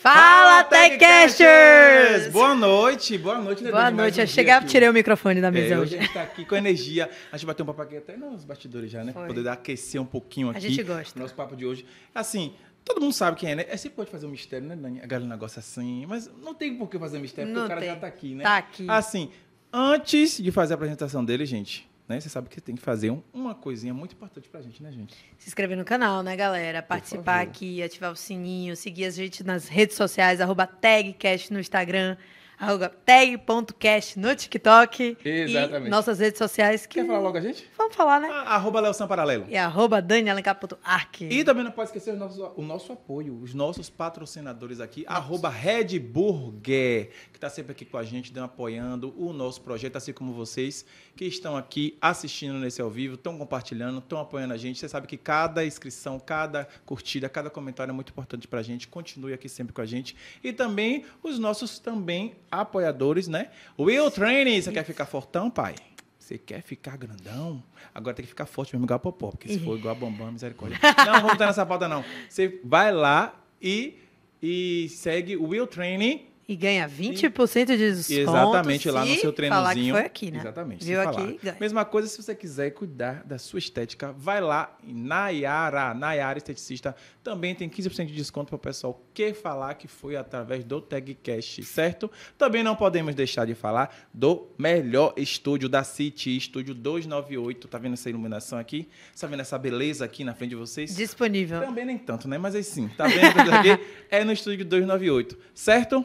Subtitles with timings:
[0.00, 2.32] Fala, Techcasters!
[2.32, 3.62] Boa noite, boa noite.
[3.64, 4.18] Boa noite.
[4.18, 5.98] um Eu cheguei, tirei o microfone da É, mesa hoje hoje.
[5.98, 7.10] a gente tá aqui com energia.
[7.30, 9.12] A gente bateu um papo aqui até nos bastidores já, né?
[9.12, 10.60] Pra poder aquecer um pouquinho aqui.
[10.70, 11.20] gente gosta.
[11.20, 11.84] Nosso papo de hoje.
[12.14, 13.66] Assim, todo mundo sabe quem é, né?
[13.68, 15.02] É sempre pode fazer um mistério, né, Dani?
[15.02, 16.06] Aquele negócio assim.
[16.08, 17.90] Mas não tem por que fazer mistério, porque Não o cara tem.
[17.90, 18.42] já tá aqui, né?
[18.42, 18.86] Tá aqui.
[18.88, 19.30] Assim,
[19.70, 22.20] antes de fazer a apresentação dele, gente, né?
[22.20, 25.14] Você sabe que tem que fazer um- uma coisinha muito importante pra gente, né, gente?
[25.38, 26.82] Se inscrever no canal, né, galera?
[26.82, 32.16] Participar aqui, ativar o sininho, seguir a gente nas redes sociais, arroba tagcast no Instagram,
[32.60, 35.16] arroba tag.cast no TikTok.
[35.24, 35.86] Exatamente.
[35.86, 37.00] E nossas redes sociais que...
[37.00, 37.66] Quer falar logo a gente?
[37.76, 38.28] Vamos falar, né?
[38.30, 39.46] Ah, Arroba Sam Paralelo.
[39.48, 41.22] E arroba danialencar.arc.
[41.22, 45.48] E também não pode esquecer o nosso, o nosso apoio, os nossos patrocinadores aqui, arroba
[45.48, 50.12] Red Burger, que está sempre aqui com a gente, dando, apoiando o nosso projeto, assim
[50.12, 50.84] como vocês
[51.16, 54.78] que estão aqui assistindo nesse ao vivo, estão compartilhando, estão apoiando a gente.
[54.78, 58.86] Você sabe que cada inscrição, cada curtida, cada comentário é muito importante para a gente.
[58.86, 60.14] Continue aqui sempre com a gente.
[60.42, 63.50] E também os nossos também apoiadores, né?
[63.78, 65.74] Will Training, você quer ficar fortão, pai?
[66.18, 67.62] Você quer ficar grandão?
[67.92, 70.30] Agora tem que ficar forte mesmo, igual a Popó, porque se for igual a Bambam,
[70.30, 70.78] misericórdia.
[71.04, 72.04] Não, vamos estar nessa pauta, não.
[72.28, 73.98] Você vai lá e,
[74.40, 76.26] e segue o Will Training.
[76.50, 78.20] E ganha 20% de desconto.
[78.20, 79.62] Exatamente, lá no se seu treinozinho.
[79.62, 80.40] falar que foi aqui, né?
[80.40, 80.84] Exatamente.
[80.84, 81.56] Viu aqui, ganha.
[81.60, 86.96] Mesma coisa se você quiser cuidar da sua estética, vai lá em Nayara, Nayara Esteticista.
[87.22, 91.62] Também tem 15% de desconto para o pessoal que falar que foi através do TagCast,
[91.62, 92.10] certo?
[92.36, 97.68] Também não podemos deixar de falar do melhor estúdio da City, Estúdio 298.
[97.68, 98.88] Tá vendo essa iluminação aqui?
[99.16, 100.96] Tá vendo essa beleza aqui na frente de vocês?
[100.96, 101.60] Disponível.
[101.60, 102.38] Também nem tanto, né?
[102.38, 103.80] Mas assim, tá vendo aqui?
[104.10, 106.04] É no estúdio 298, certo?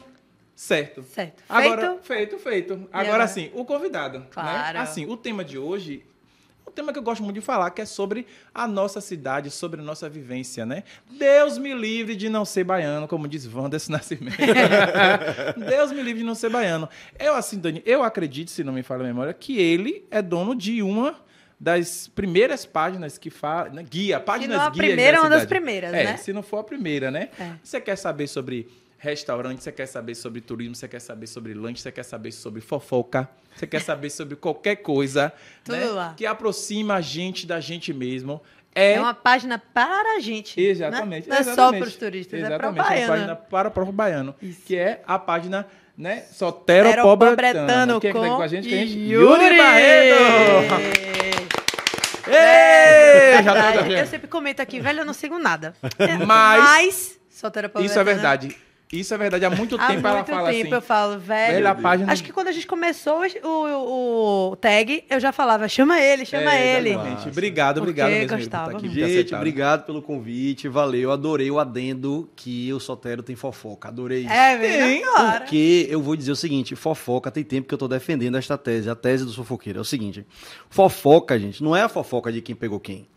[0.56, 1.02] Certo.
[1.02, 1.44] Certo.
[1.46, 2.72] Agora, feito, feito.
[2.90, 3.28] Agora agora?
[3.28, 4.20] sim, o convidado.
[4.20, 4.26] né?
[4.30, 4.78] Claro.
[4.78, 6.02] Assim, o tema de hoje
[6.66, 9.50] é um tema que eu gosto muito de falar, que é sobre a nossa cidade,
[9.50, 10.82] sobre a nossa vivência, né?
[11.10, 14.38] Deus me livre de não ser baiano, como diz Wanderson Nascimento.
[15.68, 16.88] Deus me livre de não ser baiano.
[17.18, 20.54] Eu, assim, Dani, eu acredito, se não me falha a memória, que ele é dono
[20.54, 21.14] de uma
[21.60, 25.92] das primeiras páginas que fala, né, guia, páginas não a primeira, da uma das primeiras,
[25.92, 26.16] é, né?
[26.16, 27.28] Se não for a primeira, né?
[27.38, 27.52] É.
[27.62, 28.68] Você quer saber sobre
[28.98, 32.60] restaurante, você quer saber sobre turismo, você quer saber sobre lanche, você quer saber sobre
[32.60, 35.32] fofoca, você quer saber sobre qualquer coisa
[35.68, 36.14] né, lá.
[36.16, 38.40] que aproxima a gente da gente mesmo.
[38.74, 40.60] É, É uma página para a gente.
[40.60, 41.28] exatamente.
[41.28, 41.34] Né?
[41.34, 41.80] Não é só exatamente.
[41.80, 43.12] para os turistas, exatamente, é para o uma baiano.
[43.12, 44.60] página para o próprio baiano, Isso.
[44.66, 48.00] que é a página né, Sotero Aeropobretano Pobretano.
[48.00, 48.68] Quem é que tá com a gente?
[48.68, 48.98] Quem é gente?
[49.12, 49.72] Yuri tá
[53.82, 53.92] vendo?
[53.92, 55.74] Eu sempre comento aqui, velho, eu não sigo nada.
[55.98, 57.20] É, Mas- Mas,
[57.84, 58.56] Isso é verdade.
[58.92, 59.44] Isso é verdade.
[59.44, 60.74] Há muito Há tempo ela muito fala tempo assim.
[60.74, 61.54] eu falo, velho.
[61.54, 65.32] Velho, a página- Acho que quando a gente começou o, o- o tag, eu já
[65.32, 66.90] falava, chama ele, chama É, ele.
[66.90, 67.28] exatamente.
[67.28, 68.28] Obrigado, obrigado Porque mesmo.
[68.36, 71.10] Por gostava aqui, por ter Gente, obrigado pelo convite, valeu.
[71.10, 73.88] Adorei o adendo que o Sotero tem fofoca.
[73.88, 74.30] Adorei isso.
[74.32, 75.40] É, agora.
[75.40, 78.88] Porque eu vou dizer o seguinte, fofoca tem tempo que eu tô defendendo esta tese,
[78.88, 79.80] a tese do fofoqueiro.
[79.80, 80.24] É o seguinte,
[80.70, 83.08] fofoca, gente, não é a fofoca de quem pegou quem.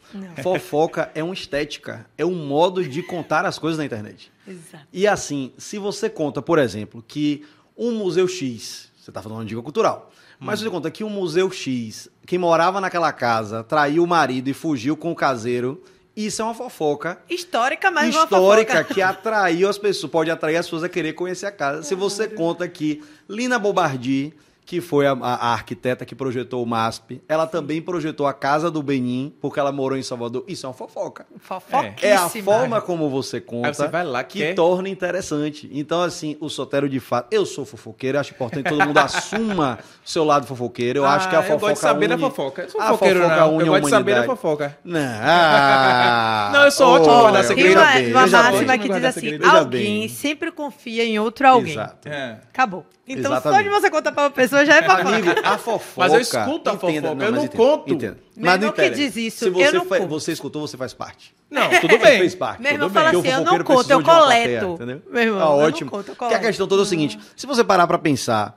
[0.42, 4.32] Fofoca é uma estética, é um modo de contar as coisas na internet.
[4.48, 4.88] Exato.
[4.92, 7.46] E assim, se você conta, por exemplo, que
[7.78, 11.10] um museu X, você está falando de uma dica cultural, mas você conta que um
[11.10, 15.84] museu X, quem morava naquela casa, traiu o marido e fugiu com o caseiro,
[16.16, 18.94] isso é uma fofoca Histórica, mas uma histórica fofoca.
[18.94, 21.84] que atraiu as pessoas, pode atrair as pessoas a querer conhecer a casa.
[21.84, 24.34] Se você conta que Lina Bobardi,
[24.70, 28.84] que foi a, a- arquiteta que projetou o MASP, ela também projetou a casa do
[28.84, 30.44] Benin, porque ela morou em Salvador.
[30.48, 31.26] Isso é uma fofoca.
[31.40, 31.96] Fofoquíssima.
[32.04, 35.68] É a forma como você conta você vai lá, que quer- torna interessante.
[35.74, 37.34] Então, assim, o Sotero de fato.
[37.34, 41.00] Eu sou fofoqueiro, acho importante que todo mundo assuma o seu lado fofoqueiro.
[41.00, 41.56] Eu acho que a Ah, fofoca.
[41.56, 42.62] Eu gosto de saber da une- fofoca.
[42.62, 43.56] Eu sou a fofoqueiro, fofoca não.
[43.56, 44.78] une Eu gosto de saber da fofoca.
[44.84, 47.82] Não, ah, Não, eu sou ótimo pra guardar olha, segredo.
[47.94, 51.72] Tem uma, uma máxima que diz assim, alguém sempre confia em outro alguém.
[51.74, 52.08] Exato.
[52.08, 52.38] É.
[52.54, 52.86] Acabou.
[53.12, 53.58] Então, Exatamente.
[53.58, 55.10] só de você contar pra uma pessoa já é fofoca.
[55.10, 56.08] Amigo, a fofoca.
[56.08, 57.92] Mas eu escuto a fofoca, eu mas não entenda, conto.
[57.94, 58.20] entenda.
[58.38, 60.08] Mas não que diz isso, Se você, eu não conto.
[60.08, 61.34] você escutou, você faz parte.
[61.50, 62.20] Não, tudo Você bem.
[62.20, 62.62] fez parte.
[62.62, 63.20] Meu irmão tudo fala bem.
[63.20, 64.04] assim, eu não conto, eu coleto.
[64.04, 65.02] plateia, entendeu?
[65.12, 65.90] Meu irmão, Tá eu não ótimo.
[65.92, 68.56] conto, eu Porque a questão toda é o seguinte: se você parar pra pensar,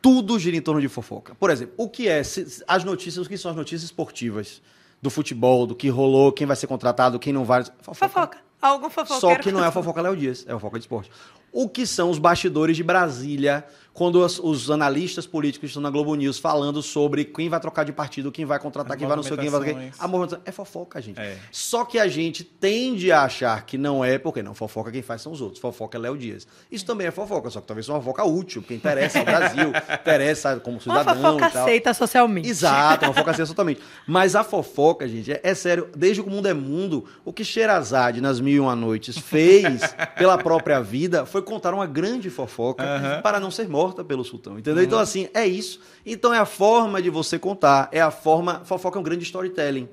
[0.00, 1.34] tudo gira em torno de fofoca.
[1.34, 4.62] Por exemplo, o que é se- as notícias, o que são as notícias esportivas
[5.02, 7.62] do futebol, do que rolou, quem vai ser contratado, quem não vai.
[7.82, 8.38] Fofoca.
[8.60, 9.20] Algum fofoqueiro.
[9.20, 11.10] Só que não é a fofoca Léo Dias, é a fofoca de esporte.
[11.52, 16.14] O que são os bastidores de Brasília, quando os, os analistas políticos estão na Globo
[16.14, 19.36] News falando sobre quem vai trocar de partido, quem vai contratar, quem vai não sei
[19.36, 19.92] quem vai.
[19.98, 21.20] A movimentação é fofoca, gente.
[21.20, 21.36] É.
[21.50, 25.20] Só que a gente tende a achar que não é, porque não, fofoca quem faz
[25.20, 25.60] são os outros.
[25.60, 26.46] Fofoca é Léo Dias.
[26.70, 29.72] Isso também é fofoca, só que talvez seja uma fofoca útil, porque interessa ao Brasil,
[30.00, 31.62] interessa como Uma cidadão fofoca e tal.
[31.62, 32.48] aceita socialmente.
[32.48, 33.80] Exato, uma fofoca assim, totalmente.
[34.06, 37.44] Mas a fofoca, gente, é, é sério, desde que o mundo é mundo, o que
[37.44, 39.82] Sherazade nas Mil e Uma Noites fez
[40.16, 43.20] pela própria vida foi foi contar uma grande fofoca Aham.
[43.20, 44.82] para não ser morta pelo sultão, entendeu?
[44.82, 45.80] Então, assim, é isso.
[46.06, 48.62] Então, é a forma de você contar, é a forma...
[48.64, 49.88] Fofoca é um grande storytelling.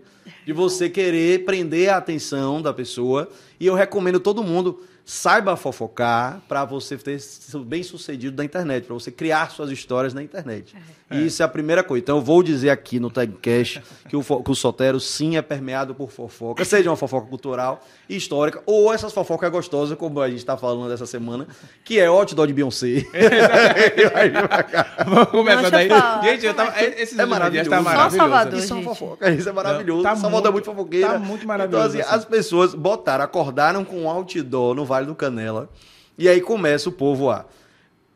[0.45, 3.27] De você querer prender a atenção da pessoa.
[3.59, 4.79] E eu recomendo todo mundo
[5.11, 10.13] saiba fofocar para você ter sido bem sucedido na internet, para você criar suas histórias
[10.13, 10.75] na internet.
[11.09, 12.03] E isso é a primeira coisa.
[12.03, 15.95] Então eu vou dizer aqui no Tagcast que o, que o Sotero sim é permeado
[15.95, 20.37] por fofoca, seja uma fofoca cultural e histórica, ou essas fofocas gostosas, como a gente
[20.37, 21.47] está falando essa semana,
[21.83, 23.03] que é outdoor de Beyoncé.
[25.07, 25.87] Vamos começar daí.
[25.89, 26.21] falar.
[26.23, 27.69] Gente, eu tava, esses É maravilhoso.
[27.69, 28.17] tá Só maravilhoso.
[28.17, 28.59] Salvador.
[28.59, 30.03] Isso é fofoca, isso é maravilhoso.
[30.03, 31.07] Tá Salvador é muito- muito fofoqueira.
[31.13, 32.15] tá muito maravilhoso, Então, assim, assim.
[32.19, 35.69] as pessoas botaram, acordaram com um outdoor no Vale do Canela.
[36.17, 37.45] E aí começa o povo a.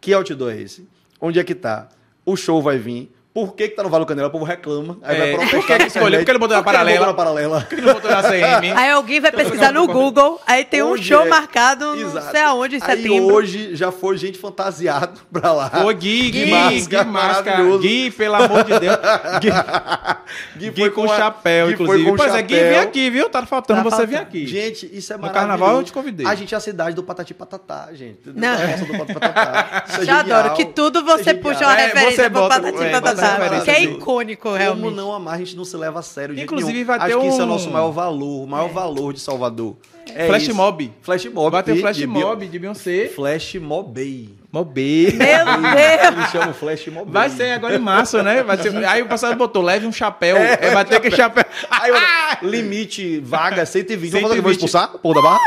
[0.01, 0.87] Que outdoor é esse?
[1.19, 1.89] Onde é que tá?
[2.25, 3.11] O show vai vir.
[3.33, 4.27] Por que, que tá no Vale do Canela?
[4.27, 4.97] O povo reclama.
[5.01, 6.19] Aí É, vai protestar por que que escolheu?
[6.19, 7.05] Por que ele botou na Por que ele paralela?
[7.07, 7.61] botou na paralela?
[7.61, 8.71] Por que não botou na CM?
[8.73, 11.29] Aí alguém vai pesquisar no Google, aí tem um show é?
[11.29, 12.29] marcado não Exato.
[12.31, 13.33] sei aonde, em Aí setembro.
[13.33, 15.71] hoje já foi gente fantasiado pra lá.
[15.83, 17.77] Ô, Gui, Gui, máscara, Gui, máscara.
[17.79, 18.97] Gui, pelo amor de Deus.
[20.57, 22.09] Gui, Gui com a- chapéu, inclusive.
[22.11, 23.29] com Pois é, Gui, vem aqui, viu?
[23.29, 24.45] Tá faltando Tá você vir aqui.
[24.45, 25.47] Gente, isso é No maravilhoso.
[25.57, 26.25] carnaval eu te convidei.
[26.25, 28.19] A gente é a cidade do Patati Patatá, gente.
[28.33, 28.55] Não.
[28.55, 29.83] Roça do Patati Patatá.
[29.93, 30.19] É genial.
[30.19, 33.71] adoro que tudo você é puxa uma É, referência bota- Patati é, Patatá, referência que
[33.71, 34.95] é icônico, Como realmente.
[34.95, 36.37] não amar, a gente não se leva a sério.
[36.39, 39.13] Inclusive, vai ter Acho que isso é o um- nosso maior valor, o maior valor
[39.13, 39.75] de Salvador.
[40.13, 40.55] É Flash isso.
[40.55, 40.91] Mob.
[41.01, 41.51] Flash Mob.
[41.51, 43.07] Vai ter Flash de Mob de Beyoncé.
[43.07, 44.29] Flash Mobay.
[44.53, 45.11] Mobê.
[45.15, 46.15] Meu Deus!
[46.15, 47.11] Eles chamam Flash Mobay.
[47.11, 48.43] Vai ser agora em março, né?
[48.43, 48.85] Vai ser...
[48.85, 50.37] Aí o passado botou, leve um chapéu.
[50.37, 51.43] É, vai ter que chapéu.
[51.71, 54.11] Aí, olha, limite, vaga, 120.
[54.11, 54.43] Vamos fazer o que?
[54.43, 54.43] 120.
[54.43, 54.89] Vou expulsar?
[54.89, 55.39] Pô, da barra?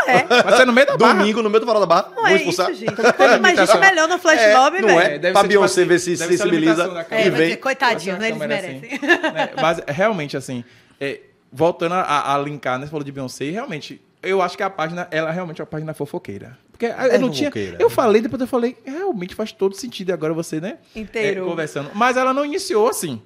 [0.43, 1.15] Vai ser no meio da barra.
[1.15, 2.09] Domingo, no meio do farol da barra.
[2.09, 2.71] Não Vou é expulsar.
[2.73, 2.95] isso, gente.
[2.97, 5.01] Quanto mais gente, melhor no flash É, mob, não velho.
[5.01, 5.19] é?
[5.19, 7.15] deve Pra ser, Beyoncé tipo ver assim, se sensibiliza da e.
[7.15, 7.57] É, vem.
[7.59, 8.27] coitadinho, né?
[8.31, 8.77] Eles merecem.
[8.77, 9.51] assim, né?
[9.63, 10.65] Mas realmente, assim,
[11.01, 11.21] é,
[11.53, 12.87] voltando a, a linkar, né?
[12.87, 15.95] Você falou de Beyoncé, realmente, eu acho que a página, ela realmente é uma página
[15.95, 16.59] fofoqueira.
[16.79, 17.51] Porque eu não tinha.
[17.51, 17.77] fofoqueira.
[17.81, 20.11] Eu falei, depois eu falei, realmente faz todo sentido.
[20.11, 20.79] E agora você, né?
[20.95, 21.45] Inteiro.
[21.45, 21.91] é, conversando.
[21.95, 23.21] Mas ela não iniciou assim.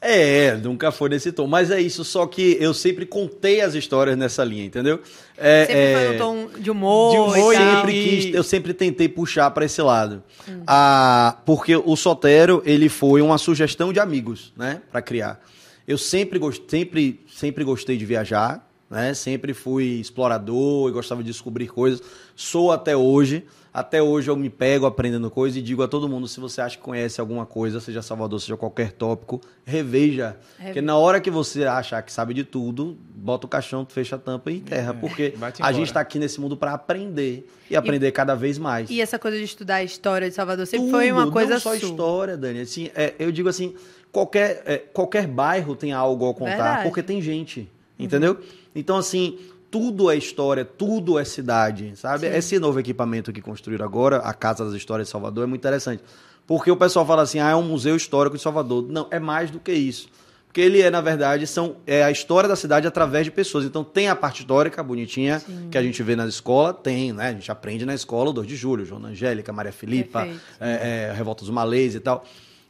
[0.00, 1.46] É, nunca foi nesse tom.
[1.46, 5.00] Mas é isso, só que eu sempre contei as histórias nessa linha, entendeu?
[5.36, 7.76] É, Sempre é, foi um tom de humor, de humor e tal.
[7.76, 10.22] sempre quis, eu sempre tentei puxar para esse lado.
[10.66, 15.40] Ah, porque o Sotero, ele foi uma sugestão de amigos, né, para criar.
[15.88, 19.14] Eu sempre gostei, sempre, sempre gostei de viajar, né?
[19.14, 22.02] Sempre fui explorador e gostava de descobrir coisas.
[22.34, 23.44] Sou até hoje.
[23.72, 26.78] Até hoje eu me pego aprendendo coisas e digo a todo mundo, se você acha
[26.78, 30.34] que conhece alguma coisa, seja Salvador, seja qualquer tópico, reveja.
[30.58, 34.18] Porque na hora que você achar que sabe de tudo, bota o caixão, fecha a
[34.18, 34.94] tampa e enterra.
[34.94, 38.88] Porque vai-te a gente está aqui nesse mundo para aprender e aprender cada vez mais.
[38.88, 41.60] E essa coisa de estudar a história de Salvador sempre Tudo, foi uma coisa não
[41.60, 41.86] só sua.
[41.90, 42.60] história, Dani.
[42.60, 43.74] Assim, é, eu digo assim,
[44.10, 46.82] qualquer, é, qualquer bairro tem algo a contar, Verdade.
[46.84, 47.68] porque tem gente,
[47.98, 48.38] entendeu?
[48.74, 49.38] Então, assim,
[49.70, 52.26] tudo é história, tudo é cidade, sabe?
[52.26, 56.02] Esse novo equipamento que construíram agora, a Casa das Histórias de Salvador, é muito interessante.
[56.46, 58.86] Porque o pessoal fala assim, ah, é um museu histórico de Salvador.
[58.88, 60.08] Não, é mais do que isso.
[60.46, 63.66] Porque ele é, na verdade, são, é a história da cidade através de pessoas.
[63.66, 67.28] Então tem a parte histórica bonitinha que a gente vê na escola, tem, né?
[67.28, 70.26] A gente aprende na escola o 2 de julho, Joana Angélica, Maria Filipa,
[70.58, 72.24] é, é, Revolta dos Malês e tal.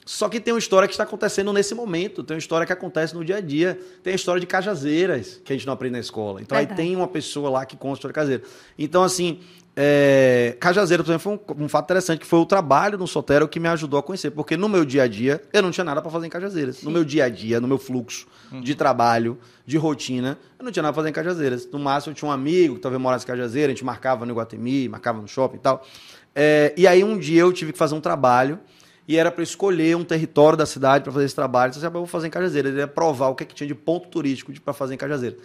[0.09, 3.13] Só que tem uma história que está acontecendo nesse momento, tem uma história que acontece
[3.13, 5.99] no dia a dia, tem a história de Cajazeiras, que a gente não aprende na
[5.99, 6.41] escola.
[6.41, 6.81] Então Verdade.
[6.81, 8.43] aí tem uma pessoa lá que conta a história de Cajazeira.
[8.79, 9.41] Então, assim,
[9.75, 13.49] é, Cajazeira, por exemplo, foi um, um fato interessante, que foi o trabalho no Sotero
[13.49, 16.01] que me ajudou a conhecer, porque no meu dia a dia, eu não tinha nada
[16.01, 16.85] para fazer em Cajazeiras.
[16.85, 18.29] No meu dia a dia, no meu fluxo
[18.63, 19.37] de trabalho,
[19.67, 21.69] de rotina, eu não tinha nada para fazer em Cajazeiras.
[21.71, 24.31] No máximo, eu tinha um amigo que talvez morasse em Cajazeiras, a gente marcava no
[24.31, 25.85] Iguatemi, marcava no shopping e tal.
[26.33, 28.61] É, e aí um dia eu tive que fazer um trabalho
[29.09, 31.71] e era para escolher um território da cidade para fazer esse trabalho.
[31.77, 32.73] Então, eu vou fazer em Cajazeiras.
[32.73, 35.39] Ele ia provar o que, é que tinha de ponto turístico para fazer em Cajazeiras.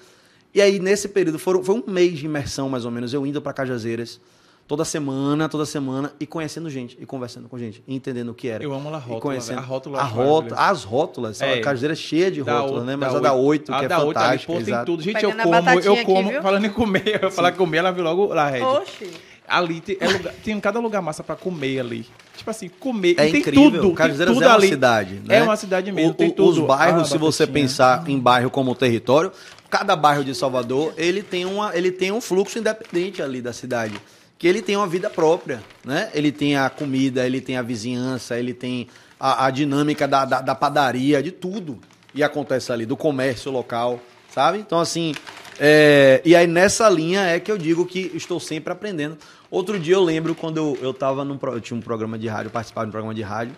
[0.54, 3.42] E aí, nesse período, foram, foi um mês de imersão, mais ou menos, eu indo
[3.42, 4.20] para Cajazeiras,
[4.68, 8.48] toda semana, toda semana, e conhecendo gente, e conversando com gente, e entendendo o que
[8.50, 8.62] era.
[8.64, 11.54] Eu amo a rótula, E conhecendo a rótula a rótula, as rótulas, É.
[11.54, 12.96] a Cajazeiras cheia de rótulas, né?
[12.98, 14.54] Mas da a da oito- 8, a que é da oito ali, fantástica.
[14.54, 14.86] pô, tem exato.
[14.86, 15.04] tudo.
[15.04, 16.30] Gente, eu Pegando como, eu aqui, como.
[16.30, 16.42] viu?
[16.42, 18.62] falando em comer, eu falar comer, ela viu logo lá, Red.
[18.64, 19.10] Oxi.
[19.48, 22.06] Ali tem, é lugar, tem cada lugar massa pra comer ali.
[22.42, 23.16] Tipo assim, comer.
[23.20, 23.62] É e tem incrível.
[23.72, 23.82] tudo.
[23.88, 24.68] Tem Cajazeiras tudo é uma ali.
[24.68, 25.22] cidade.
[25.24, 25.38] Né?
[25.38, 26.10] É uma cidade mesmo.
[26.12, 26.62] O- tem tudo.
[26.62, 29.32] Os bairros, Ah, se você pensar em bairro como território,
[29.70, 33.94] cada bairro de Salvador ele tem, uma, ele tem um fluxo independente ali da cidade.
[34.40, 35.62] Que ele tem uma vida própria.
[35.86, 36.10] Né?
[36.16, 38.88] Ele tem a comida, ele tem a vizinhança, ele tem
[39.20, 41.80] a, a dinâmica da, da, da padaria, de tudo.
[42.16, 44.00] E acontece ali, do comércio local,
[44.34, 44.58] sabe?
[44.58, 45.14] Então, assim.
[45.60, 49.16] é, e aí, nessa linha é que eu digo que estou sempre aprendendo.
[49.52, 51.38] Outro dia eu lembro quando eu, eu tava num.
[51.42, 53.54] Eu tinha um programa de rádio, eu participava de um programa de rádio.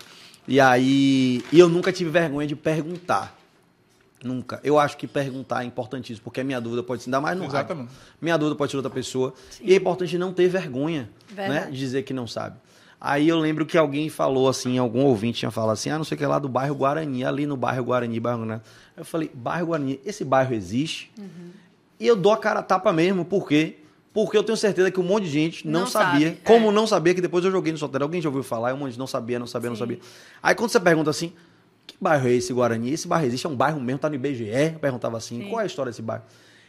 [0.48, 1.44] E aí.
[1.52, 3.38] E eu nunca tive vergonha de perguntar.
[4.24, 4.60] Nunca.
[4.64, 7.44] Eu acho que perguntar é importantíssimo, porque a minha dúvida pode se dar mais no
[7.44, 7.58] rádio.
[7.58, 7.92] Exatamente.
[8.20, 9.34] Minha dúvida pode ser outra pessoa.
[9.62, 11.68] E é importante não ter vergonha, né?
[11.70, 12.58] De dizer que não sabe.
[13.00, 16.16] Aí eu lembro que alguém falou assim, algum ouvinte tinha falado assim, ah, não sei
[16.16, 18.62] o que lá do bairro Guarani, ali no bairro Guarani, bairro Guarani.
[18.96, 21.12] Eu falei, bairro Guarani, esse bairro existe?
[22.00, 23.78] E eu dou a cara a tapa mesmo, por quê?
[24.14, 26.28] Porque eu tenho certeza que um monte de gente não, Não sabia.
[26.30, 26.72] sabe, como é.
[26.72, 28.06] não sabia, que depois eu joguei no solteiro.
[28.06, 29.80] Alguém já ouviu falar, e um monte de gente não sabia, não sabia, não Sim.
[29.80, 30.00] sabia.
[30.42, 31.34] Aí quando você pergunta assim,
[31.88, 32.92] que bairro é esse, Guarani?
[32.94, 33.46] Esse bairro existe?
[33.48, 34.46] É um bairro mesmo, tá no IBGE?
[34.74, 35.50] Eu perguntava assim, Sim.
[35.50, 36.24] qual é a história desse bairro?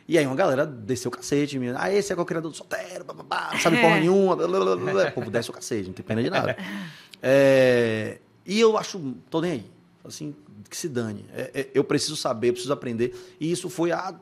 [0.09, 1.79] E aí uma galera desceu o cacete, menina.
[1.81, 3.81] Ah, esse é o criador do solteiro, bababá, não sabe É.
[3.83, 4.37] porra nenhuma.
[4.37, 5.09] blá, blá, blá.
[5.09, 6.57] O povo desce o cacete, não tem pena de nada.
[7.23, 9.65] É, e eu acho, tô nem aí.
[10.05, 10.35] Assim,
[10.69, 11.25] que se dane.
[11.35, 13.15] É, é, eu preciso saber, preciso aprender.
[13.41, 14.15] E isso foi há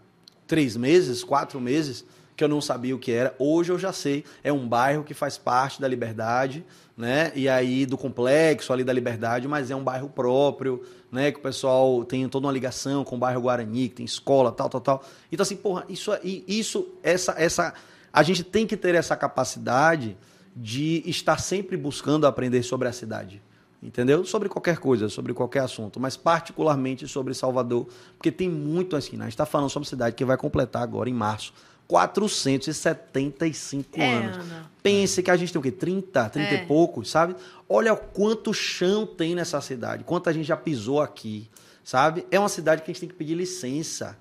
[0.47, 2.05] três meses, quatro meses,
[2.43, 3.33] que eu não sabia o que era.
[3.39, 4.25] Hoje eu já sei.
[4.43, 6.65] É um bairro que faz parte da liberdade,
[6.97, 7.31] né?
[7.37, 11.31] E aí do complexo ali da liberdade, mas é um bairro próprio, né?
[11.31, 14.69] Que o pessoal tem toda uma ligação com o bairro Guarani, que tem escola, tal,
[14.69, 15.05] tal, tal.
[15.31, 17.75] Então, assim, porra, isso, aí- isso essa, essa.
[18.13, 20.17] A gente tem que ter essa capacidade
[20.57, 23.41] de estar sempre buscando aprender sobre a cidade.
[23.81, 24.25] Entendeu?
[24.25, 29.25] Sobre qualquer coisa, sobre qualquer assunto, mas particularmente sobre Salvador, porque tem muito a ensinar.
[29.25, 31.53] A gente está falando sobre cidade que vai completar agora, em março,
[31.93, 34.37] 475 É, anos.
[34.39, 34.71] Ana.
[34.83, 35.71] Pense que a gente tem o quê?
[35.71, 36.63] 30, 30 É.
[36.63, 37.37] e poucos, sabe?
[37.69, 41.49] Olha o quanto chão tem nessa cidade, quanta gente já pisou aqui,
[41.85, 42.27] sabe?
[42.31, 44.17] É uma cidade que a gente tem que pedir licença,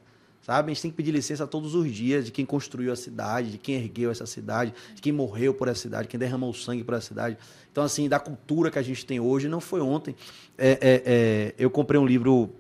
[0.46, 0.70] sabe?
[0.70, 3.58] A gente tem que pedir licença todos os dias de quem construiu a cidade, de
[3.58, 7.08] quem ergueu essa cidade, de quem morreu por essa cidade, quem derramou sangue por essa
[7.08, 7.38] cidade.
[7.72, 10.16] Então, assim, da cultura que a gente tem hoje, não foi ontem.
[10.58, 12.54] É, é, é, eu comprei um livro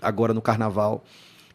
[0.00, 1.04] agora no Carnaval,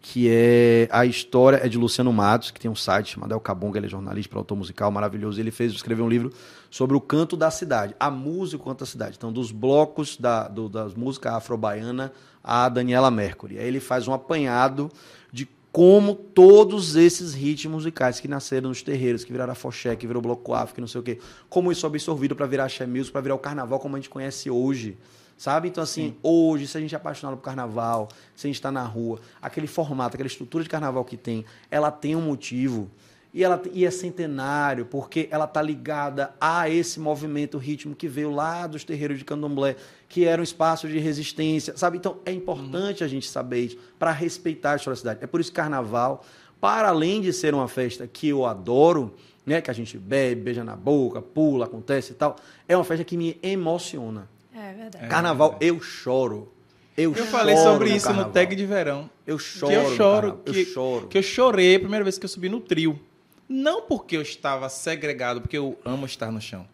[0.01, 3.77] que é a história é de Luciano Matos, que tem um site chamado El Cabonga,
[3.77, 5.39] ele é jornalista, produtor musical, maravilhoso.
[5.39, 6.31] Ele fez, escreveu um livro
[6.71, 9.15] sobre o canto da cidade, a música canto da cidade.
[9.17, 12.13] Então, dos blocos da, do, das músicas afro-baiana
[12.43, 13.59] a Daniela Mercury.
[13.59, 14.89] Aí ele faz um apanhado
[15.31, 20.21] de como todos esses ritmos musicais que nasceram nos terreiros, que viraram afoxé, que virou
[20.21, 23.11] bloco afro, que não sei o quê, como isso é absorvido para virar axé music,
[23.11, 24.97] para virar o carnaval como a gente conhece hoje.
[25.39, 25.69] Sabe?
[25.69, 28.83] Então, assim, hoje, se a gente é apaixonado por carnaval, se a gente está na
[28.83, 32.91] rua, aquele formato, aquela estrutura de carnaval que tem, ela tem um motivo.
[33.33, 38.31] E, ela, e é centenário, porque ela está ligada a esse movimento ritmo que veio
[38.31, 39.77] lá dos terreiros de candomblé,
[40.09, 41.97] que era um espaço de resistência, sabe?
[41.97, 45.19] Então, é importante a gente saber isso, para respeitar a história da cidade.
[45.21, 46.25] É por isso que carnaval,
[46.59, 49.15] para além de ser uma festa que eu adoro,
[49.45, 52.35] né, que a gente bebe, beija na boca, pula, acontece e tal,
[52.67, 54.27] é uma festa que me emociona.
[54.69, 55.07] É verdade.
[55.07, 56.53] Carnaval, eu choro.
[56.95, 58.33] Eu, Eu falei sobre no isso no carnaval.
[58.33, 59.09] tag de verão.
[59.25, 59.71] Eu choro.
[59.71, 61.07] que eu no choro, que, eu choro.
[61.07, 62.99] que eu chorei a primeira vez que eu subi no trio.
[63.47, 66.67] Não porque eu estava segregado, porque eu amo estar no chão.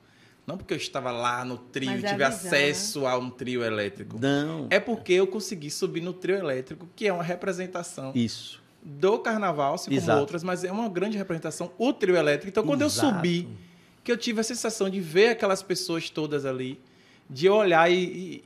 [0.45, 3.29] Não porque eu estava lá no trio Mas e é tive visão, acesso a um
[3.29, 4.17] trio elétrico.
[4.19, 4.67] Não.
[4.69, 8.61] É porque eu consegui subir no trio elétrico, que é uma representação Isso.
[8.83, 10.19] do carnaval, assim como Exato.
[10.19, 12.49] outras, mas é uma grande representação, o trio elétrico.
[12.49, 13.07] Então, quando Exato.
[13.07, 13.47] eu subi,
[14.03, 16.79] que eu tive a sensação de ver aquelas pessoas todas ali,
[17.29, 18.43] de olhar e, e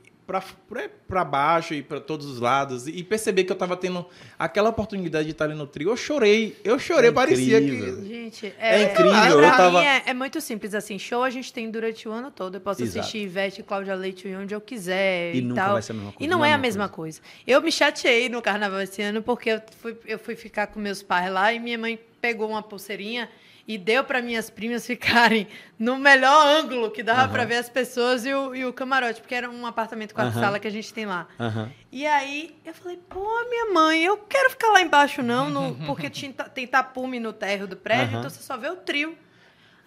[1.08, 4.06] para baixo e para todos os lados, e perceber que eu estava tendo
[4.38, 6.56] aquela oportunidade de estar ali no trio, eu chorei.
[6.62, 8.06] Eu chorei, É parecia que.
[8.06, 11.00] Gente, É é, incrível, Pra eu mim tava- é, é muito simples assim.
[11.00, 12.54] Show a gente tem durante o ano todo.
[12.54, 13.00] Eu posso Exato.
[13.00, 15.72] assistir Ivete e Cláudia Leite onde eu quiser E e, nunca tal.
[15.72, 17.20] vai ser a mesma coisa, E não é a mesma coisa.
[17.44, 21.02] Eu me chateei no carnaval esse ano porque eu fui, eu fui ficar com meus
[21.02, 23.28] pais lá e minha mãe pegou uma pulseirinha
[23.66, 25.46] e deu para minhas primas ficarem
[25.78, 27.28] no melhor ângulo que dava Aham.
[27.30, 30.24] para ver as pessoas e o, e o camarote, porque era um apartamento com a
[30.24, 30.40] Aham.
[30.40, 31.26] sala que a gente tem lá.
[31.38, 31.70] Aham.
[31.92, 36.08] E aí eu falei, pô, minha mãe, eu quero ficar lá embaixo, não, no- porque
[36.10, 39.16] tinha, tem tapume no térreo do prédio, então você só vê o trio.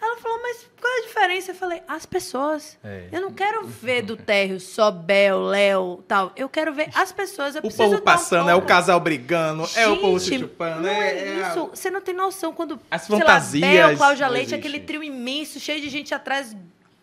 [0.06, 1.52] Ela falou, mas qual é a diferença?
[1.52, 2.78] Eu falei, as pessoas.
[2.84, 3.08] É.
[3.12, 6.32] Eu não quero ver do térreo só Bel, Léo, tal.
[6.36, 7.56] Eu quero ver as pessoas.
[7.56, 10.30] Eu O preciso povo dar um passando, é o casal brigando, é o povo se
[10.32, 10.88] Gente, chupando.
[10.88, 11.70] É, é, é a- isso.
[11.74, 12.80] Você não tem noção quando.
[12.92, 14.56] As sei lá, fantasias Bel, Cláudia Leite, existe.
[14.60, 16.56] aquele trio imenso, cheio de gente atrás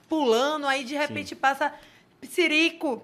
[0.09, 1.73] pulando, aí de repente passa
[2.21, 3.03] Psirico.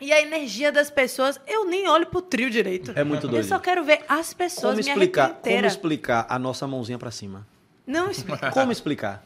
[0.00, 2.90] E a energia das pessoas, eu nem olho pro trio direito.
[2.96, 3.44] É muito Eu doido.
[3.46, 7.46] só quero ver as pessoas, Como minha explicar, como explicar a nossa mãozinha pra cima?
[7.86, 8.50] Não explica.
[8.50, 9.24] Como explicar?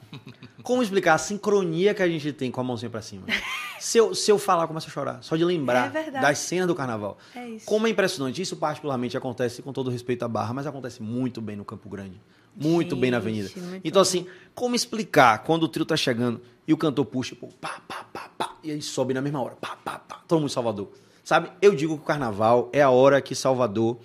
[0.63, 3.27] Como explicar a sincronia que a gente tem com a mãozinha pra cima?
[3.81, 5.19] Se eu, se eu falar, eu começo a chorar.
[5.23, 6.25] Só de É lembrar verdade.
[6.25, 7.19] das cenas do carnaval.
[7.37, 7.67] É isso.
[7.67, 8.41] Como é impressionante.
[8.41, 12.19] Isso particularmente acontece com todo respeito à Barra, mas acontece muito bem no Campo Grande.
[12.57, 13.49] Muito bem na avenida.
[13.49, 14.09] Gente, Então, bom.
[14.09, 18.07] assim, como explicar quando o trio tá chegando e o cantor puxa, pô, pá, pá,
[18.11, 20.89] pá, pá, e aí sobe na mesma hora, pá, pá, pá, todo mundo em Salvador.
[21.23, 21.51] Sabe?
[21.61, 23.99] Eu digo que o carnaval é a hora que Salvador,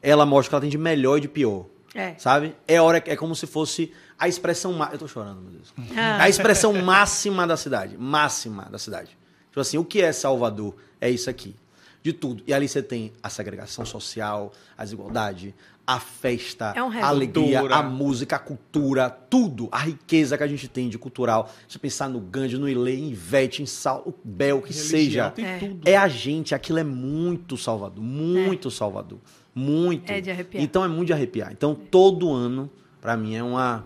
[0.00, 1.66] ela mostra que ela tem de melhor e de pior.
[1.96, 2.14] É.
[2.18, 2.54] Sabe?
[2.68, 5.72] É hora é como se fosse a expressão ma- eu tô chorando, meu Deus.
[5.96, 6.22] Ah.
[6.22, 9.16] A expressão máxima da cidade, máxima da cidade.
[9.48, 10.74] Tipo assim, o que é Salvador?
[11.00, 11.54] É isso aqui.
[12.02, 12.40] de tudo.
[12.46, 15.52] E ali você tem a segregação social, a desigualdade,
[15.84, 20.46] a festa, É um a alegria, a música, a cultura, tudo, a riqueza que a
[20.46, 21.52] gente tem de cultural.
[21.66, 25.30] Se pensar no Gandhi, no Ilê, em Ivete, em Sal, o Bel, que Religião, seja.
[25.30, 25.58] Tem É.
[25.58, 25.80] tudo.
[25.88, 29.18] É a gente, aquilo é muito Salvador, muito Salvador,
[29.56, 30.10] muito.
[30.12, 30.62] É de arrepiar.
[30.62, 31.50] Então é muito de arrepiar.
[31.50, 32.70] Então todo ano,
[33.00, 33.84] pra mim, é uma.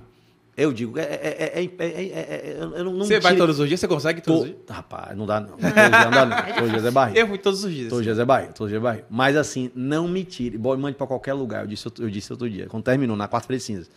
[0.56, 1.02] Eu digo, é.
[1.02, 3.80] é, é, é, é, é- é- eu não, não Você vai todos os dias?
[3.80, 4.58] Você consegue todos os dias?
[4.68, 5.50] Rapaz, não dá não.
[5.56, 6.36] Todos os dias não dá não.
[6.36, 7.20] Todos os dias é barriga.
[7.20, 7.88] Eu fui todos os dias.
[7.88, 9.06] Todos os dias é barriga, todos os dias é barriga.
[9.08, 10.58] Mas assim, não me tire.
[10.58, 11.62] Mande pra qualquer lugar.
[11.62, 13.90] Eu disse, outro- eu disse outro dia, quando terminou, na quarta-feira de cinzas.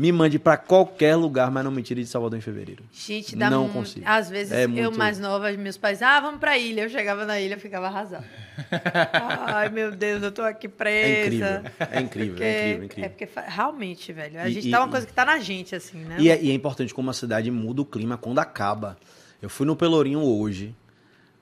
[0.00, 2.82] Me mande pra qualquer lugar, mas não me tire de Salvador em fevereiro.
[2.90, 3.74] Gente, dá Não muito.
[3.74, 4.06] consigo.
[4.08, 6.82] Às vezes, É eu muito- mais nova, meus pais, ah, vamos pra ilha.
[6.84, 8.24] Eu chegava na ilha, ficava arrasada.
[9.46, 11.04] Ai, meu Deus, eu tô aqui presa.
[11.12, 11.46] É incrível.
[11.90, 13.04] É incrível, Porque- é incrível, é incrível.
[13.04, 14.40] É porque realmente, velho.
[14.40, 16.16] A E- gente e- tá uma e- coisa que tá na gente, assim, né?
[16.18, 18.96] E é, e é importante como a cidade muda o clima quando acaba.
[19.42, 20.74] Eu fui no Pelourinho hoje,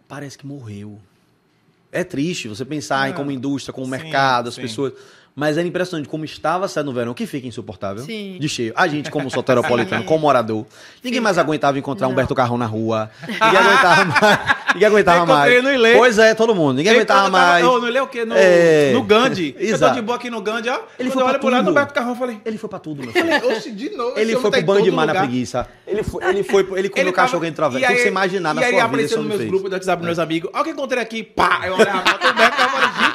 [0.08, 0.98] parece que morreu.
[1.92, 4.62] É triste você pensar em Ah, como indústria, como sim, mercado, as sim.
[4.62, 4.92] pessoas.
[5.38, 8.02] Mas é impressionante como estava sendo no verão, que fica insuportável.
[8.02, 8.38] Sim.
[8.40, 8.73] De cheio.
[8.75, 10.09] A gente, como soteropolitano, Sim.
[10.09, 10.66] como morador.
[11.02, 11.45] Ninguém mais Fica.
[11.47, 12.12] aguentava encontrar Não.
[12.12, 13.09] Humberto Carrão na rua.
[13.28, 14.40] Ninguém aguentava mais.
[14.75, 15.62] Ninguém aguentava mais.
[15.62, 15.95] no Ilê.
[15.95, 16.78] Pois é, todo mundo.
[16.78, 17.64] Ninguém aguentava eu tava- mais.
[17.64, 18.25] Ô, no Ilê o quê?
[18.25, 18.90] No, É.
[18.92, 19.54] no Gandhi.
[19.61, 19.95] Eu tô Exato.
[19.95, 20.80] de boa aqui no Gandhi, ó.
[20.99, 21.75] Ele foi eu olho pro lado do tudo.
[21.78, 22.40] Roberto Carrão, falei...
[22.45, 23.49] Ele foi pra tudo, meu filho.
[23.57, 24.18] Oxe, de novo.
[24.18, 25.68] Ele esse foi tá pro banho de mar na preguiça.
[25.87, 27.88] Ele foi, ele foi, ele comeu Ele cachorro tava- entre a e velha.
[27.90, 29.50] Aí- que você imaginar na e aí sua vida, esse apareceu nos homem meus fez.
[29.50, 30.50] grupos do WhatsApp meus amigos.
[30.52, 31.23] Olha o que eu encontrei aqui.
[31.23, 31.61] Pá!
[31.64, 33.07] Eu olhava pra o Humberto Carrão e falei.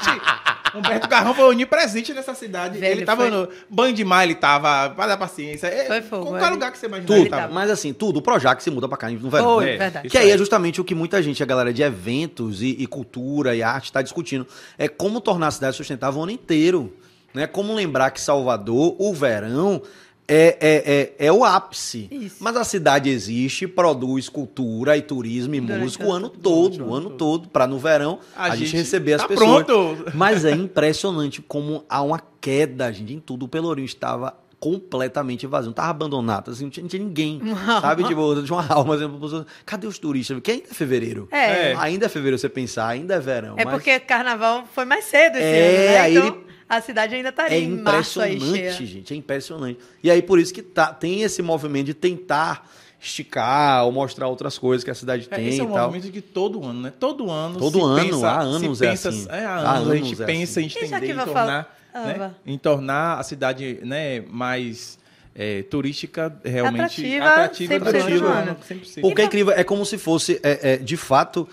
[0.76, 2.80] Humberto Carrão foi onipresente nessa cidade.
[2.80, 4.90] Velho, ele tava foi- no banho de mar, ele tava...
[4.92, 5.68] Para dar paciência.
[5.68, 6.50] É, Foi fogo, Qualquer é.
[6.50, 7.20] lugar que você imaginar, Tudo.
[7.20, 7.54] ele tava.
[7.54, 8.18] Mas assim, tudo.
[8.18, 9.46] O Projac se muda pra cá no verão.
[9.56, 10.10] Foi, É, verdade.
[10.10, 13.56] Que aí é justamente o que muita gente, a galera de eventos e, e cultura
[13.56, 14.48] e arte está discutindo.
[14.78, 16.94] É como tornar a cidade sustentável o ano inteiro.
[17.34, 17.48] Né?
[17.48, 19.82] Como lembrar que Salvador, o verão,
[20.28, 22.08] é, é, é, é o ápice.
[22.12, 22.38] Isso.
[22.40, 26.86] Mas a cidade existe, produz cultura e turismo e Durante música o ano ano todo,
[26.86, 29.66] o ano todo, para no verão a, A gente, gente receber as tá pessoas.
[29.66, 30.12] pronto.
[30.14, 33.44] Mas é impressionante como há uma queda, gente, em tudo.
[33.46, 37.82] O Pelourinho estava completamente vazio, não tava abandonado, assim, não tinha, não tinha ninguém, Uma
[37.82, 38.02] sabe?
[38.04, 38.08] alma.
[38.08, 40.40] Tipo, tinha uma alma, assim, cadê os turistas?
[40.42, 41.28] Que ainda é fevereiro.
[41.30, 41.72] É.
[41.72, 41.76] É.
[41.78, 43.56] Ainda é fevereiro você pensar, ainda é verão.
[43.58, 46.00] É mas porque carnaval foi mais cedo esse É, ano, né?
[46.00, 48.48] aí Então, ele- a cidade ainda estaria é em março aí cheia.
[48.50, 49.80] impressionante, gente, é impressionante.
[50.04, 52.70] E aí por isso que tá, tem esse movimento de tentar
[53.02, 55.88] esticar ou mostrar outras coisas que a cidade É, tem esse é um tal.
[55.88, 56.94] movimento de todo ano, né?
[57.00, 57.60] Todo ano.
[57.60, 59.28] Todo se ano, pensa- há se anos é pensa- assim.
[59.30, 60.64] É, há Há anos, a gente é pensa assim.
[60.64, 61.58] em estender, que em tornar, falar?
[61.58, 61.66] né?
[61.96, 64.98] Ah, em tornar a cidade né, mais
[65.36, 68.52] é, turística, realmente Atrativa, atrativa 100% durante do o ano.
[68.52, 68.58] ano.
[68.68, 69.02] 100%.
[69.02, 71.48] Porque é incrível, é como se fosse, é, é, de fato,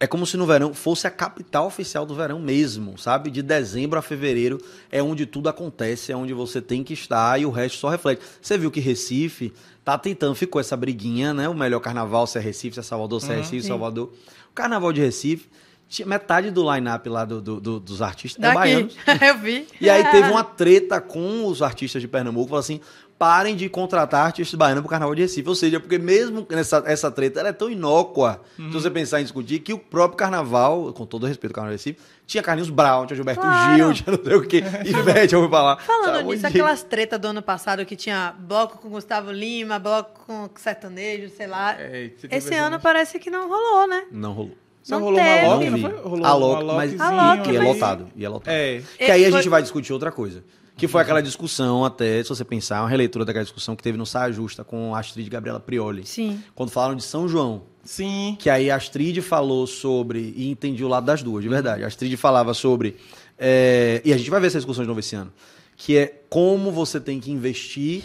[0.00, 3.30] é como se no verão fosse a capital oficial do verão mesmo, sabe?
[3.30, 4.58] De dezembro a fevereiro
[4.90, 8.20] é onde tudo acontece, é onde você tem que estar e o resto só reflete.
[8.42, 9.52] Você viu que Recife
[9.84, 11.48] tá tentando, ficou essa briguinha, né?
[11.48, 13.68] O melhor carnaval se é Recife, se é Salvador, se é Recife, Sim.
[13.68, 14.12] Salvador.
[14.50, 15.48] O carnaval de Recife,
[15.88, 18.54] tinha metade do line-up lá do, do- do- dos artistas é Daqui.
[18.58, 18.88] baiano.
[19.24, 19.66] Eu vi.
[19.80, 22.80] E aí teve uma treta com os artistas de Pernambuco, falou assim,
[23.18, 25.48] parem de contratar artistas baianos pro Carnaval de Recife.
[25.48, 28.66] Ou seja, porque mesmo nessa essa treta, ela é tão inócua, Uhum.
[28.72, 31.82] se você pensar em discutir, que o próprio Carnaval, com todo respeito ao Carnaval de
[31.82, 33.76] Recife, tinha Carlinhos Brown, tinha Gilberto Claro.
[33.76, 35.76] Gil, tinha não sei o quê, Ivete, eu vou falar.
[35.78, 40.24] Falando Sabe, nisso, aquelas tretas do ano passado que tinha bloco com Gustavo Lima, bloco
[40.26, 41.74] com sertanejo, sei lá.
[41.80, 44.04] É, Esse ano parece que não rolou, né?
[44.10, 44.52] Não rolou.
[44.82, 45.46] Só não rolou uma teve.
[45.46, 46.00] Loki, Não foi?
[46.10, 48.52] Rolou A uma Loki, mas A Loki, e é lotado, e é lotado.
[48.52, 48.82] É.
[48.98, 50.44] Que aí a gente vai discutir outra coisa.
[50.76, 54.04] Que foi aquela discussão até, se você pensar, uma releitura daquela discussão que teve no
[54.04, 56.04] Saia Justa com a Astrid Gabriela Prioli.
[56.04, 56.42] Sim.
[56.54, 57.62] Quando falaram de São João.
[57.84, 58.36] Sim.
[58.40, 61.84] Que aí a Astrid falou sobre, e entendi o lado das duas, de verdade.
[61.84, 62.96] A Astrid falava sobre,
[63.38, 65.32] é, e a gente vai ver essa discussão de novo esse ano,
[65.76, 68.02] que é como você tem que investir,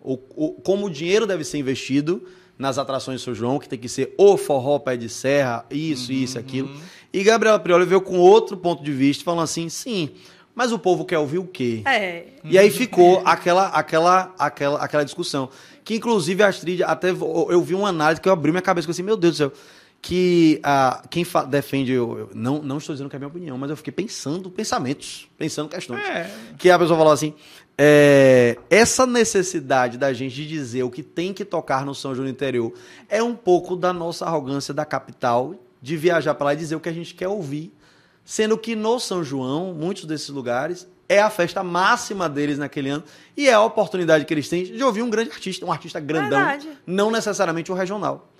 [0.00, 2.22] ou, ou como o dinheiro deve ser investido
[2.56, 6.12] nas atrações de São João, que tem que ser o forró pé de serra, isso,
[6.12, 6.70] isso, aquilo.
[7.12, 10.10] E Gabriela Prioli veio com outro ponto de vista, falando assim, sim,
[10.54, 11.82] mas o povo quer ouvir o quê?
[11.84, 12.24] É.
[12.44, 15.48] E aí ficou aquela, aquela, aquela, aquela discussão.
[15.82, 18.86] Que inclusive a Astrid, até eu vi uma análise que eu abri minha cabeça e
[18.86, 19.52] falei assim, meu Deus do céu,
[20.00, 23.56] que ah, quem defende, eu, eu não, não estou dizendo que é a minha opinião,
[23.56, 26.04] mas eu fiquei pensando pensamentos, pensando questões.
[26.04, 26.30] É.
[26.58, 27.34] Que a pessoa falou assim,
[27.76, 32.26] é, essa necessidade da gente de dizer o que tem que tocar no São João
[32.26, 32.72] do interior
[33.08, 36.80] é um pouco da nossa arrogância da capital de viajar para lá e dizer o
[36.80, 37.72] que a gente quer ouvir.
[38.24, 43.04] Sendo que no São João, muitos desses lugares, é a festa máxima deles naquele ano
[43.36, 46.38] e é a oportunidade que eles têm de ouvir um grande artista, um artista grandão,
[46.38, 46.68] Verdade.
[46.86, 48.30] não necessariamente o regional.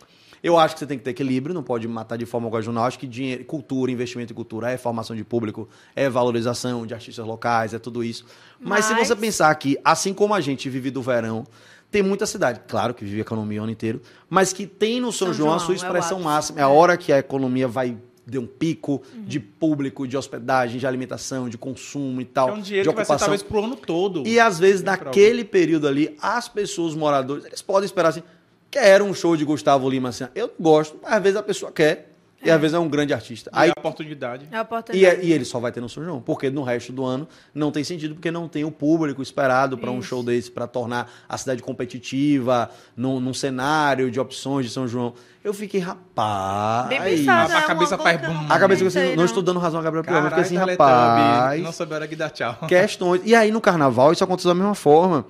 [0.42, 2.84] Eu acho que você tem que ter equilíbrio, não pode matar de forma regional.
[2.84, 5.66] Acho que dinheiro, cultura, investimento em cultura é formação de público,
[5.96, 8.26] é valorização de artistas locais, é tudo isso.
[8.60, 11.46] Mas, se Mas- você pensar que, assim como a gente vive do verão,
[11.90, 15.10] tem muita cidade, claro que vive a economia o ano inteiro, mas que tem no
[15.12, 16.24] São, São João, a João, sua é expressão ápice.
[16.24, 16.60] máxima.
[16.60, 20.86] É a hora que a economia vai deu um pico de público, de hospedagem, de
[20.86, 23.26] alimentação, de consumo e tal, É um dinheiro de que vai ser ocupação.
[23.28, 24.26] talvez pro ano todo.
[24.26, 28.22] E às vezes, naquele período ali, as pessoas, os moradores, eles podem esperar assim,
[28.70, 30.24] quero um show de Gustavo Lima assim.
[30.34, 32.13] Eu gosto, mas às vezes a pessoa quer,
[32.44, 33.50] e às vezes é um grande artista.
[33.52, 34.46] E Aí, a oportunidade.
[34.52, 35.16] É a e, oportunidade.
[35.20, 37.70] é- e ele só vai ter no São João, porque no resto do ano não
[37.72, 41.36] tem sentido, porque não tem o público esperado para um show desse, para tornar a
[41.38, 45.14] cidade competitiva, num, num cenário de opções de São João.
[45.42, 46.88] Eu fiquei, rapaz.
[46.88, 48.46] Bem pensado, A é cabeça faz bum.
[48.48, 50.42] A cabeça que Não assim, sei, não estou dando razão a Gabriel Pior, mas fiquei
[50.42, 51.62] assim, Teletubbies, rapaz.
[51.62, 52.56] Não souberam que dar tchau.
[52.66, 53.20] questões.
[53.24, 55.26] E aí no carnaval isso aconteceu da mesma forma.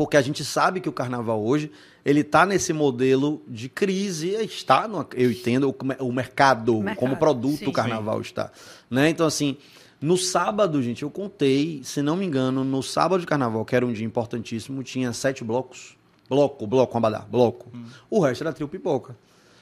[0.00, 1.70] Porque a gente sabe que o carnaval hoje,
[2.02, 7.18] ele está nesse modelo de crise, está, no, eu entendo, o, o mercado, Mercado, como
[7.18, 7.66] produto sim.
[7.66, 8.50] o carnaval está.
[8.88, 9.10] Né?
[9.10, 9.58] Então, assim,
[10.00, 13.84] no sábado, gente, eu contei, se não me engano, no sábado de carnaval, que era
[13.84, 15.98] um dia importantíssimo, tinha sete blocos.
[16.30, 17.70] Bloco, bloco, abadá, bloco.
[18.08, 19.14] O resto era trio pipoca.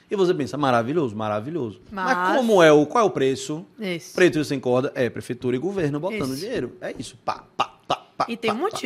[0.09, 1.81] E você pensa, maravilhoso, maravilhoso.
[1.91, 3.65] Mas, Mas- como é o, qual é o preço?
[3.77, 4.13] Isso.
[4.15, 6.37] Preto e sem corda é prefeitura e governo botando Isso.
[6.37, 6.77] dinheiro.
[6.79, 7.17] É isso.
[7.25, 8.25] Pá, pá, pá, pá.
[8.29, 8.77] E tem pá, um pá.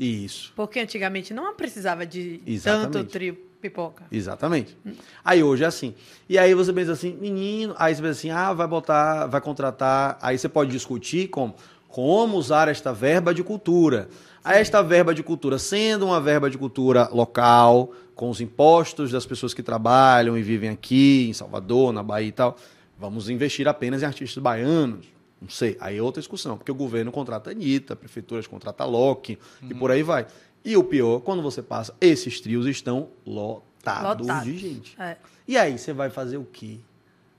[0.00, 2.92] Isso, Porque antigamente não precisava de Exatamente.
[2.92, 4.04] tanto trio pipoca.
[4.10, 4.74] exatamente.
[5.22, 5.94] Aí hoje é assim.
[6.26, 10.18] E aí você pensa assim, menino, aí você pensa assim, ah, vai botar, vai contratar.
[10.22, 11.54] Aí você pode discutir como,
[11.86, 14.08] como usar esta verba de cultura.
[14.42, 19.26] Aí esta verba de cultura, sendo uma verba de cultura local, com os impostos das
[19.26, 22.56] pessoas que trabalham e vivem aqui, em Salvador, na Bahia e tal,
[22.98, 25.06] vamos investir apenas em artistas baianos.
[25.40, 28.84] Não sei, aí é outra discussão, porque o governo contrata a Anitta, a prefeitura contrata
[28.84, 30.26] a Loki e por aí vai.
[30.64, 34.44] E o pior, quando você passa, esses trios estão lotados Lotados.
[34.44, 35.00] de gente.
[35.00, 35.16] É.
[35.48, 36.78] E aí você vai fazer o quê?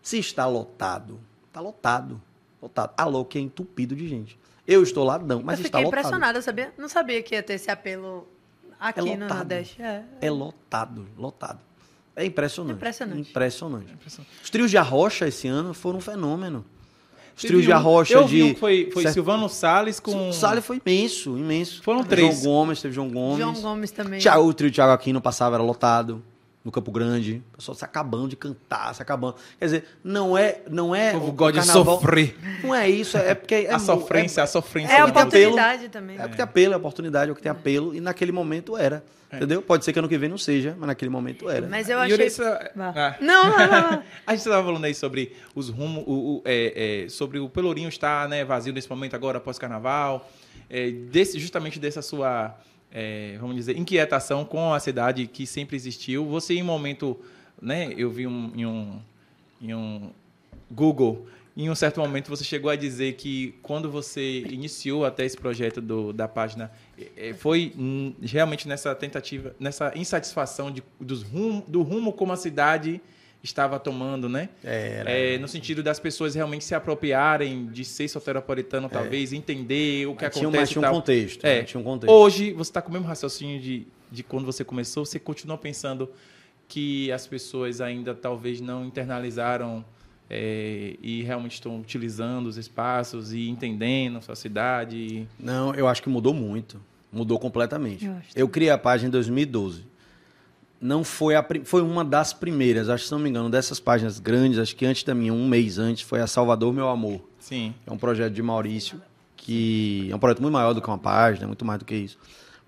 [0.02, 2.20] Se está lotado, está lotado.
[2.60, 2.94] Lotado.
[2.98, 4.38] A Loki é entupido de gente.
[4.68, 6.00] Eu estou lá, não, mas eu está fiquei lotado.
[6.00, 6.74] impressionada, sabia?
[6.78, 8.28] Não sabia que ia ter esse apelo
[8.80, 9.38] aqui É no lotado.
[9.38, 9.82] Nordeste.
[9.82, 10.04] É.
[10.22, 11.60] É lotado, lotado.
[12.16, 12.78] É impressionante.
[12.78, 13.22] Impressionante.
[13.22, 13.96] Impressionante.
[14.44, 16.66] Os trios de Arrocha esse ano foram um fenômeno.
[17.36, 18.54] Os trios Teve de um- Arrocha Eu vi um de.
[18.54, 20.30] que foi, foi certo- Silvano Salles com.
[20.30, 21.82] O Salles foi imenso, imenso.
[21.84, 22.44] Foram João três.
[22.44, 23.38] Gomes, teve João Gomes.
[23.40, 24.20] João Gomes também.
[24.20, 26.22] Thiago, o trio Thiago Aquino passava, era lotado.
[26.64, 27.42] No Campo Grande.
[27.54, 29.36] O pessoal se acabando de cantar, se acabando.
[29.58, 30.62] Quer dizer, não é.
[30.70, 32.38] Não é O povo gosta de carnaval- sofrer.
[32.64, 33.56] Não é isso, é porque.
[33.56, 34.94] É a sofrência, a sofrência.
[34.94, 36.18] É a tem oportunidade também.
[36.20, 37.96] É, é porque apelo, é oportunidade, é o que tem apelo.
[37.96, 39.04] E naquele momento era.
[39.34, 39.62] Entendeu?
[39.62, 41.66] Pode ser que ano que vem não seja, mas naquele momento era.
[41.66, 42.26] Mas eu achei...
[42.26, 42.70] essa-.
[42.78, 43.16] Ah.
[43.22, 44.04] Não, não, não, não.
[44.28, 47.88] A gente estava falando aí sobre os rumos, o, o- é, é, sobre o Pelourinho
[47.88, 50.30] estar né, vazio nesse momento agora, pós-carnaval,
[50.70, 52.54] é, desse, justamente dessa sua,
[52.92, 56.26] é, vamos dizer, inquietação com a cidade que sempre existiu.
[56.26, 57.20] Você, em um momento,
[57.62, 59.00] né, eu vi um, em, um,
[59.62, 60.12] em um
[60.70, 65.38] Google, em um certo momento você chegou a dizer que quando você iniciou até esse
[65.38, 66.72] projeto do, da página,
[67.18, 67.74] é, foi
[68.22, 73.02] realmente nessa tentativa, nessa insatisfação de, dos rum, do rumo como a cidade
[73.44, 74.50] estava tomando, né?
[74.64, 75.10] Era.
[75.10, 80.26] É, no sentido das pessoas realmente se apropriarem de ser soteropolitano, talvez, entender o que
[80.26, 80.28] É.
[80.28, 80.94] Mas tinha, acontece mas e tinha um tal.
[80.94, 81.46] contexto.
[81.46, 81.56] É.
[81.60, 81.64] né?
[81.64, 82.12] Tinha um contexto.
[82.14, 86.10] Hoje, você está com o mesmo raciocínio de, de quando você começou, você continua pensando
[86.68, 89.84] que as pessoas ainda talvez não internalizaram
[90.30, 94.96] é, e realmente estão utilizando os espaços e entendendo a sua cidade.
[94.96, 96.80] e- Não, eu acho que mudou muito.
[97.12, 98.06] Mudou completamente.
[98.06, 99.84] Eu Eu criei a página em 2012.
[100.82, 104.18] Não foi a foi uma das primeiras, acho que se não me engano, dessas páginas
[104.18, 107.22] grandes, acho que antes da minha, um mês antes, foi a Salvador Meu Amor.
[107.40, 107.74] Sim.
[107.86, 109.00] É um projeto de Maurício,
[109.38, 112.18] que é um projeto muito maior do que uma página, muito mais do que isso.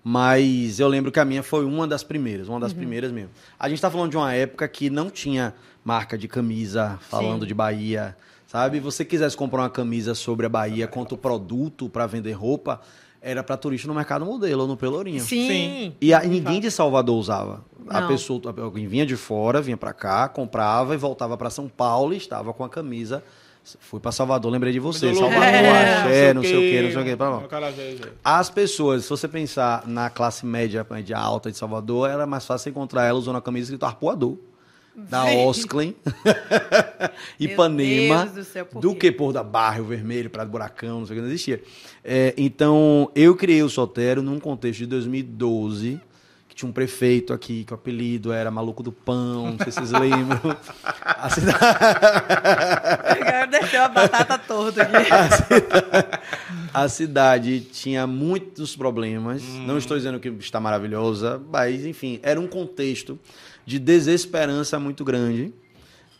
[0.02, 3.30] Mas eu lembro que a minha foi uma das primeiras, uma das primeiras mesmo.
[3.58, 7.48] A gente está falando de uma época que não tinha marca de camisa falando Sim.
[7.48, 8.80] de Bahia, sabe?
[8.80, 12.80] Você quisesse comprar uma camisa sobre a Bahia quanto produto para vender roupa,
[13.26, 15.20] era para turista no mercado modelo ou no Pelourinho.
[15.20, 15.48] Sim.
[15.48, 15.94] Sim.
[16.00, 17.64] E a- ninguém de Salvador usava.
[17.88, 18.08] A Não.
[18.08, 22.18] pessoa, alguém vinha de fora, vinha pra cá, comprava e voltava pra São Paulo e
[22.18, 23.22] estava com a camisa.
[23.80, 25.08] Fui pra Salvador, lembrei de você.
[25.10, 25.94] Do Salvador, É.
[26.02, 27.48] axé, não sei o quê, não sei o.
[27.48, 28.04] Calajé, já.
[28.22, 32.68] As pessoas, se você pensar na classe média, média alta de Salvador, era mais fácil
[32.68, 34.36] encontrar ela usando a camisa escrito Arpoador.
[34.96, 35.52] Da Meu
[37.40, 41.16] Ipanema, do céu, por do que por da Barrio Vermelho, Praia do Buracão, não sei
[41.16, 41.60] o que, não existia.
[42.04, 46.00] É, então, eu criei o Sotero num contexto de 2012,
[46.48, 49.80] que tinha um prefeito aqui, que o apelido era Maluco do Pão, não sei se
[49.80, 50.56] vocês lembram.
[51.04, 51.58] A cidade...
[53.50, 54.94] Desceu a batata torta aqui.
[56.74, 59.44] A cidade tinha muitos problemas.
[59.44, 63.16] Não estou dizendo que está maravilhosa, mas, enfim, era um contexto
[63.64, 65.52] de desesperança muito grande.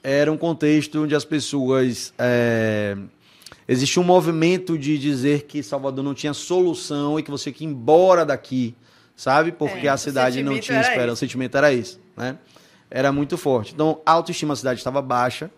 [0.02, 2.12] Era um contexto onde as pessoas.
[2.18, 2.96] É...
[3.66, 7.64] Existia um movimento de dizer que Salvador não tinha solução e que você tinha que
[7.64, 8.74] ir embora daqui,
[9.16, 9.52] sabe?
[9.52, 11.14] Porque É, a cidade não tinha era esperança.
[11.14, 12.36] O sentimento era esse, né?
[12.90, 13.72] Era muito forte.
[13.72, 15.50] Então, a autoestima da cidade estava baixa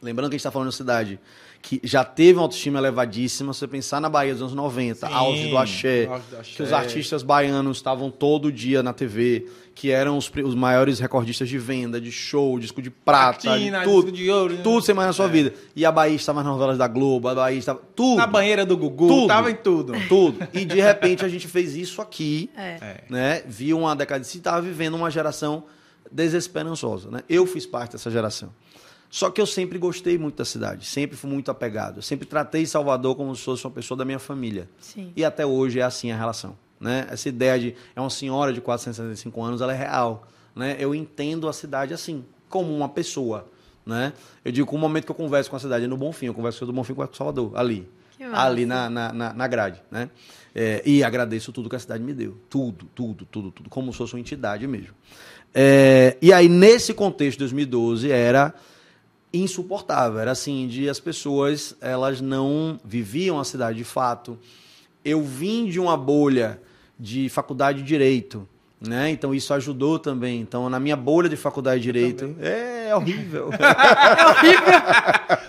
[0.00, 1.20] Lembrando que a gente está falando de uma cidade
[1.60, 3.52] que já teve uma autoestima elevadíssima.
[3.52, 6.52] Se você pensar na Bahia dos anos 90, Sim, auge do axé, auge do axé.
[6.56, 11.48] que os artistas baianos estavam todo dia na TV, que eram os, os maiores recordistas
[11.48, 14.10] de venda, de show, disco de prata, de tudo.
[14.10, 14.60] disco de ouro, né?
[14.62, 15.28] Tudo você mais na sua É.
[15.28, 15.54] vida.
[15.76, 17.80] E a Bahia estava nas novelas da Globo, a Bahia estava.
[17.94, 18.16] Tudo.
[18.18, 19.26] Na banheira do Gugu, Tudo.
[19.28, 19.92] tava em tudo.
[20.08, 20.38] Tudo.
[20.54, 22.62] E de repente a gente fez isso aqui, É.
[22.80, 23.04] É.
[23.10, 23.42] né?
[23.46, 25.64] Viu uma decadência e estava vivendo uma geração
[26.10, 27.20] desesperançosa, né?
[27.28, 28.50] Eu fiz parte dessa geração.
[29.10, 31.98] Só que eu sempre gostei muito da cidade, sempre fui muito apegado.
[31.98, 34.68] Eu sempre tratei Salvador como se fosse uma pessoa da minha família.
[34.80, 35.12] Sim.
[35.16, 36.56] E até hoje é assim a relação.
[36.78, 37.06] Né?
[37.10, 40.28] Essa ideia de é uma senhora de 465 anos, ela é real.
[40.54, 40.76] Né?
[40.78, 43.48] Eu entendo a cidade assim, como uma pessoa.
[43.84, 44.12] Né?
[44.44, 46.34] Eu digo que o momento que eu converso com a cidade é no Bonfim, eu
[46.34, 47.88] converso do Bonfim, com Salvador, ali.
[48.32, 49.80] Ali na, na, na, na grade.
[49.90, 50.10] Né?
[50.54, 52.36] É, e agradeço tudo que a cidade me deu.
[52.50, 53.70] Tudo, tudo, tudo, tudo.
[53.70, 54.94] Como se fosse uma entidade mesmo.
[55.54, 58.54] É, e aí, nesse contexto, 2012, era
[59.32, 60.18] insuportável.
[60.18, 64.38] Era assim, de as pessoas, elas não viviam a cidade de fato.
[65.04, 66.60] Eu vim de uma bolha
[66.98, 68.48] de faculdade de Direito,
[68.80, 69.10] né?
[69.10, 70.40] Então isso ajudou também.
[70.40, 73.50] Então, na minha bolha de faculdade de Direito, é horrível.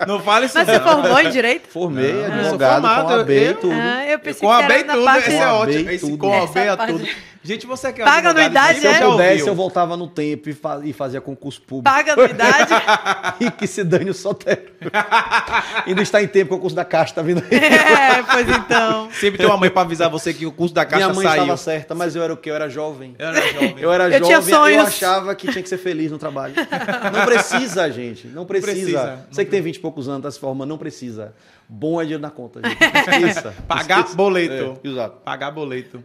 [0.07, 0.87] Não fale isso Mas você não.
[0.87, 1.67] formou em direito?
[1.69, 3.73] Formei, Não, eu sou advogado, formado, com AB e eu- tudo.
[3.75, 5.27] Ah, eu pensei Com a que B era e na tudo, parte...
[5.27, 5.89] esse é a ótimo.
[5.89, 6.17] Esse tudo.
[6.17, 7.07] com a B a parte- tudo.
[7.41, 8.93] Gente, você que é Paga anuidade, você é?
[8.95, 9.47] Se eu pudesse, ouviu.
[9.47, 11.83] eu voltava no tempo e, fa- e fazia concurso público.
[11.95, 12.73] Paga anuidade.
[13.39, 14.61] e que se dane o Sotero.
[15.87, 17.57] Ainda está em tempo, que o concurso da Caixa está vindo aí.
[17.57, 19.09] é, pois então.
[19.11, 21.41] Sempre tem uma mãe pra avisar você que o curso da caixa Minha mãe saiu.
[21.43, 22.49] estava certa, mas eu era o quê?
[22.49, 23.15] Eu era jovem.
[23.19, 23.75] Eu era jovem.
[23.77, 26.55] Eu era Eu jovem, tinha eu achava que tinha que ser feliz no trabalho.
[26.55, 28.27] Não precisa, gente.
[28.27, 28.71] Não precisa.
[28.71, 31.33] precisa, não Você que tem 20 e poucos anos, tá se formando, não precisa.
[31.67, 32.79] Bom é dinheiro na conta, gente.
[32.81, 33.53] Esqueça.
[33.67, 34.15] Pagar Esqueça.
[34.15, 34.79] boleto.
[34.81, 35.17] É, exato.
[35.17, 36.01] Pagar boleto.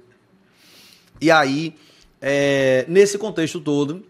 [1.20, 1.76] E aí,
[2.20, 4.04] é, nesse contexto todo,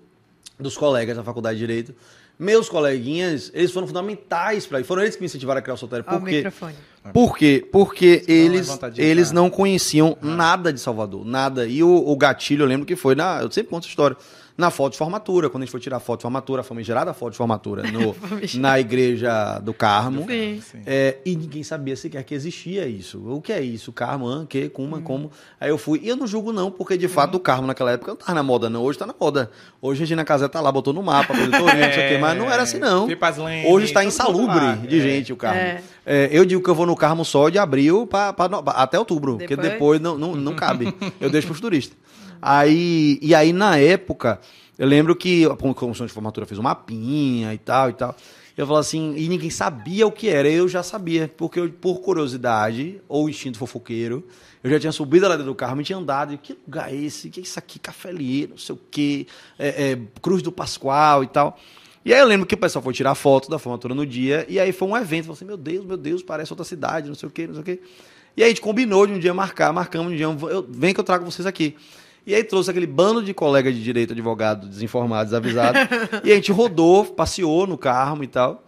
[0.58, 1.94] dos colegas da faculdade de Direito,
[2.38, 6.04] meus coleguinhas, eles foram fundamentais para Foram eles que me incentivaram a criar o Sotério.
[6.08, 6.36] Ó, o Por quê?
[6.36, 6.74] microfone.
[7.12, 7.68] Por quê?
[7.70, 11.66] Porque eles, eles não conheciam nada de Salvador, nada.
[11.66, 13.42] E o, o gatilho, eu lembro que foi na.
[13.42, 14.16] Eu sempre conto essa história.
[14.56, 17.12] Na foto de formatura, quando a gente foi tirar a foto de formatura, a famigerada
[17.12, 18.14] foto de formatura no,
[18.60, 20.24] na igreja do Carmo.
[20.28, 20.60] Sim.
[20.62, 20.78] Sim.
[20.86, 23.18] É, e ninguém sabia sequer que existia isso.
[23.26, 23.92] O que é isso?
[23.92, 25.02] Carmo, ah, que, kuma, Hum.
[25.02, 25.30] como.
[25.60, 26.00] Aí eu fui.
[26.04, 28.44] E eu não julgo, não, porque de fato o Carmo naquela época não tava na
[28.44, 28.80] moda, não.
[28.84, 29.50] Hoje tá na moda.
[29.82, 32.18] Hoje a Regina Casé tá lá, botou no mapa, o tourinho, não sei o quê,
[32.20, 33.06] mas não era assim, não.
[33.06, 35.02] Lentes, Hoje está insalubre de É.
[35.02, 35.58] gente o Carmo.
[35.58, 35.82] É.
[36.06, 38.98] É, eu digo que eu vou no Carmo só de abril pra, pra no- até
[39.00, 39.72] outubro, porque Depois?
[39.72, 40.94] depois não, não, não cabe.
[41.20, 41.96] Eu deixo pros turistas.
[42.46, 44.38] Aí, e aí, na época,
[44.78, 48.14] eu lembro que a comissão de formatura fez um mapinha e tal e tal.
[48.54, 50.46] Eu falava assim, e ninguém sabia o que era.
[50.46, 54.22] Eu já sabia, porque eu, por curiosidade, ou instinto fofoqueiro,
[54.62, 56.34] eu já tinha subido a ladeira do carro, e tinha andado.
[56.34, 57.30] E que lugar é esse?
[57.30, 57.78] Que é isso aqui?
[57.78, 59.26] Cafelier, não sei o quê,
[59.58, 61.58] é, é, Cruz do Pascoal e tal.
[62.04, 64.60] E aí eu lembro que o pessoal foi tirar foto da formatura no dia, e
[64.60, 65.24] aí foi um evento.
[65.24, 67.62] Falei assim, meu Deus, meu Deus, parece outra cidade, não sei o quê, não sei
[67.62, 67.80] o quê.
[68.36, 71.00] E aí a gente combinou de um dia marcar, marcamos um dia, eu, vem que
[71.00, 71.74] eu trago vocês aqui.
[72.26, 75.78] E aí trouxe aquele bando de colega de direito, advogado, desinformado, desavisado.
[76.24, 78.64] e a gente rodou, passeou no Carmo e tal,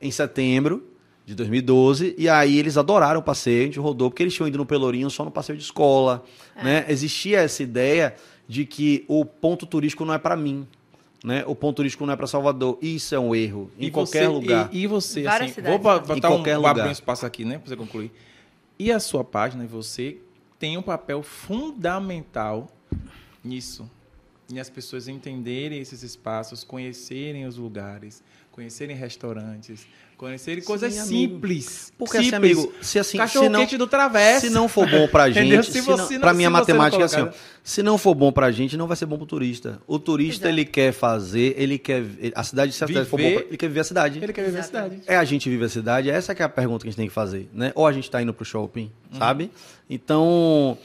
[0.00, 0.84] em setembro
[1.26, 2.14] de 2012.
[2.16, 5.10] E aí eles adoraram o passeio, a gente rodou, porque eles tinham ido no Pelourinho
[5.10, 6.22] só no passeio de escola.
[6.62, 6.84] Né?
[6.88, 8.14] Existia essa ideia
[8.46, 10.66] de que o ponto turístico não é para mim.
[11.22, 11.44] Né?
[11.46, 12.78] O ponto turístico não é para Salvador.
[12.80, 13.70] Isso é um erro.
[13.78, 14.68] Em E qualquer você- lugar.
[14.72, 15.98] E, e você, Várias assim, cidades, vou né?
[16.00, 16.88] botar Em um, qualquer vou abrir lugar.
[16.88, 18.10] um espaço aqui, né, pra você concluir.
[18.78, 20.16] E a sua página e você
[20.58, 22.68] tem um papel fundamental
[23.44, 23.90] nisso.
[24.52, 31.34] Em as pessoas entenderem esses espaços, conhecerem os lugares, conhecerem restaurantes, conhecerem Sim, coisas amigo.
[31.34, 31.92] simples.
[31.96, 32.58] Porque assim, simples.
[32.58, 34.40] amigo, se assim, Cachorro se não, quente do Travessa.
[34.48, 37.20] se não for bom pra gente, se Se não, não- pra minha matemática é assim,
[37.20, 37.28] ó,
[37.62, 39.80] se não for bom pra gente, não vai ser bom pro turista.
[39.86, 40.48] O turista, Exato.
[40.48, 43.68] ele quer fazer, ele quer, a cidade, se a cidade for bom, pra- ele quer
[43.68, 44.18] viver a cidade.
[44.20, 45.00] Ele quer viver a Exatamente.
[45.02, 45.12] cidade.
[45.12, 46.10] É a gente vive a cidade?
[46.10, 47.70] Essa que é a pergunta que a gente tem que fazer, né?
[47.76, 49.50] Ou a gente está indo pro shopping, sabe?
[49.88, 50.76] Então,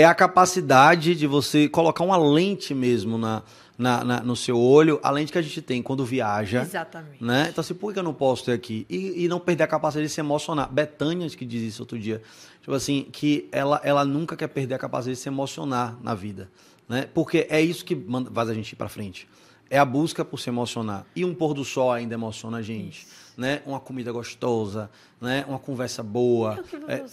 [0.00, 3.42] é a capacidade de você colocar uma lente mesmo na,
[3.76, 6.62] na- na- no seu olho, a lente que a gente tem quando viaja.
[6.62, 7.22] Exatamente.
[7.22, 7.48] Né?
[7.50, 8.86] Então, assim, por que eu não posso ter aqui?
[8.88, 10.72] E, e não perder a capacidade de se emocionar.
[10.72, 12.20] Betânia que diz isso outro dia.
[12.60, 16.50] Tipo assim, que ela, ela nunca quer perder a capacidade de se emocionar na vida.
[16.88, 17.08] Né?
[17.12, 19.28] Porque é isso que manda- faz a gente ir pra frente.
[19.70, 21.04] É a busca por se emocionar.
[21.14, 23.06] E um pôr do sol ainda emociona a gente.
[23.38, 23.62] Né?
[23.64, 25.44] Uma comida gostosa, né?
[25.46, 26.56] uma conversa boa.
[26.56, 27.04] Que É,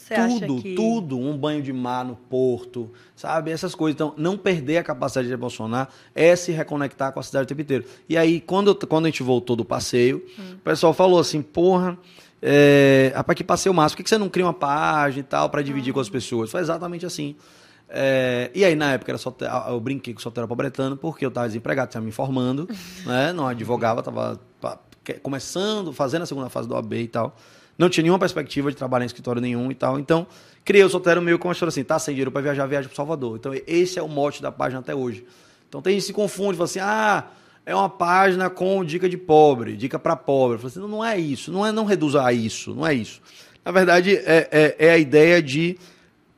[0.47, 1.19] tudo, que- tudo.
[1.19, 3.51] Um banho de mar no porto, sabe?
[3.51, 3.93] Essas coisas.
[3.95, 7.61] Então, não perder a capacidade de emocionar é se reconectar com a cidade o tempo
[7.61, 7.85] inteiro.
[8.09, 11.95] E aí, quando, quando a gente voltou do passeio, o pessoal falou assim, porra,
[12.41, 15.47] é, rapaz, que passeio massa, por que que você não cria uma página e tal
[15.51, 16.49] para dividir com as pessoas?
[16.49, 17.35] Foi exatamente assim.
[17.87, 19.33] É, e aí, na época, era só
[19.69, 22.67] eu brinquei com o solteiro pobretano porque eu estava desempregado, estava me formando,
[23.05, 23.31] né?
[23.31, 24.77] não advogava, estava que-
[25.13, 27.35] começando, fazendo a segunda fase do AB e tal.
[27.77, 29.99] Não tinha nenhuma perspectiva de trabalhar em escritório nenhum e tal.
[29.99, 30.25] Então,
[30.63, 32.95] criei o Solteiro meio com uma história assim, tá sem dinheiro para viajar, viaja para
[32.95, 33.37] Salvador.
[33.37, 35.25] Então, esse é o mote da página até hoje.
[35.67, 37.25] Então, tem gente que se confunde, fala assim, ah,
[37.65, 40.55] é uma página com dica de pobre, dica para pobre.
[40.55, 42.93] Eu falo assim, não, não é isso, não é não reduza a isso, não é
[42.93, 43.21] isso.
[43.63, 45.77] Na verdade, é, é, é a ideia de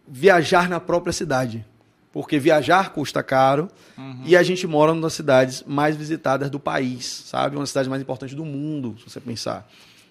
[0.07, 1.65] viajar na própria cidade.
[2.17, 3.69] Porque viajar custa caro
[4.25, 7.55] e a gente mora numa das cidades mais visitadas do país, sabe?
[7.55, 9.69] Uma das cidades mais importantes do mundo, se você pensar.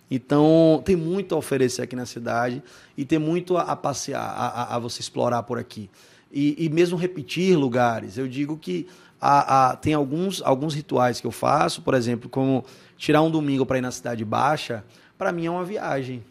[0.08, 2.62] Então, tem muito a oferecer aqui na cidade
[2.96, 5.90] e tem muito a, a passear, a, a- você explorar por aqui.
[6.30, 8.16] E, e mesmo repetir lugares.
[8.16, 8.86] Eu digo que
[9.20, 12.64] a- tem alguns, alguns rituais que eu faço, por exemplo, como
[12.96, 14.84] tirar um domingo para ir na Cidade Baixa,
[15.18, 16.22] para mim é uma viagem.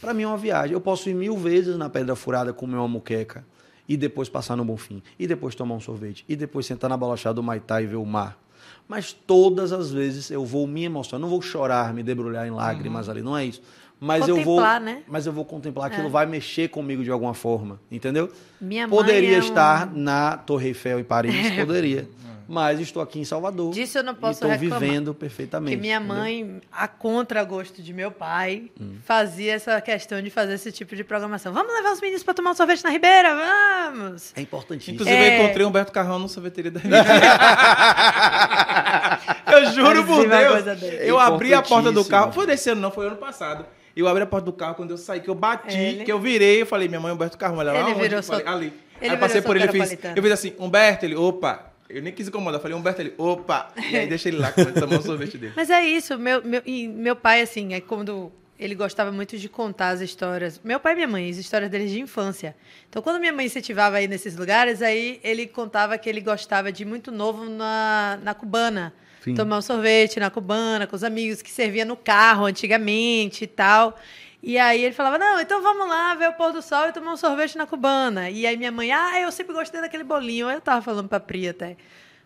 [0.00, 0.72] Para mim é uma viagem.
[0.72, 3.44] Eu posso ir mil vezes na Pedra Furada comer uma muqueca
[3.90, 7.34] e depois passar no Bonfim, e depois tomar um sorvete, e depois sentar na balachada
[7.34, 8.38] do Maitá e ver o mar.
[8.86, 13.08] Mas todas as vezes eu vou me emocionar, não vou chorar, me debrulhar em lágrimas
[13.08, 13.60] ali, não é isso.
[13.98, 15.02] Mas eu vou, Contemplar, né?
[15.08, 16.10] mas eu vou contemplar aquilo É.
[16.10, 18.30] vai mexer comigo de alguma forma, entendeu?
[18.60, 21.34] Minha Poderia é um- estar na Torre Eiffel em Paris,
[21.66, 22.08] poderia.
[22.52, 23.72] Mas estou aqui em Salvador.
[23.72, 24.80] Disso eu não posso e estou reclamar.
[24.80, 25.76] vivendo perfeitamente.
[25.76, 26.16] Que minha entendeu?
[26.16, 28.96] mãe, a contragosto de meu pai, Hum.
[29.04, 31.52] fazia essa questão de fazer esse tipo de programação.
[31.52, 33.36] Vamos levar os meninos para tomar um sorvete na Ribeira?
[33.36, 34.32] Vamos!
[34.34, 34.94] É importantíssimo.
[34.96, 35.38] Inclusive, É.
[35.38, 36.80] eu encontrei o Humberto Carrão no sorveteria da
[39.52, 40.64] Eu juro por Deus.
[41.00, 42.32] Eu abri a porta do carro.
[42.32, 43.64] Foi desse ano, não, foi ano passado.
[43.94, 46.04] Eu abri a porta do carro quando eu saí, que eu bati, Ele?
[46.04, 48.00] que eu virei, eu falei, minha mãe, Humberto Carrão, olha lá Ele onde?
[48.00, 48.66] virou Eu falei, só- ali.
[48.66, 48.74] ele
[49.10, 51.69] Aí eu passei por ele e fiz, eu fiz assim, Humberto, ele, opa.
[51.92, 53.72] Eu nem quis incomodar, eu falei, Humberto, ele, opa.
[53.90, 55.52] E aí deixei ele lá, quando tomou o sorvete dele.
[55.56, 59.48] Mas é isso, meu, meu, e meu pai, assim, é quando ele gostava muito de
[59.48, 60.60] contar as histórias.
[60.62, 62.54] Meu pai e minha mãe, as histórias deles de infância.
[62.88, 66.84] Então, quando minha mãe incentivava aí nesses lugares, aí ele contava que ele gostava de
[66.84, 68.92] muito novo na, na cubana.
[69.24, 69.34] Sim.
[69.34, 73.98] Tomar um sorvete na cubana, com os amigos, que servia no carro antigamente e tal.
[74.42, 77.12] E aí ele falava, não, então vamos lá ver o pôr do sol e tomar
[77.12, 78.30] um sorvete na cubana.
[78.30, 80.48] E aí minha mãe, ah, eu sempre gostei daquele bolinho.
[80.48, 81.76] Aí eu tava falando pra Pri até.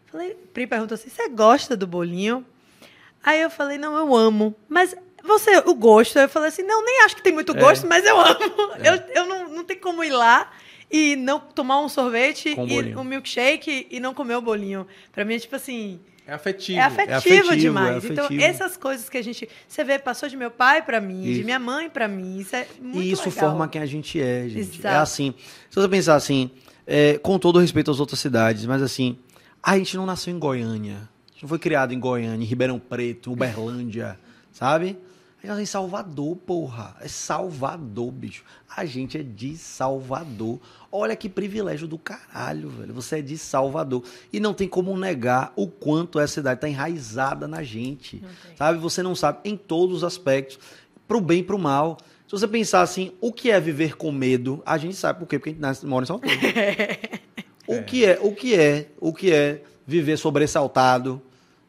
[0.07, 2.47] Falei, Pri perguntou assim, você gosta do bolinho?
[3.25, 4.55] Aí eu falei, não, eu amo.
[4.69, 6.17] Mas você, o gosto?
[6.19, 7.59] Eu falei assim, não, nem acho que tem muito É.
[7.61, 8.39] gosto, mas eu amo.
[8.85, 10.53] Eu, eu não, não tem como ir lá
[10.91, 13.01] e não tomar um sorvete Com e bolinho.
[13.01, 14.87] um milkshake e não comer o bolinho.
[15.11, 16.79] Pra mim é tipo assim, É afetivo.
[16.79, 18.05] é afetivo, afetivo, demais.
[18.05, 18.43] é Então, afetivo.
[18.45, 19.49] essas coisas que a gente.
[19.69, 21.45] Você vê, passou de meu pai pra mim, de Isso.
[21.45, 22.39] minha mãe pra mim.
[22.39, 23.51] Isso é muito e isso legal.
[23.51, 24.79] forma quem a gente é, gente.
[24.79, 24.95] Exato.
[24.95, 25.35] É assim.
[25.69, 26.51] Se você pensar assim,
[26.87, 29.19] é, com todo respeito às outras cidades, mas assim,
[29.63, 30.97] a gente não nasceu em Goiânia.
[31.29, 34.19] A gente não foi criado em Goiânia, em Ribeirão Preto, Uberlândia,
[34.51, 34.97] sabe?
[35.45, 36.97] A gente nasceu em Salvador, porra.
[37.03, 38.45] É Salvador, bicho.
[38.75, 40.59] A gente é de Salvador.
[40.91, 42.95] Olha que privilégio do caralho, velho.
[42.95, 44.03] Você é de Salvador.
[44.33, 48.25] E não tem como negar o quanto essa cidade tá enraizada na gente.
[48.57, 48.79] Sabe?
[48.79, 50.59] Você não sabe em todos os aspectos.
[51.07, 51.99] Pro bem e pro mal.
[52.27, 55.39] Se você pensar assim, o que é viver com medo, a gente sabe por quê,
[55.39, 56.35] porque a gente nasce, mora em Salvador.
[57.69, 61.21] o que é, o que é, o que é viver sobressaltado?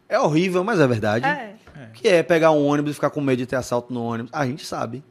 [0.08, 1.26] É horrível, mas é verdade.
[1.26, 1.56] É.
[1.96, 4.32] O que é pegar um ônibus e ficar com medo de ter assalto no ônibus?
[4.34, 5.04] A gente sabe.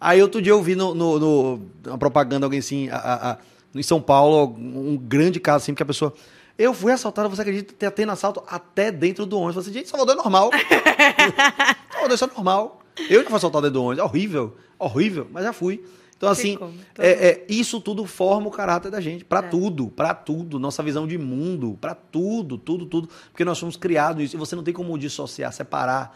[0.00, 3.38] Aí outro dia eu vi no, no, no- uma propaganda alguém assim, a- a- a-
[3.74, 6.12] em São Paulo, um grande caso assim, que a pessoa.
[6.58, 9.56] Eu fui assaltada, você acredita ter tendo assalto até dentro do ônibus?
[9.56, 10.50] Eu falei assim, gente, Salvador é normal.
[11.92, 12.80] Salvador isso é normal.
[13.08, 13.98] Eu já fui assaltado dentro do ônibus.
[13.98, 15.84] É horrível, horrível, mas já fui.
[16.20, 19.42] Então, assim, como, é, é, isso tudo forma o caráter da gente, pra É.
[19.48, 24.22] tudo, pra tudo, nossa visão de mundo, pra tudo, tudo, tudo, porque nós somos criados
[24.24, 26.14] isso, e você não tem como dissociar, separar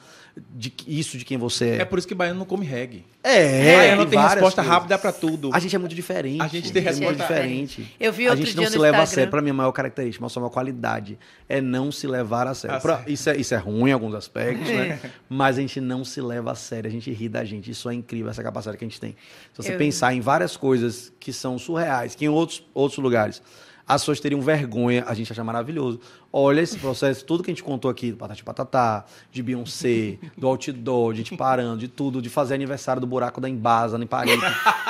[0.55, 1.77] de que- isso de quem você é.
[1.79, 3.05] É por isso que baiano não come reggae.
[3.23, 4.73] É, baiano tem várias resposta coisas.
[4.75, 5.51] rápida pra tudo.
[5.53, 6.43] A gente é muito diferente.
[6.43, 7.95] A gente tem é muito resposta- diferente.
[8.01, 9.15] Eu vi a outro gente dia não se leva a Instagram.
[9.15, 9.31] sério.
[9.31, 11.19] Pra mim, a maior característica, a maior qualidade
[11.49, 12.77] é não se levar a sério.
[12.77, 13.13] A Pra- sério.
[13.13, 14.99] isso, é, isso é ruim em alguns aspectos, né?
[15.29, 17.71] Mas a gente não se leva a sério, a gente ri da gente.
[17.71, 19.13] Isso é incrível, essa capacidade que a gente tem.
[19.53, 23.41] Se você Eu- pensar em várias coisas que são surreais, que em outros, outros lugares
[23.87, 26.01] as pessoas teriam vergonha, a gente acha maravilhoso.
[26.33, 30.49] Olha esse processo, tudo que a gente contou aqui, do Patati Patatá, de Beyoncé, do
[30.49, 34.41] outdoor, de gente parando, de tudo, de fazer aniversário do buraco da Embasa, em Paris,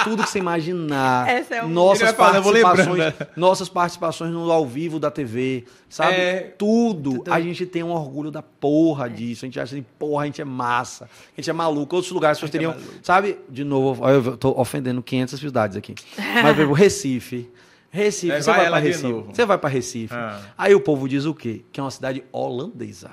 [0.04, 1.28] tudo que você imaginar.
[1.28, 3.26] Essa é um- nossas falar, participações, lembrando.
[3.36, 6.14] nossas participações no ao vivo da TV, sabe?
[6.14, 6.54] É.
[6.56, 7.18] Tudo.
[7.18, 7.32] Tudo.
[7.32, 9.44] A gente tem um orgulho da porra disso.
[9.44, 11.04] A gente acha assim, porra, a gente é massa.
[11.04, 11.94] A gente é maluco.
[11.96, 12.94] Outros lugares as pessoas é teriam, maluco.
[13.02, 13.38] sabe?
[13.50, 15.94] De novo, eu tô ofendendo 500 cidades aqui.
[16.16, 17.50] Mas, por exemplo, Recife.
[17.94, 19.12] Recife, É, você vai vai, para Recife.
[19.28, 20.14] Você vai para Recife.
[20.14, 20.40] Ah.
[20.58, 21.62] Aí o povo diz o quê?
[21.70, 23.12] Que é uma cidade holandesa.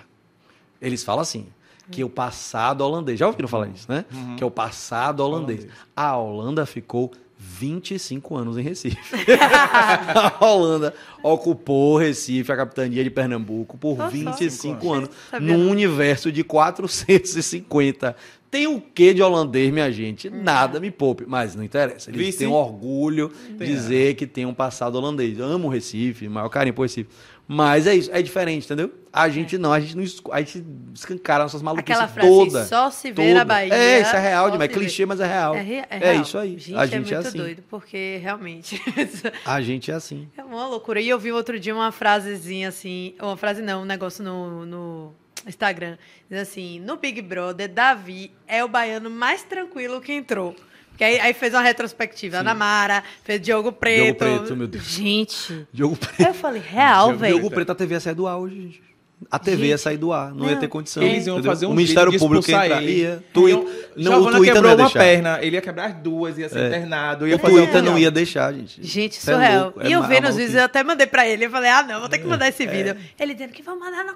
[0.81, 1.45] Eles falam assim,
[1.91, 3.19] que é o passado holandês.
[3.19, 4.05] Já ouviram falar isso, né?
[4.35, 5.59] Que é o passado holandês.
[5.59, 5.79] Holandês.
[5.95, 8.97] A Holanda ficou 25 anos em Recife.
[9.39, 14.09] a Holanda ocupou Recife, a capitania de Pernambuco, por só.
[14.09, 18.15] 25 anos, Sabia num universo de 450.
[18.51, 20.29] Tem o que de holandês, minha gente?
[20.29, 22.09] Nada me poupe, mas não interessa.
[22.11, 22.37] Eles Vice.
[22.39, 25.39] têm orgulho de dizer que tem um passado holandês.
[25.39, 27.09] Eu amo o Recife, maior carinho por Recife.
[27.47, 28.91] Mas é isso, é diferente, entendeu?
[29.11, 32.65] A gente não, a gente não a gente escancara nossas maluquices Aquela frase, toda.
[32.65, 33.33] só se vê toda.
[33.39, 33.73] na Bahia.
[33.73, 34.69] É, isso é real demais.
[34.69, 35.55] É clichê, mas é real.
[35.55, 36.21] É, é É real.
[36.21, 36.57] isso aí.
[36.57, 37.37] Gente, A é gente é muito assim.
[37.37, 38.81] doido, porque realmente
[39.45, 40.29] A gente é assim.
[40.37, 41.01] é uma loucura.
[41.01, 45.13] E eu vi outro dia uma frasezinha assim, uma frase não, um negócio no, no
[45.49, 45.97] Instagram,
[46.29, 50.55] diz assim, no Big Brother, Davi é o baiano mais tranquilo que entrou.
[50.89, 52.37] Porque aí, aí fez uma retrospectiva.
[52.37, 54.17] Ana Mara, fez Diogo Preto.
[54.17, 54.83] Preto, meu Deus.
[54.83, 56.27] Gente, Diogo aí Preto.
[56.27, 57.51] eu falei, real, Diogo velho.
[57.51, 58.83] Preto, a TV sair do hoje, gente.
[59.29, 60.59] A TV ia sair do ar, não, ia não.
[60.59, 61.03] ter condição.
[61.03, 61.51] Eles iam entendeu?
[61.51, 62.81] fazer um O Ministério Público ia entrar.
[62.83, 62.91] ele.
[63.01, 63.23] Ia.
[63.33, 63.65] Twi- Iam-
[63.95, 64.99] não, Giovana o Twitter quebrou não ia uma deixar.
[64.99, 66.67] perna, ele ia quebrar as duas, ia ser É.
[66.67, 67.27] internado.
[67.27, 68.81] Ia O fazer um Twitter não ia deixar, gente.
[68.83, 69.73] Gente, Isso é surreal.
[69.79, 71.45] é e eu ma- vendo os vídeos, eu até mandei pra ele.
[71.45, 72.95] Eu falei, ah, não, vou ter que mandar esse vídeo.
[73.19, 74.13] Ele dizendo que vai mandar no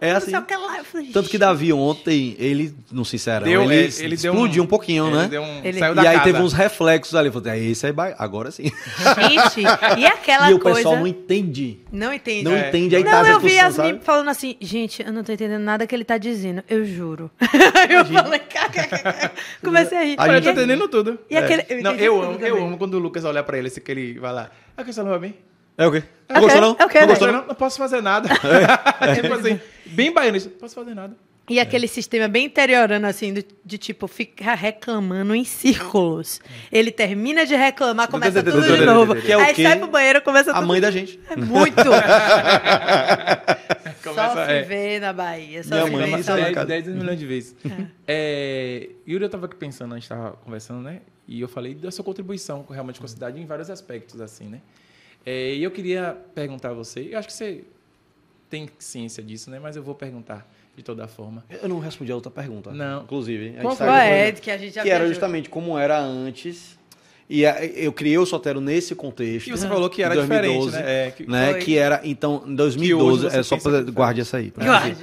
[0.00, 0.30] É não assim.
[0.30, 0.78] sei o que lá.
[0.78, 4.62] Eu falei, Tanto que Davi ontem, ele, no Sincerão, Deu, ele, é, ele deu explodiu
[4.62, 5.28] um, um- pouquinho, ele né?
[5.28, 6.24] deu um- Ele- saiu E da aí casa.
[6.24, 7.28] teve uns reflexos ali.
[7.28, 8.64] Eu falei, é esse aí, vai- agora sim.
[9.28, 9.60] gente,
[9.98, 10.76] e aquela e o coisa...
[10.78, 11.80] pessoal não entende.
[11.92, 12.44] Não entende.
[12.44, 12.68] Não É.
[12.68, 14.00] entende aí Não, tá essa eu vi Yasmin sabe?
[14.30, 17.30] Falando assim, gente, eu não tô entendendo nada que ele tá dizendo, eu juro.
[17.90, 19.30] eu falei, "Kkk".
[19.62, 20.16] comecei a rir.
[20.18, 21.18] A eu gente- tô entendendo tudo.
[21.28, 21.80] E aquele, É.
[21.82, 24.32] Não, eu amo, eu amo quando o Lucas olha pra ele, assim, que ele vai
[24.32, 24.50] lá.
[24.76, 25.34] Ah, que você não vai bem?
[25.76, 26.02] É o quê?
[26.28, 26.76] Não Ok, gostou não?
[26.78, 27.40] não gostou Não, não?
[27.42, 28.28] não, não posso fazer nada.
[29.14, 30.50] tipo assim, bem baiano isso.
[30.50, 31.16] Não posso fazer nada.
[31.50, 36.40] E aquele sistema bem interiorano, assim, de, de, tipo, ficar reclamando em círculos.
[36.70, 39.16] Ele termina de reclamar, começa tudo de novo.
[39.16, 39.64] Que é o Aí quê?
[39.64, 40.66] sai pro banheiro, começa A tudo.
[40.68, 41.18] mãe da gente.
[41.28, 41.74] É muito.
[44.02, 44.62] Começa, só se é.
[44.62, 45.62] vê na Bahia.
[45.62, 46.54] Só Minha se mãe vê é isso São aí, Paulo.
[46.54, 46.66] cara.
[46.66, 47.56] 10, 10 milhões de vezes.
[48.06, 51.00] É, Yuri, eu tava aqui pensando, a gente tava conversando, né?
[51.28, 54.44] E eu falei da sua contribuição com- realmente com a cidade em vários aspectos, assim,
[54.48, 54.60] né?
[55.24, 57.62] É, e eu queria perguntar a você, eu acho que você
[58.48, 59.58] tem ciência disso, né?
[59.60, 61.44] Mas eu vou perguntar de toda forma.
[61.62, 62.70] Eu não respondi a outra pergunta.
[62.72, 63.02] Não.
[63.02, 63.54] Inclusive.
[63.58, 63.86] a Qual gente foi?
[63.88, 64.12] respondendo.
[64.16, 64.32] é?
[64.32, 66.78] Que a gente já que era justamente como era antes.
[67.32, 69.46] E a- eu criei o Sotero nesse contexto.
[69.46, 71.06] E você falou que era em 2012, diferente, né?
[71.06, 71.54] É, que- né?
[71.54, 74.50] Que era, então, em Que 2012, hoje você é só pra, guarde essa aí.
[74.50, 74.96] pra Guarde.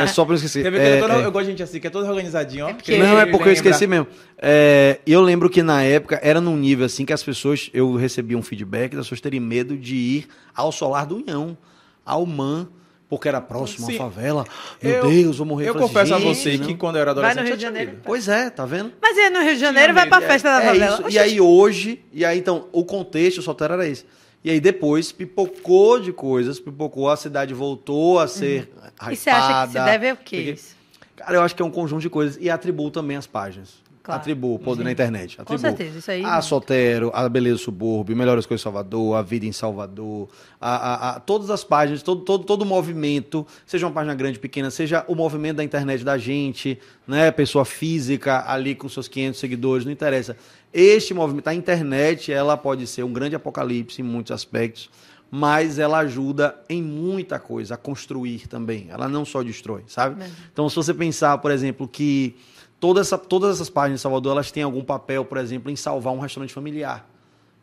[0.00, 0.62] É só pra não esquecer.
[0.72, 1.24] É, eu, é.
[1.24, 2.68] eu gosto de gente assim, que é todo organizadinho, ó.
[2.68, 4.06] É porque- Não, é porque eu esqueci mesmo.
[4.38, 8.38] É, eu lembro que na época era num nível assim que as pessoas, eu recebia
[8.38, 11.58] um feedback das pessoas terem medo de ir ao Solar do União,
[12.06, 12.68] ao MAN,
[13.12, 13.96] porque era próximo Sim.
[13.96, 14.46] à favela.
[14.82, 15.68] Meu Eu- Deus, vou morrer.
[15.68, 16.66] Eu confesso a você não.
[16.66, 18.00] que quando eu era Vai no adolescente Rio eu de Janeiro.
[18.02, 18.90] Pois é, tá vendo?
[19.02, 20.94] Mas é no Rio de Janeiro, vai pra medo, festa da É favela.
[21.00, 21.10] isso.
[21.10, 24.06] E aí hoje, e aí então, o contexto, o Soltero era esse.
[24.42, 28.72] E aí depois pipocou de coisas, pipocou, a cidade voltou a ser
[29.10, 29.84] E você acha que se hypada.
[29.84, 30.22] deve ao quê?
[30.36, 30.74] Porque- isso?
[31.14, 32.38] Cara, eu acho que é um conjunto de coisas.
[32.40, 33.81] E atribuo também as páginas.
[34.02, 34.20] Claro.
[34.20, 35.36] Atribuo, poder na internet.
[35.36, 35.60] Com Atribuo.
[35.60, 36.24] certeza, isso aí.
[36.24, 40.28] A Sotero, a Beleza Subúrbio, Melhores Coisas Salvador, a Vida em Salvador,
[40.60, 44.38] a, a- a- todas as páginas, todo, todo, todo o movimento, seja uma página grande,
[44.40, 47.30] pequena, seja o movimento da internet da gente, né?
[47.30, 50.36] Pessoa física ali com seus 500 seguidores, não interessa.
[50.74, 54.90] Este movimento, a internet, ela pode ser um grande apocalipse em muitos aspectos,
[55.30, 58.86] mas ela ajuda em muita coisa a construir também.
[58.90, 60.16] Ela não só destrói, sabe?
[60.16, 60.40] Verdade.
[60.52, 62.34] Então, se você pensar, por exemplo, que
[62.82, 66.12] toda essa, todas essas páginas de Salvador, elas têm algum papel, por exemplo, em salvar
[66.12, 67.08] um restaurante familiar.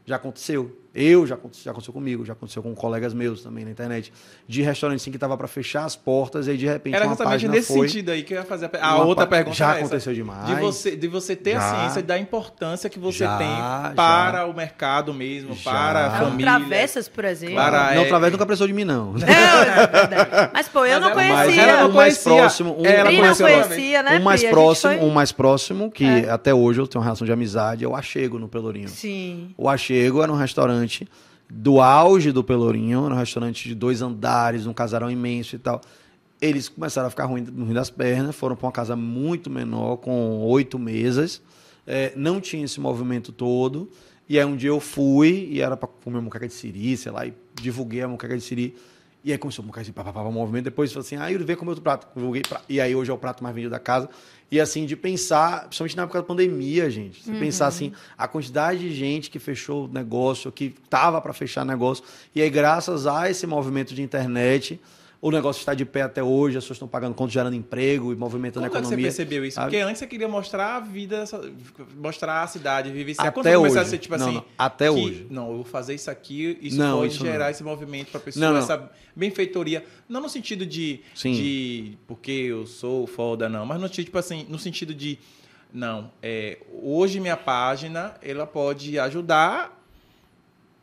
[0.06, 0.80] Já aconteceu.
[0.94, 4.12] Eu já aconteceu, já aconteceu comigo, já aconteceu com colegas meus também na internet.
[4.48, 7.16] De restaurante assim, que tava para fechar as portas e aí de repente Era uma
[7.16, 7.88] página nesse foi.
[7.88, 9.56] sentido aí que eu ia fazer a, a outra pa- pergunta.
[9.56, 9.80] já essa.
[9.80, 10.48] aconteceu demais.
[10.48, 11.80] De você, de você ter a Já.
[11.82, 13.94] ciência da importância que você Já, tem já.
[13.96, 15.72] para o mercado mesmo, Já.
[15.72, 16.46] para a É família.
[16.46, 17.56] Travessas, por exemplo.
[17.56, 19.14] Para- não, é- através nunca precisou de mim, não.
[19.14, 20.50] Não, é.
[20.54, 21.62] Mas, pô, eu Mas não Mas conhecia.
[21.62, 24.20] ela não o mais próximo, um, Ela não conhecia, né?
[24.20, 24.44] um mais?
[24.44, 26.30] A próximo, foi- um mais próximo, que É.
[26.30, 28.90] até hoje eu tenho uma relação de amizade, é o Achego no Pelourinho.
[28.90, 29.54] Sim.
[29.58, 30.79] O Achego era um restaurante
[31.50, 35.82] do auge do Pelourinho, um restaurante de dois andares, um casarão imenso e tal.
[36.40, 40.40] Eles começaram a ficar ruim, ruim das pernas, foram para uma casa muito menor, com
[40.44, 41.42] oito mesas.
[41.88, 43.90] É, não tinha esse movimento todo.
[44.28, 47.26] E aí um dia eu fui, e era para comer moqueca de siri, sei lá,
[47.26, 48.76] e divulguei a moqueca de siri.
[49.24, 50.66] E aí começou a moqueca de siri, pá, pá, pá, pá, movimento.
[50.66, 52.08] Depois falou assim, ah, Yuri, vem comer outro prato.
[52.16, 52.62] Divulguei pra...
[52.70, 54.08] E aí hoje é o prato mais vendido da casa.
[54.52, 57.24] E assim, de pensar, principalmente na época da pandemia, gente.
[57.24, 61.64] Você pensar assim, a quantidade de gente que fechou o negócio, que tava para fechar
[61.64, 62.04] negócio.
[62.34, 64.80] E aí, graças a esse movimento de internet,
[65.22, 68.16] o negócio está de pé até hoje, as pessoas estão pagando conta, gerando emprego e
[68.16, 69.06] movimentando Quando a é que você economia.
[69.08, 69.56] percebeu isso?
[69.56, 69.68] sabe?
[69.72, 71.26] Porque antes você queria mostrar a vida,
[71.98, 73.28] mostrar a cidade, vivenciar.
[73.28, 73.90] Até Quando começou a hoje.
[73.90, 74.36] ser tipo Não, assim.
[74.36, 75.28] não, até que, hoje.
[75.30, 77.52] Não, eu vou fazer isso aqui, isso Não, pode isso gerar não.
[77.52, 78.60] esse movimento para pessoa, Não, não.
[78.60, 79.84] essa benfeitoria.
[80.08, 81.34] Não no sentido de, Sim.
[81.34, 85.20] de porque eu sou foda, não, mas no, sentido, tipo assim, no sentido de
[85.74, 89.78] Não, é, hoje minha página ela pode ajudar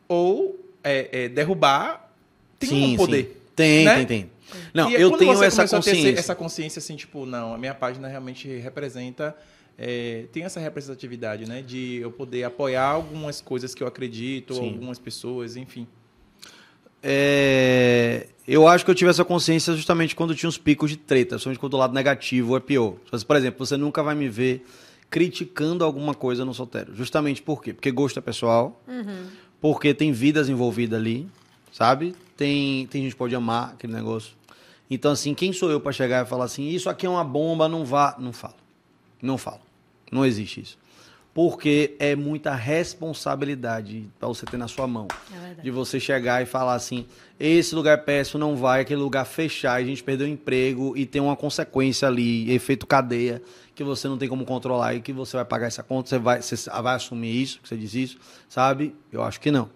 [0.07, 2.11] ou é, é, derrubar.
[2.59, 3.33] Tem um poder.
[3.57, 3.95] Tem, né?
[3.97, 4.31] tem, tem.
[4.73, 6.17] Não, E eu quando tenho você essa consciência.
[6.19, 9.35] essa consciência assim, tipo, não, a minha página realmente representa.
[9.77, 11.61] é, tem essa representatividade, né?
[11.61, 14.69] De eu poder apoiar algumas coisas que eu acredito, Sim.
[14.69, 15.85] algumas pessoas, enfim.
[17.03, 21.35] É, eu acho que eu tive essa consciência justamente quando tinha uns picos de treta,
[21.35, 22.95] principalmente quando o lado negativo é pior.
[23.11, 24.65] Mas, Por exemplo, você nunca vai me ver
[25.09, 26.93] criticando alguma coisa no solteiro.
[26.95, 27.73] Justamente por quê?
[27.73, 28.81] Porque gosto é pessoal,
[29.61, 31.27] porque tem vidas envolvidas ali,
[31.71, 32.13] sabe?
[32.37, 34.33] Tem, tem gente que pode amar aquele negócio.
[34.89, 37.67] Então, assim, quem sou eu para chegar e falar assim, isso aqui é uma bomba,
[37.67, 38.15] não vá.
[38.17, 38.55] Não falo.
[39.21, 39.61] Não falo.
[40.11, 40.77] Não existe isso.
[41.33, 45.07] Porque é muita responsabilidade para você ter na sua mão.
[45.31, 45.61] É verdade.
[45.61, 47.05] De você chegar e falar assim,
[47.39, 51.05] esse lugar péssimo não vai, aquele lugar fechar, e a gente perdeu o emprego e
[51.05, 53.41] tem uma consequência ali, efeito cadeia,
[53.75, 56.41] que você não tem como controlar e que você vai pagar essa conta, você vai,
[56.41, 58.17] você vai assumir isso, que você diz isso,
[58.49, 58.95] sabe?
[59.11, 59.69] Eu acho que não.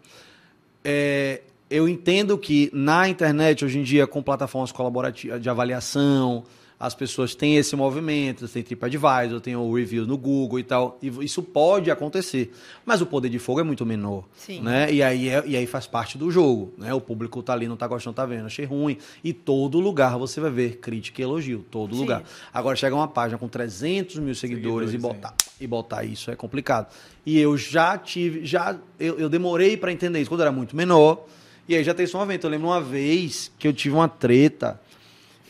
[0.84, 1.42] É,
[1.72, 6.44] eu entendo que na internet, hoje em dia, com plataformas colaborativas de avaliação,
[6.78, 11.10] as pessoas têm esse movimento, tem TripAdvisor, tem o review no Google e tal, e
[11.24, 12.52] isso pode acontecer.
[12.84, 14.26] Mas o poder de fogo é muito menor.
[14.36, 14.62] Sim.
[14.62, 14.92] Né?
[14.92, 16.74] E, aí é- e aí faz parte do jogo.
[16.80, 16.92] Né?
[16.92, 18.98] O público tá ali, não tá gostando, tá vendo, achei ruim.
[19.24, 22.02] E todo lugar você vai ver crítica e elogio, todo Sim.
[22.02, 22.24] lugar.
[22.52, 26.36] Agora chega uma página com 300 mil seguidores, Seguidores, e, botar, e botar isso é
[26.36, 26.92] complicado.
[27.26, 30.76] E eu já tive, já eu, eu demorei para entender isso quando eu era muito
[30.76, 31.28] menor.
[31.68, 32.44] E aí já tem isso uma vez.
[32.44, 34.80] Eu lembro uma vez que eu tive uma treta.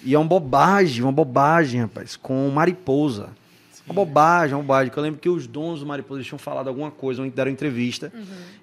[0.03, 3.29] E é uma bobagem, uma bobagem, rapaz, com mariposa.
[3.85, 4.91] Uma bobagem, uma bobagem.
[4.91, 8.11] Que eu lembro que os donos do Mariposa tinham falado alguma coisa, deram entrevista.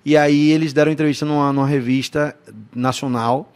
[0.05, 2.37] E aí eles deram entrevista numa, numa revista
[2.75, 3.53] nacional.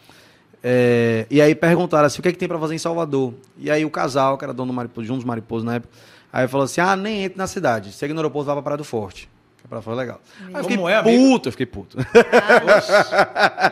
[0.62, 3.34] É, e aí perguntaram assim, o que é que tem pra fazer em Salvador?
[3.58, 5.92] E aí o casal, que era dono do Mariposa, de um dos Mariposas na época,
[6.32, 7.92] aí falou assim, ah, nem entre na cidade.
[7.92, 9.28] Chega no aeroporto, vai pra Praia do Forte.
[9.80, 10.20] Praia é legal.
[10.40, 11.32] Aí eu fiquei Como é, amigo?
[11.32, 11.96] puto, eu fiquei puto.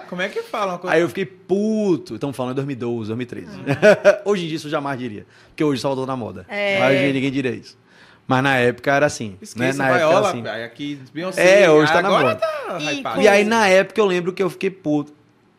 [0.08, 0.94] Como é que fala uma coisa?
[0.96, 2.14] Aí eu fiquei puto.
[2.14, 3.48] Estamos falando em 2012, 2013.
[4.24, 5.26] hoje em dia isso eu jamais diria.
[5.48, 6.46] Porque hoje Salvador na moda.
[6.48, 6.78] É.
[6.78, 7.78] Mas hoje em dia ninguém diria isso.
[8.26, 9.30] Mas na época era assim.
[9.30, 9.36] né?
[9.42, 10.46] Esqueça, Na época era Vaiola, assim.
[10.46, 11.62] aí aqui, Beyoncé.
[11.64, 12.36] É, hoje tá na moda.
[12.36, 12.78] tá
[13.18, 13.22] E.
[13.24, 15.12] E aí na época eu lembro que eu fiquei puto.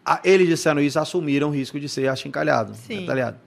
[0.06, 2.74] Ah, Eles disseram isso, assumiram o risco de ser achincalhado.
[2.76, 3.06] Sim.
[3.06, 3.38] Tá ligado?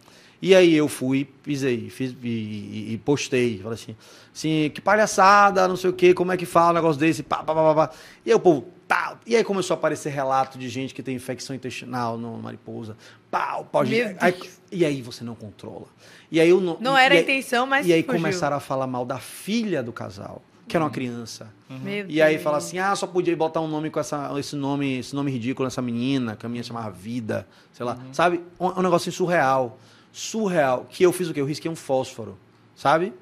[0.47, 3.59] E aí eu fui, pisei, fiz, e, e- e postei.
[3.62, 3.97] Falei assim,
[4.34, 7.38] assim, que palhaçada, não sei o quê, como é que fala um negócio desse, pá,
[7.42, 7.90] pá, pá, pá.
[8.26, 9.18] E aí o povo, tá.
[9.26, 12.95] E aí começou a aparecer relato de gente que tem infecção intestinal no mariposa.
[13.30, 13.80] Pau, pau.
[13.80, 13.88] Aí-
[14.32, 14.61] Deus.
[14.70, 15.86] e aí você não controla.
[16.30, 16.76] E aí eu não.
[16.78, 18.20] Não era a intenção, mas E aí fugiu.
[18.20, 21.49] começaram a falar mal da filha do casal, que era uma criança.
[21.70, 24.99] Meu E aí fala assim, ah, só podia botar um nome com essa, esse nome,
[24.99, 28.42] esse nome ridículo nessa menina, que a menina chamava Vida, sei lá, sabe?
[28.61, 29.78] Um, um negócio surreal,
[30.14, 30.86] surreal.
[30.88, 31.40] Que eu fiz o quê?
[31.40, 32.38] Eu risquei um fósforo,
[32.74, 33.12] sabe?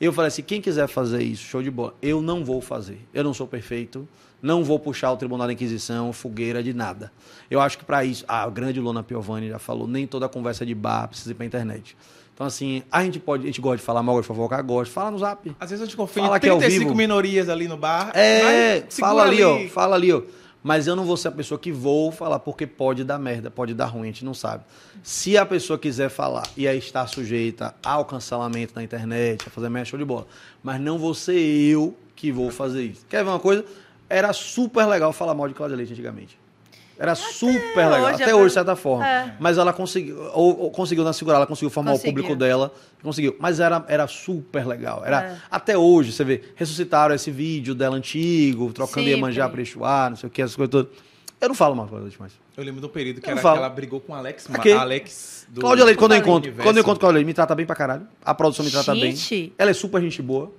[0.00, 1.94] Eu falei assim, quem quiser fazer isso, show de bola.
[2.02, 2.98] Eu não vou fazer.
[3.14, 4.06] Eu não sou perfeito.
[4.42, 7.12] Não vou puxar o Tribunal da Inquisição, fogueira de nada.
[7.48, 10.74] Eu acho que para isso, a grande Lona Piovani já falou, nem toda conversa de
[10.74, 11.96] bar precisa ir pra internet.
[12.34, 14.92] Então, assim, a gente pode, a gente gosta de falar mal, gosta de fofocar, gosta.
[14.92, 15.54] Fala no zap.
[15.60, 16.96] Às vezes a gente confia Fala em que é ao 35 vivo.
[16.96, 18.10] minorias ali no bar.
[18.14, 20.22] É, fala ali, ó, fala ali, ó.
[20.62, 23.74] Mas eu não vou ser a pessoa que vou falar porque pode dar merda, pode
[23.74, 24.64] dar ruim, a gente não sabe.
[25.02, 29.68] Se a pessoa quiser falar e aí está sujeita ao cancelamento na internet, a fazer
[29.68, 30.26] merda, show de bola.
[30.62, 33.04] Mas não vou ser eu que vou fazer isso.
[33.08, 33.64] Quer ver uma coisa?
[34.08, 36.41] Era super legal falar mal de Cláudia Leite antigamente.
[37.02, 39.04] Era super legal, hoje, até é hoje, de certa forma.
[39.04, 39.34] É.
[39.40, 42.10] Mas ela conseguiu, ou, ou conseguiu na segurar, ela conseguiu formar Conseguiu.
[42.12, 42.72] o público dela,
[43.02, 43.34] conseguiu.
[43.40, 45.02] Mas era, era super legal.
[45.04, 45.36] Era, É.
[45.50, 49.08] Até hoje, você vê, ressuscitaram esse vídeo dela antigo, trocando.
[49.08, 50.92] Iemanjá para Exuá, não sei o que, essas coisas todas.
[51.40, 52.32] Eu não falo mais Leite mais.
[52.56, 53.56] Eu lembro do período que Eu era falo.
[53.56, 54.46] que ela brigou com o Alex.
[54.46, 54.70] Pra quê?
[54.70, 57.66] Alex do Cláudia Leite, quando eu encontro, quando eu encontro Cláudia Leite, me trata bem
[57.66, 58.06] pra caralho.
[58.24, 59.34] A produção me trata Gente.
[59.34, 59.52] bem.
[59.58, 60.52] Ela é super gente boa.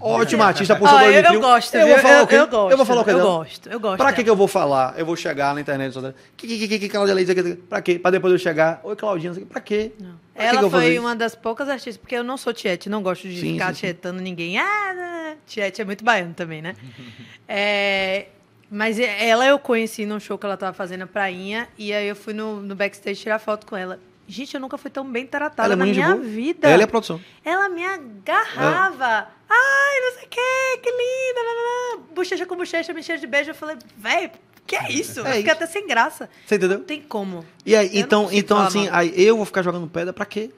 [0.00, 1.36] Ó, Ótima artista, Ó, puxadora eu, de fio.
[1.36, 2.70] eu gosto, eu vou falar eu, eu gosto.
[2.70, 3.96] Eu vou falar o quê Eu gosto, eu gosto.
[3.96, 4.94] Pra que, que eu vou falar?
[4.98, 5.94] Eu vou chegar na internet
[6.36, 7.98] que, que, que, que Cláudia Leite, que- que- pra quê?
[7.98, 9.92] Pra depois eu chegar, oi Claudinha, pra quê?
[9.96, 13.02] Que que Ela eu foi uma das poucas artistas, porque eu não sou tiete, não
[13.02, 14.58] gosto de ficar tietando ninguém.
[14.58, 15.36] Ah, né?
[15.46, 16.74] tiete é muito baiano também, né?
[17.46, 18.26] É,
[18.70, 22.16] mas ela eu conheci num show que ela tava fazendo na prainha, e aí eu
[22.16, 24.00] fui no, no backstage tirar foto com ela.
[24.26, 26.68] Gente, eu nunca fui tão bem tratada Ela é na minha vida.
[26.68, 27.20] Ela é a produção.
[27.44, 29.28] Ela me agarrava.
[29.48, 32.04] Ai, não sei o que, que linda.
[32.14, 33.50] Bochecha com bochecha, me cheia de beijo.
[33.50, 34.30] Eu falei, velho,
[34.66, 35.20] que é isso?
[35.20, 35.50] É eu fiquei isso.
[35.52, 36.28] até sem graça.
[36.46, 36.78] Você entendeu?
[36.78, 37.44] Não tem como.
[37.66, 40.50] E aí, Eu então, então assim, aí eu vou ficar jogando pedra pra quê?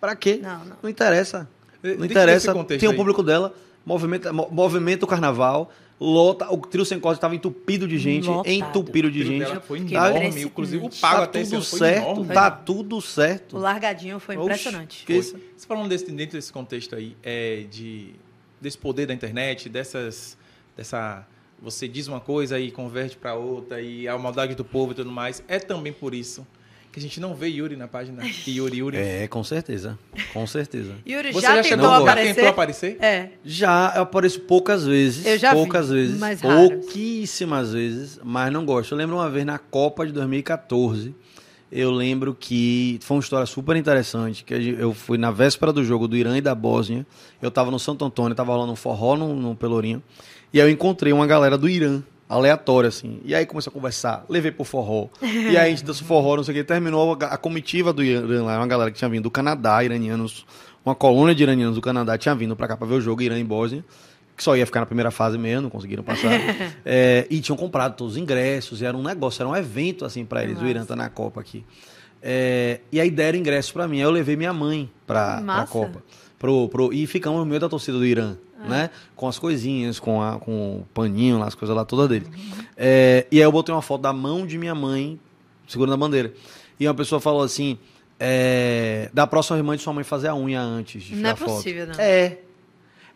[0.00, 0.40] Pra quê?
[0.42, 0.76] Não, não.
[0.82, 1.48] Não interessa.
[1.82, 2.52] Não interessa.
[2.64, 2.96] Tem o aí.
[2.96, 3.54] público dela,
[3.84, 8.52] movimenta, mo- movimenta o carnaval, lota, o trio sem corte estava entupido de gente, Lotado.
[8.52, 9.60] entupido de O gente.
[9.60, 12.34] foi Fiquei enorme, inclusive o pago Tá até tudo foi certo, enorme.
[12.34, 13.56] tá tudo O certo.
[13.58, 15.04] largadinho foi Oxe, impressionante.
[15.06, 15.38] que isso?
[15.56, 18.14] Você falando desse, dentro desse contexto aí, é, de
[18.60, 20.36] desse poder da internet, dessas,
[20.76, 21.26] dessa
[21.60, 25.10] você diz uma coisa e converte para outra e a maldade do povo e tudo
[25.12, 25.42] mais.
[25.46, 26.44] É também por isso
[26.92, 28.22] que a gente não vê Yuri na página.
[28.46, 28.98] Yuri, Yuri.
[28.98, 29.98] É, com certeza.
[30.34, 30.94] Com certeza.
[31.08, 32.34] Yuri Você já, já, tentou chegou, já aparecer?
[32.34, 32.96] tentou aparecer?
[33.00, 33.28] É.
[33.42, 35.24] Já eu apareço poucas vezes.
[35.24, 36.18] Eu já vi, poucas vezes.
[36.18, 36.68] mas raras.
[36.68, 38.92] pouquíssimas vezes, mas não gosto.
[38.92, 41.14] Eu lembro uma vez na Copa de 2014.
[41.70, 44.44] Eu lembro que foi uma história super interessante.
[44.44, 47.06] Que eu fui na véspera do jogo do Irã e da Bósnia.
[47.40, 50.02] Eu tava no Santo Antônio, tava rolando um forró no, no Pelourinho.
[50.52, 52.02] E aí eu encontrei uma galera do Irã,
[52.34, 53.20] aleatória, assim.
[53.24, 55.08] E aí começou a conversar, levei pro forró.
[55.22, 56.64] e aí a gente dançou forró, não sei o que.
[56.64, 60.46] Terminou a, a comitiva do Irã lá, uma galera que tinha vindo do Canadá, iranianos.
[60.84, 63.38] Uma colônia de iranianos do Canadá tinha vindo pra cá pra ver o jogo Irã
[63.38, 63.84] e Bósnia.
[64.36, 66.32] Que só ia ficar na primeira fase mesmo, não conseguiram passar.
[66.84, 70.24] É, e tinham comprado todos os ingressos, e era um negócio, era um evento assim
[70.24, 70.60] pra eles.
[70.60, 71.64] O Irã tá na Copa aqui.
[72.22, 73.98] É, e aí deram ingresso pra mim.
[73.98, 75.66] Aí eu levei minha mãe pra, pra.
[75.66, 76.02] Copa.
[76.38, 78.36] Pro, pro, e ficamos no meio da torcida do Irã,
[78.68, 78.90] né?
[79.16, 82.26] Com as coisinhas, com, a, com o paninho lá, as coisas lá todas dele.
[82.76, 85.18] É, e aí eu botei uma foto da mão de minha mãe
[85.68, 86.32] segurando a bandeira.
[86.80, 87.78] E uma pessoa falou assim:
[88.18, 91.36] é, da próxima irmã de sua mãe fazer a unha antes de Não é tirar
[91.36, 91.56] foto.
[91.56, 91.94] possível, não.
[91.98, 92.38] É.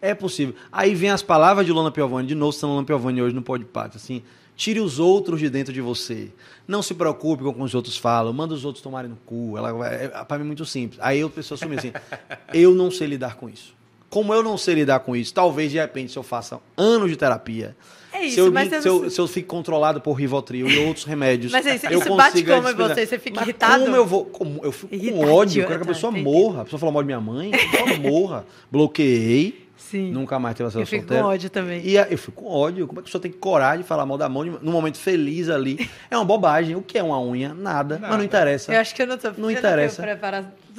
[0.03, 0.55] É possível.
[0.71, 3.65] Aí vem as palavras de Lona Piovani, de novo citando Lona Piovani hoje no Pode
[3.65, 4.23] Pátio, assim,
[4.55, 6.31] tire os outros de dentro de você.
[6.69, 9.57] Não se preocupe com o que os outros falam, manda os outros tomarem no cu.
[9.57, 10.99] Ela, vai- é, pra mim é muito simples.
[11.03, 11.93] Aí a pessoa assume assim,
[12.53, 13.75] eu não sei lidar com isso.
[14.17, 17.17] Como eu não sei lidar com isso, talvez de repente se eu faça anos de
[17.17, 17.77] terapia,
[18.11, 20.67] É isso, se, eu, mas me- se, não eu, se eu fico controlado por Rivotril
[20.71, 23.05] e outros remédios, Mas isso- eu isso bate como em você?
[23.07, 23.85] Você fica Mas irritado?
[23.85, 24.25] Como eu vou?
[24.25, 26.25] como- eu fico com ódio, eu quero que a pessoa entendi.
[26.25, 26.63] morra.
[26.63, 28.47] A pessoa falou mal de minha mãe, a pessoa morra.
[28.73, 29.67] Bloqueei.
[29.77, 30.11] Sim.
[30.13, 31.27] Nunca mais teve essa Eu fico com solteira.
[31.27, 31.81] ódio também.
[31.87, 32.87] E a- eu fico com ódio.
[32.87, 34.97] Como é que a pessoa tem coragem de falar mal da mão de- num momento
[34.99, 35.89] feliz ali?
[36.11, 36.75] É uma bobagem.
[36.75, 37.53] O que é uma unha?
[37.55, 37.99] Nada.
[38.01, 38.73] Mas não interessa.
[38.73, 39.31] Eu acho que eu não tô.
[39.37, 40.01] Não eu interessa.
[40.03, 40.09] Não,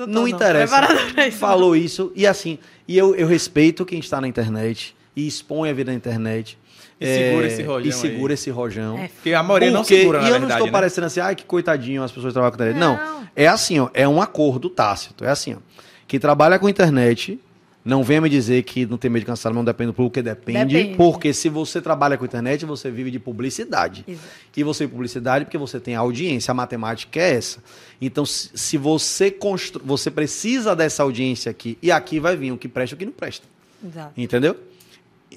[0.05, 1.27] preparado- tô, Não interessa.
[1.27, 2.11] isso, Falou isso.
[2.15, 5.97] E assim, e eu, eu respeito quem está na internet e expõe a vida na
[5.97, 6.57] internet.
[6.99, 8.35] E segura esse rojão E segura aí.
[8.35, 8.97] esse rojão.
[8.97, 10.71] É, Porque a maioria não Porque- segura, na e eu não verdade, estou né?
[10.71, 12.79] parecendo assim, ai, que coitadinho, as pessoas trabalham com internet.
[12.79, 12.95] Não.
[12.97, 13.27] Não.
[13.35, 15.23] É assim, ó, é um acordo tácito.
[15.23, 15.57] É assim, ó.
[16.07, 17.39] Quem trabalha com internet,
[17.87, 20.21] não venha me dizer que não tem medo de cancelamento, não depende do público, porque
[20.21, 20.97] depende, Depende.
[20.97, 24.03] Porque se você trabalha com internet, você vive de publicidade.
[24.05, 24.27] Exato.
[24.55, 26.51] E você vive publicidade porque você tem audiência.
[26.51, 27.63] A matemática é essa.
[28.01, 29.81] Então, se se você constru...
[29.85, 33.05] você precisa dessa audiência aqui, e aqui vai vir o que presta e o que
[33.05, 33.47] não presta.
[33.85, 34.11] Exato.
[34.17, 34.57] Entendeu?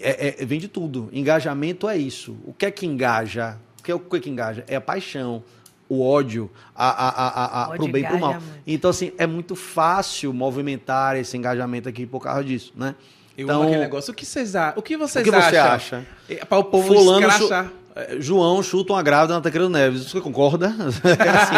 [0.01, 1.09] É, é- vem de tudo.
[1.12, 2.36] Engajamento é isso.
[2.44, 3.59] O que é que engaja?
[3.78, 4.64] O que é o que, é que engaja?
[4.66, 5.42] É a paixão,
[5.91, 8.30] o ódio, a, a, a, a, a, Ódio pro bem e pro mal.
[8.30, 8.62] engaja muito.
[8.66, 12.95] Então, assim, é muito fácil movimentar esse engajamento aqui por causa disso, né?
[13.36, 14.12] Eu então, amo aquele negócio.
[14.12, 15.99] O que vocês, a- o que vocês o que você acham?
[15.99, 16.07] acha?
[16.28, 17.72] É, Para o povo Fulano escrachar.
[17.97, 20.05] É, João chuta uma grávida na Taqueiro Neves.
[20.05, 20.72] Você concorda?
[21.05, 21.55] É, assim.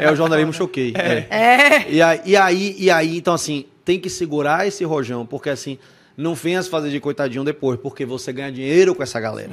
[0.00, 0.92] É o jornalismo choquei.
[0.96, 1.26] É.
[1.30, 1.90] É.
[1.90, 5.78] E aí, e aí, e aí, então assim, tem que segurar esse rojão, porque assim,
[6.16, 9.52] não venha se fazer de coitadinho depois, porque você ganha dinheiro com essa galera.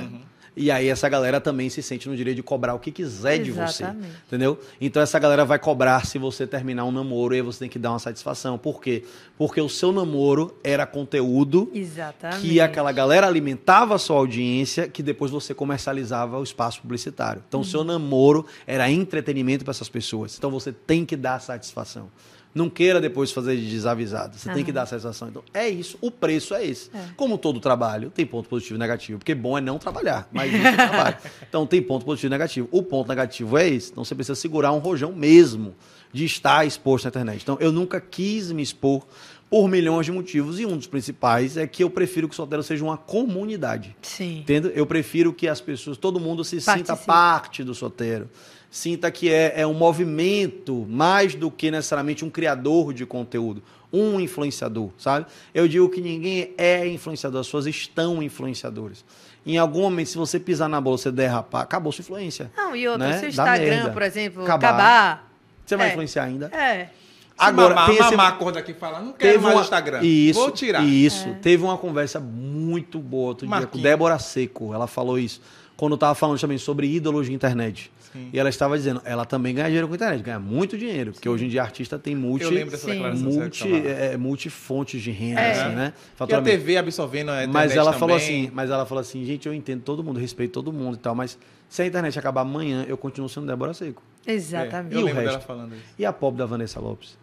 [0.58, 3.52] E aí essa galera também se sente no direito de cobrar o que quiser de
[3.52, 3.84] você.
[3.84, 4.16] Exatamente.
[4.26, 4.60] Entendeu?
[4.82, 7.78] Então essa galera vai cobrar se você terminar um namoro e aí você tem que
[7.78, 8.58] dar uma satisfação.
[8.58, 9.04] Por quê?
[9.38, 12.42] Porque o seu namoro era conteúdo Exatamente.
[12.42, 17.44] que aquela galera alimentava a sua audiência, que depois você comercializava o espaço publicitário.
[17.48, 20.36] Então, o seu namoro era entretenimento para essas pessoas.
[20.38, 22.10] Então, você tem que dar satisfação.
[22.54, 24.38] Não queira depois fazer de desavisado.
[24.38, 25.28] Você tem que dar satisfação.
[25.28, 25.98] Então, é isso.
[26.02, 26.90] O preço é esse.
[27.16, 29.20] Como todo trabalho, tem ponto positivo e negativo.
[29.20, 31.18] Porque bom é não trabalhar, mas isso é trabalho.
[31.48, 32.68] Então, tem ponto positivo e negativo.
[32.72, 33.92] O ponto negativo é esse.
[33.92, 35.76] Então, você precisa segurar um rojão mesmo
[36.12, 37.42] de estar exposto na internet.
[37.44, 39.06] Então, eu nunca quis me expor
[39.50, 40.60] por milhões de motivos.
[40.60, 43.96] E um dos principais é que eu prefiro que o solteiro seja uma comunidade.
[44.02, 44.40] Sim.
[44.40, 44.72] Entende?
[44.74, 48.30] Eu prefiro que as pessoas, todo mundo se sinta parte do solteiro.
[48.78, 54.20] Sinta que é, é um movimento mais do que necessariamente um criador de conteúdo, um
[54.20, 55.26] influenciador, sabe?
[55.52, 59.04] Eu digo que ninguém é influenciador, as pessoas estão influenciadoras.
[59.44, 62.52] Em algum momento, se você pisar na bola, você derrapar, acabou sua influência.
[62.56, 63.14] Não, e outra, né?
[63.14, 64.68] se o Dá Instagram, por exemplo, Acabar.
[64.70, 65.32] acabar.
[65.66, 65.92] Você vai É.
[65.94, 66.46] influenciar ainda?
[66.56, 66.90] É.
[67.36, 70.04] Agora, mamar, tem esse- mamar a corda aqui e falar, não quero mais o Instagram.
[70.04, 70.84] Isso, Vou tirar.
[70.84, 71.30] Isso.
[71.30, 71.34] É.
[71.34, 73.84] Teve uma conversa muito boa outro dia com Marquinhos.
[73.84, 74.72] Débora Seco.
[74.72, 75.42] Ela falou isso.
[75.76, 77.92] Quando eu tava falando também sobre ídolos de internet.
[78.18, 78.30] Sim.
[78.34, 81.12] E ela estava dizendo, ela também ganha dinheiro com internet, ganha muito dinheiro.
[81.12, 83.00] Porque hoje em dia artista tem multi, Sim.
[83.24, 85.52] multi, é, multifontes de renda, É.
[85.52, 85.94] assim, né?
[86.28, 86.42] E a.
[86.42, 88.42] TV absorvendo a internet Mas ela falou também.
[88.46, 91.14] assim, mas ela falou assim, gente, eu entendo todo mundo, respeito todo mundo e tal,
[91.16, 91.38] mas
[91.70, 94.02] se a internet acabar amanhã, eu continuo sendo Débora Seco.
[94.26, 94.94] É, Exatamente.
[94.94, 95.48] eu E o lembro dela resto?
[95.48, 95.84] falando isso.
[96.00, 97.18] E a pobre da Vanessa Lopes?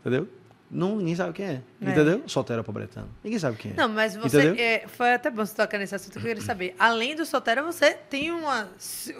[0.00, 0.28] Entendeu?
[0.70, 1.62] Não, ninguém sabe quem é.
[1.80, 1.90] É.
[1.90, 2.22] Entendeu?
[2.26, 3.08] Solteira pobretana.
[3.24, 3.74] Ninguém sabe quem é.
[3.74, 4.48] Não, mas você.
[4.48, 6.74] É, foi até bom você tocar nesse assunto que eu queria saber.
[6.78, 8.68] Além do solteiro, você tem uma,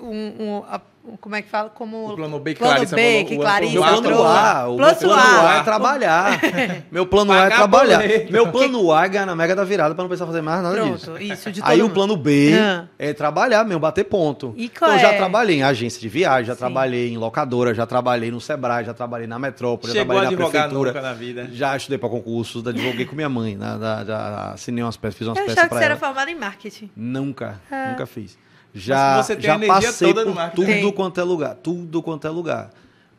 [0.03, 0.83] um, um, a-
[1.21, 1.71] como é que fala?
[1.71, 4.03] Como O plano B que Plano Clarissa B, falou, que o- Clarissa Meu o- plano
[4.03, 4.23] trouxe.
[4.27, 5.51] A, o meu Plano plano A.
[5.53, 6.41] A é trabalhar.
[6.91, 7.99] Meu plano A é Pagar trabalhar.
[7.99, 8.33] boleto.
[8.33, 10.81] Meu plano A é ganhar na Mega da Virada pra não precisar fazer mais nada
[10.83, 11.07] disso.
[11.07, 11.95] Pronto, isso, de Aí o mundo.
[11.95, 12.85] plano B Ah.
[12.99, 14.53] é trabalhar mesmo, bater ponto.
[14.57, 15.17] E qual eu já é?
[15.17, 16.59] trabalhei em agência de viagem, já Sim.
[16.59, 20.39] trabalhei em locadora, já trabalhei no Sebrae, já trabalhei na Metrópole, já Chegou a trabalhei
[20.39, 20.91] na prefeitura.
[20.93, 21.49] nunca na vida.
[21.53, 25.27] Já estudei para concursos, advoguei com minha mãe, né, da- já assinei umas peças, fiz
[25.29, 26.01] umas Eu peças achava que para você era ela.
[26.01, 26.91] formada em marketing.
[26.97, 27.91] Nunca, É.
[27.91, 28.37] nunca fiz.
[28.75, 30.57] Já, você tem já a energia passei toda no por marketing.
[30.66, 30.93] tudo Tem.
[30.93, 32.71] quanto é lugar, tudo quanto é lugar.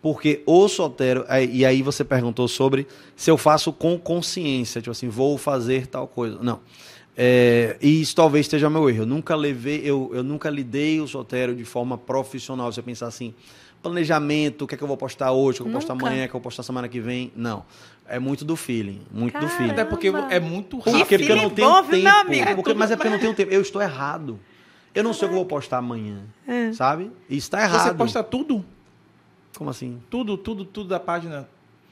[0.01, 4.91] Porque o Sotero, aí- e aí você perguntou sobre se eu faço com consciência, tipo
[4.91, 6.37] assim, vou fazer tal coisa.
[6.41, 6.59] Não.
[7.17, 9.01] É, e isso talvez esteja meu erro.
[9.01, 12.71] Eu nunca levei, eu, eu nunca lidei o Sotero de forma profissional.
[12.71, 13.33] Se eu pensar assim,
[13.83, 16.07] planejamento, o que é que eu vou postar hoje, o que eu vou postar Nunca.
[16.07, 17.31] amanhã, o que eu vou postar semana que vem.
[17.35, 17.65] Não.
[18.07, 19.01] É muito do feeling.
[19.11, 19.57] Muito do Caramba.
[19.57, 19.71] feeling.
[19.71, 20.99] Até porque é muito Que rápido.
[20.99, 21.97] Porque, porque eu não tenho bom, tempo.
[22.03, 22.55] meu amigo?
[22.55, 23.51] Porque- mas é porque eu não tenho tempo.
[23.53, 24.39] Eu estou errado.
[24.93, 26.19] Eu não sei o que eu vou postar amanhã.
[26.73, 27.11] Sabe?
[27.29, 27.89] Isso está errado.
[27.89, 28.65] Você posta tudo,
[29.57, 30.01] Como assim?
[30.09, 31.47] tudo, tudo, tudo da página.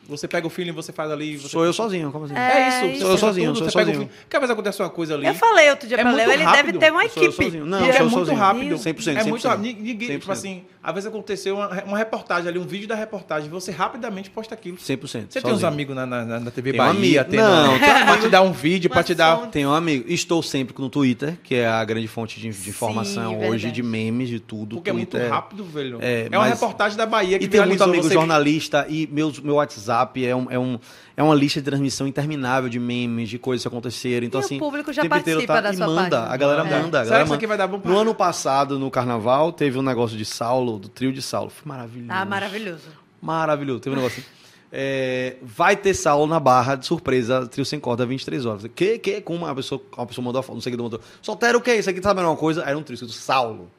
[0.09, 1.35] Você pega o feeling, você faz ali.
[1.37, 1.49] Você...
[1.49, 2.33] Sou eu sozinho, como assim?
[2.33, 3.01] É, É isso.
[3.01, 4.07] Sou eu sozinho, tudo, sou eu você pega o sozinho.
[4.09, 4.21] feeling.
[4.23, 5.27] Porque às vezes acontece uma coisa ali.
[5.27, 6.65] Eu falei outro dia É pra muito Léo, ele rápido.
[6.65, 7.43] deve ter uma Sou eu equipe.
[7.43, 7.65] sozinho.
[7.65, 8.37] Não, Porque sou é eu muito sozinho.
[8.39, 8.75] rápido.
[8.77, 9.49] 100%, É muito 100%.
[9.49, 9.63] rápido.
[9.83, 10.31] Ninguém, tipo 100%.
[10.31, 14.53] assim, às vezes aconteceu uma, uma reportagem ali, um vídeo da reportagem, você rapidamente posta
[14.55, 14.77] aquilo.
[14.77, 14.81] 100%.
[15.07, 15.55] Você tem sozinho.
[15.57, 17.29] uns amigos na, na, na TV Tem um Bahia, amigo.
[17.31, 19.47] tem Não, na- tem um pra te dar um vídeo, pra Uma te dar.
[19.47, 20.05] Tenho um amigo.
[20.07, 23.51] Estou sempre no Twitter, que é a grande fonte de, de Sim, informação verdade.
[23.51, 24.77] hoje, de memes, de tudo.
[24.77, 25.29] Porque é muito Twitter.
[25.29, 25.97] rápido, velho.
[26.01, 29.07] É, É, uma mas- reportagem da Bahia que E tem muito amigo você- jornalista e
[29.11, 30.79] meus, meu WhatsApp é, um, é, um,
[31.17, 34.25] é uma lista de transmissão interminável de memes, de coisas que aconteceram.
[34.25, 36.33] Então, E o assim, público já inteiro participa da e sua manda, página.
[36.33, 36.63] A galera É.
[36.63, 36.77] manda.
[36.77, 37.35] A Será galera que isso manda.
[37.35, 40.77] aqui vai dar bom pra- No ano passado, no carnaval, teve um negócio de Saulo,
[40.79, 41.49] do trio de Saulo.
[41.49, 42.11] Foi maravilhoso.
[42.11, 42.83] Ah, maravilhoso.
[43.21, 43.79] Maravilhoso.
[43.79, 44.29] Teve um negócio assim.
[44.71, 48.63] É, vai ter Saulo na barra de surpresa, trio sem corda, 23 horas.
[48.75, 50.99] Que, que, com uma pessoa, uma pessoa mandou, um seguidor mandou.
[51.21, 51.99] Solteiro o que é isso aqui?
[52.01, 52.63] Tá sabendo uma coisa?
[52.63, 53.71] Era um trio escrito Saulo.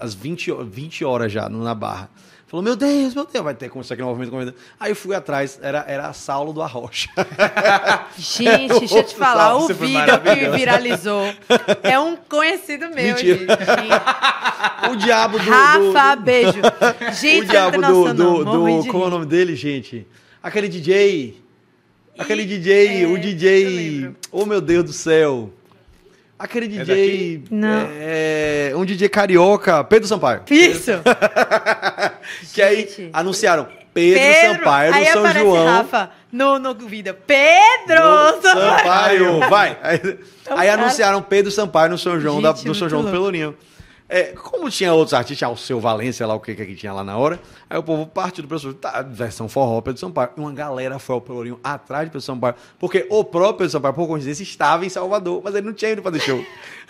[0.00, 2.08] Às 20, ho- 20 horas já, na barra.
[2.52, 4.54] Falou, meu Deus, meu Deus, vai ter como isso aqui no movimento.
[4.78, 7.08] Aí eu fui atrás, era, era Saulo do Arrocha.
[8.18, 11.32] Gente, deixa eu te falar, o Você foi vídeo que viralizou
[11.82, 13.38] é um conhecido meu, Mentira.
[13.38, 13.48] gente.
[14.92, 15.44] o diabo do.
[15.46, 16.58] do- Rafa, beijo.
[16.60, 18.44] o Gente, diabo você não do.
[18.44, 20.06] do, do como é o nome dele, gente?
[20.42, 21.42] Aquele DJ.
[22.18, 24.10] Aquele DJ, é, o DJ.
[24.30, 25.50] Oh, meu Deus do céu.
[26.38, 27.44] Aquele DJ.
[27.52, 27.88] Não.
[27.92, 30.42] É, um DJ carioca, Pedro Sampaio.
[30.50, 30.90] Isso.
[32.52, 33.10] Que aí Gente.
[33.12, 34.22] anunciaram Pedro,
[34.56, 35.66] Sampaio aí São aparece João.
[35.66, 37.14] Rafa no, no vídeo.
[37.26, 38.02] Pedro
[38.40, 39.38] do Sampaio.
[39.50, 39.76] Vai.
[39.82, 39.96] Aí,
[40.42, 40.82] Então, aí cara.
[40.82, 43.10] anunciaram Pedro Sampaio no São João, da- Gente, no São João do.
[43.10, 43.56] Pelourinho.
[44.08, 47.02] É, como tinha outros artistas, tinha o seu Valência, lá o que que tinha lá
[47.02, 50.28] na hora, aí o povo partiu do pessoal, tá, versão forró, Pedro Sampaio.
[50.36, 53.94] E uma galera foi ao Pelourinho atrás de Pedro Sampaio, porque o próprio Pedro Sampaio,
[53.94, 56.44] por coincidência, estava em Salvador, mas ele não tinha ido fazer show.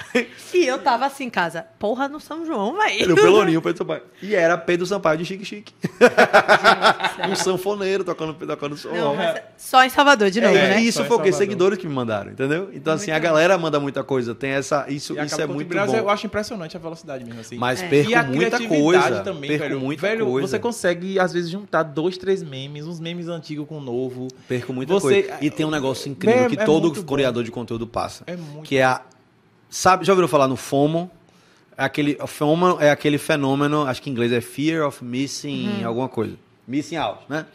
[0.54, 1.64] E eu tava assim em casa.
[1.78, 3.02] Porra, no São João, velho.
[3.02, 4.02] Era o Pelourinho, Pedro Sampaio.
[4.22, 5.72] E era Pedro Sampaio de Chique Chique.
[7.28, 8.90] um sanfoneiro tocando, tocando som.
[8.90, 10.80] Não, mas só em Salvador, de novo, É, né?
[10.82, 11.32] isso Só em foi o quê?
[11.32, 12.70] Seguidores que me mandaram, entendeu?
[12.72, 14.34] Então, assim, Muito a galera manda muita coisa.
[14.34, 14.86] Tem essa.
[14.88, 16.10] Isso, E isso é muito contribuindo, Eu bom.
[16.10, 17.56] acho impressionante a velocidade mesmo, assim.
[17.56, 17.88] Mas É.
[17.88, 19.20] perco e a muita coisa.
[19.20, 19.80] também, perco velho.
[19.80, 20.48] muita velho, coisa.
[20.48, 24.28] você consegue, às vezes, juntar dois, três memes, uns memes antigos com o novo.
[24.48, 25.38] Perco muita Você- coisa.
[25.40, 27.02] E tem um negócio incrível É- que é todo bom.
[27.14, 28.24] criador de conteúdo passa.
[28.26, 29.00] É muito Que é a.
[29.72, 31.10] Sabe, já ouviram falar no FOMO?
[31.78, 35.66] É aquele, o FOMO é aquele fenômeno, acho que em inglês é Fear of Missing
[35.80, 35.86] Uhum.
[35.88, 36.36] alguma coisa.
[36.68, 37.46] Missing out, né?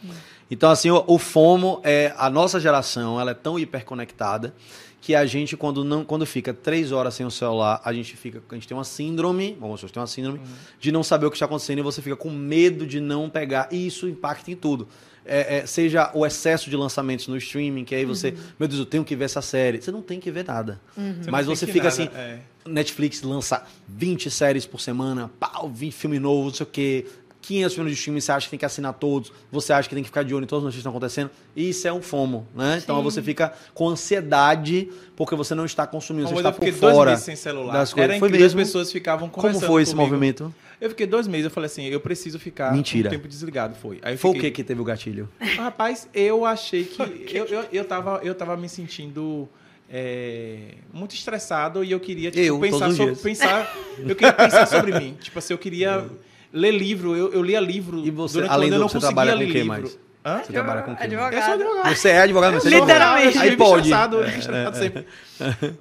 [0.50, 2.12] Então, assim, o, o FOMO é.
[2.18, 4.52] A nossa geração, ela é tão hiperconectada
[5.00, 8.42] que a gente, quando, não, quando fica três horas sem o celular, a gente fica.
[8.50, 10.40] A gente tem uma síndrome, vamos supor, tem uma síndrome
[10.80, 13.68] de não saber o que está acontecendo e você fica com medo de não pegar.
[13.70, 14.88] E isso impacta em tudo.
[15.28, 18.86] É, é, seja o excesso de lançamentos no streaming, que aí você, meu Deus, eu
[18.86, 19.80] tenho que ver essa série.
[19.80, 20.80] Você não tem que ver nada.
[20.96, 22.38] Você Mas você fica nada, assim, é.
[22.66, 27.06] Netflix lança 20 séries por semana, pau, 20 filme novo, não sei o quê.
[27.40, 30.02] 500 filmes de filme, você acha que tem que assinar todos, você acha que tem
[30.02, 31.30] que ficar de olho em todas as notícias que estão acontecendo.
[31.56, 32.80] Isso é um FOMO, né?
[32.82, 36.80] Então você fica com ansiedade porque você não está consumindo, você está eu por fiquei
[36.80, 37.72] dois fora meses sem celular.
[37.72, 38.10] das coisas.
[38.10, 38.46] Era Foi mesmo?
[38.46, 40.10] as pessoas ficavam Como conversando foi esse comigo.
[40.10, 40.54] movimento?
[40.80, 43.08] Eu fiquei dois meses, eu falei assim, eu preciso ficar Mentira.
[43.08, 43.98] um tempo desligado, foi.
[44.02, 45.28] Aí eu Foi o fiquei- que que teve o gatilho?
[45.56, 47.00] Rapaz, eu achei que.
[47.36, 49.48] eu, eu, eu, tava, eu tava me sentindo
[49.90, 53.16] é, muito estressado e eu queria tipo, Eu, pensar sobre.
[53.16, 55.16] Pensar, eu queria pensar sobre mim.
[55.20, 56.06] Tipo assim, eu queria
[56.52, 57.16] ler livro.
[57.16, 58.04] Eu, eu lia livro.
[58.04, 59.68] E você, durante além eu do não você trabalha com ler o que livro.
[59.68, 59.98] mais?
[60.24, 60.42] Hã?
[60.44, 61.02] Você trabalha com o quê?
[61.04, 61.32] Advogado.
[61.34, 61.94] Eu sou advogado.
[61.96, 63.36] Você é advogado, mas você não Literalmente.
[63.36, 63.90] Eu Aí pode.
[63.90, 65.06] eu estressado sempre.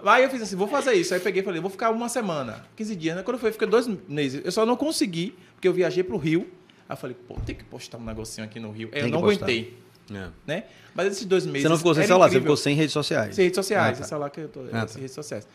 [0.05, 1.13] Aí eu fiz assim, vou fazer isso.
[1.13, 3.15] Aí peguei e falei, vou ficar uma semana, 15 dias.
[3.18, 3.24] Né?
[3.24, 4.41] Quando eu fui, eu fiquei dois meses.
[4.45, 6.47] Eu só não consegui, porque eu viajei pro Rio.
[6.88, 8.89] Aí eu falei, pô, tem que postar um negocinho aqui no Rio.
[8.93, 9.45] Aí eu não postar.
[9.45, 9.78] aguentei,
[10.13, 10.28] É.
[10.45, 10.63] né?
[10.95, 11.63] Mas esses dois meses...
[11.63, 12.55] Você não ficou sem celular, você incrível.
[12.55, 13.36] ficou sem redes sociais.
[13.36, 13.99] Sem redes sociais, Ah, tá.
[13.99, 14.93] esse celular que eu tô, Ah, tá.
[14.99, 15.47] redes sociais.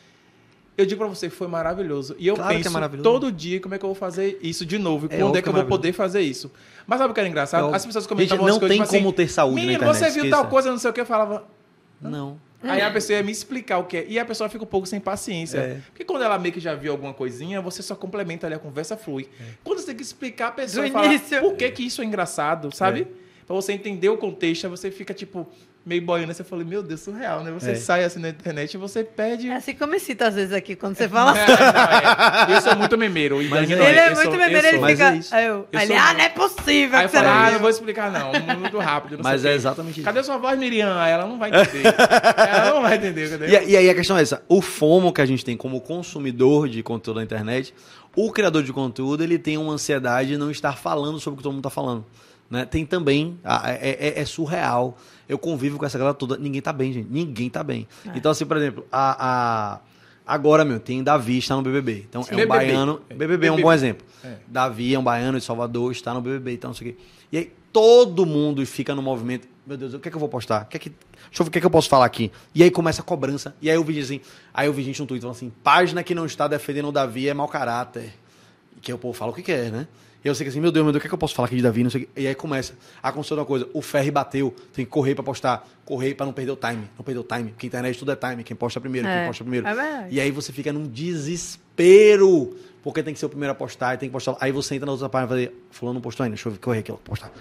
[0.76, 2.16] Eu digo pra você, foi maravilhoso.
[2.18, 3.02] E eu Claro é penso maravilhoso.
[3.04, 5.06] todo dia como é que eu vou fazer isso de novo.
[5.10, 6.50] E É quando é que eu que é vou poder fazer isso.
[6.86, 7.70] Mas sabe o que era engraçado?
[7.72, 9.76] É As pessoas comentavam Gente, não coisas, tem tipo assim, como ter saúde na Menino,
[9.84, 11.44] internet, você viu esqueça." tal coisa, não sei o que, eu falava...
[12.00, 12.40] Não.
[12.62, 14.06] Aí a pessoa ia me explicar o que é.
[14.08, 15.58] E a pessoa fica um pouco sem paciência.
[15.58, 15.80] É.
[15.86, 18.96] Porque quando ela meio que já viu alguma coisinha, você só complementa ali, a conversa
[18.96, 19.28] flui.
[19.64, 21.40] Quando você tem que explicar a pessoa Do falar início.
[21.40, 23.02] por que, que isso é engraçado, sabe?
[23.02, 23.06] É.
[23.46, 25.48] Pra você entender o contexto, aí você fica, tipo,
[25.84, 26.32] meio boiando.
[26.32, 27.50] Você fala, meu Deus, surreal, né?
[27.50, 27.74] Você É.
[27.74, 29.48] sai assim na internet e você perde.
[29.48, 32.56] É assim como eu cito às vezes aqui, quando você fala É, não, é.
[32.56, 33.36] Eu sou muito memeiro.
[33.48, 35.10] Mas é- Ele é eu muito sou- memeiro, ele fica.
[35.12, 35.34] é isso.
[35.34, 37.70] Aí eu, Eu ele, sou- ah, não é possível Aí eu falo, ah, não vou
[37.70, 39.16] explicar não, muito rápido.
[39.18, 40.04] não Mas sei é exatamente isso.
[40.04, 40.96] Cadê sua voz, Miriam?
[41.00, 41.82] Aí Ela não vai entender.
[42.36, 43.48] ela não vai entender, entendeu?
[43.48, 46.68] E, e aí a questão é essa: o FOMO que a gente tem como consumidor
[46.68, 47.74] de conteúdo na internet,
[48.14, 51.42] o criador de conteúdo ele tem uma ansiedade de não estar falando sobre o que
[51.42, 52.04] todo mundo está falando.
[52.50, 52.66] Né?
[52.66, 53.38] Tem também,
[53.80, 54.98] é, é- é surreal.
[55.32, 56.36] Eu convivo com essa galera toda.
[56.36, 57.08] Ninguém tá bem, gente.
[57.10, 57.88] Ninguém tá bem.
[58.14, 59.16] Então, assim, por exemplo, a,
[59.76, 59.80] a-
[60.26, 62.04] agora, meu, tem Davi está no BBB.
[62.08, 62.46] Então, é um BBB.
[62.46, 63.00] baiano.
[63.08, 63.62] BBB é um BBB.
[63.62, 64.06] bom exemplo.
[64.22, 64.36] É.
[64.46, 66.98] Davi é um baiano de Salvador, está no BBB, então não sei o quê.
[67.32, 69.48] E aí todo mundo fica no movimento.
[69.66, 70.64] Meu Deus, o que é que eu vou postar?
[70.64, 72.30] O que é que, deixa eu ver o que é que eu posso falar aqui.
[72.54, 73.54] E aí começa a cobrança.
[73.62, 74.20] E aí eu vi assim,
[74.52, 77.28] aí eu vi gente no Twitter falando assim, página que não está defendendo o Davi
[77.28, 78.12] é mau caráter.
[78.82, 79.86] Que aí o povo fala o que quer, né?
[80.24, 81.34] E eu sei que assim, meu Deus, meu Deus, o que é que eu posso
[81.34, 81.82] falar aqui de Davi?
[81.82, 82.08] Não sei.
[82.16, 83.66] E aí começa a acontecer uma coisa.
[83.74, 85.68] O Ferry bateu, tem que correr pra postar.
[85.84, 86.88] Correr pra não perder o time.
[86.96, 87.50] Não perder o time.
[87.50, 88.44] Porque internet tudo é time.
[88.44, 89.66] Quem posta primeiro, quem É, posta primeiro.
[89.66, 90.06] é.
[90.10, 93.98] E aí você fica num desespero, porque tem que ser o primeiro a postar, e
[93.98, 94.36] tem que postar.
[94.40, 96.80] Aí você entra na outra página e fala, fulano não postou ainda, deixa eu correr
[96.80, 97.32] aqui, ó, postar.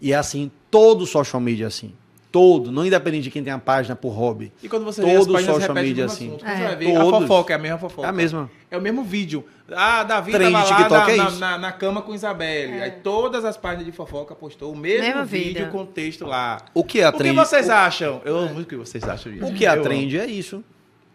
[0.00, 1.92] E é assim, todo social media é assim.
[2.32, 4.52] Todo, não independente de quem tem a página por hobby.
[4.62, 6.26] E quando você Todo vê as páginas social repete media o assim.
[6.28, 6.44] assunto.
[6.44, 6.56] Quando É.
[6.56, 7.20] Você vai ver, a Todos.
[7.28, 8.06] fofoca é a mesma fofoca.
[8.06, 8.50] É a mesma.
[8.70, 9.44] É o mesmo vídeo.
[9.72, 12.72] Ah, Davi Trend tava lá TikTok na, é na, na- na cama com Isabelle.
[12.74, 12.82] É.
[12.82, 15.68] Aí todas as páginas de fofoca postou o mesmo, Mesmo vídeo, vídeo.
[15.70, 16.58] com texto lá.
[16.74, 17.34] O que é a o que trend?
[17.36, 18.20] vocês acham?
[18.24, 19.46] Eu amo o que vocês acham disso.
[19.46, 20.62] O que é a trend é isso.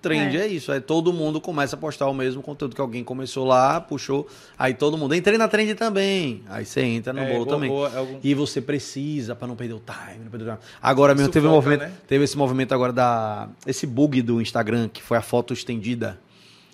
[0.02, 0.42] Trend é.
[0.42, 0.48] É.
[0.48, 0.72] isso.
[0.72, 4.28] Aí todo mundo começa a postar o mesmo conteúdo que alguém começou lá, puxou.
[4.58, 5.14] Aí todo mundo.
[5.14, 6.42] Entrei na trend também.
[6.50, 7.70] Aí você entra no É, bolo boa, também.
[7.70, 10.60] boa, é algum- E você precisa pra não perder o time, não perder o time.
[10.82, 11.92] Agora mesmo teve um movimento, né?
[12.08, 16.20] teve esse movimento agora da esse bug do Instagram que foi a foto estendida.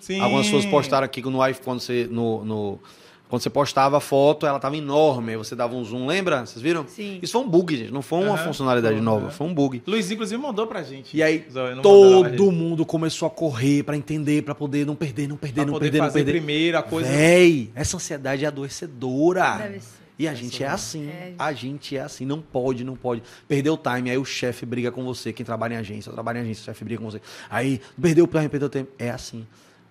[0.00, 0.20] Sim.
[0.20, 2.80] Algumas pessoas postaram aqui no iPhone quando você no, no-
[3.28, 6.44] quando você postava a foto, ela tava enorme, aí você dava um zoom, lembra?
[6.46, 6.86] Vocês viram?
[6.88, 7.18] Sim.
[7.22, 9.30] Isso foi um bug, gente, não foi uma Aham, funcionalidade foi, nova, aham.
[9.30, 9.82] foi um bug.
[9.86, 11.16] Luiz, inclusive, mandou pra gente.
[11.16, 11.44] E aí
[11.82, 12.40] todo gente.
[12.50, 15.90] mundo começou a correr pra entender, pra poder não perder, não perder, Pra não poder
[15.90, 16.32] perder, não perder.
[16.32, 17.08] primeiro a coisa.
[17.10, 19.56] Véi, essa ansiedade é adoecedora.
[19.58, 19.98] Deve ser.
[20.18, 21.06] E a gente é assim.
[21.08, 21.32] É.
[21.38, 22.24] A gente é assim.
[22.24, 23.22] Não pode, não pode.
[23.46, 25.32] Perdeu o time, aí o chefe briga com você.
[25.32, 27.20] Quem trabalha em agência, trabalha em agência, o chefe briga com você.
[27.48, 28.90] Aí, perdeu o time, perdeu o tempo.
[28.98, 29.46] É assim.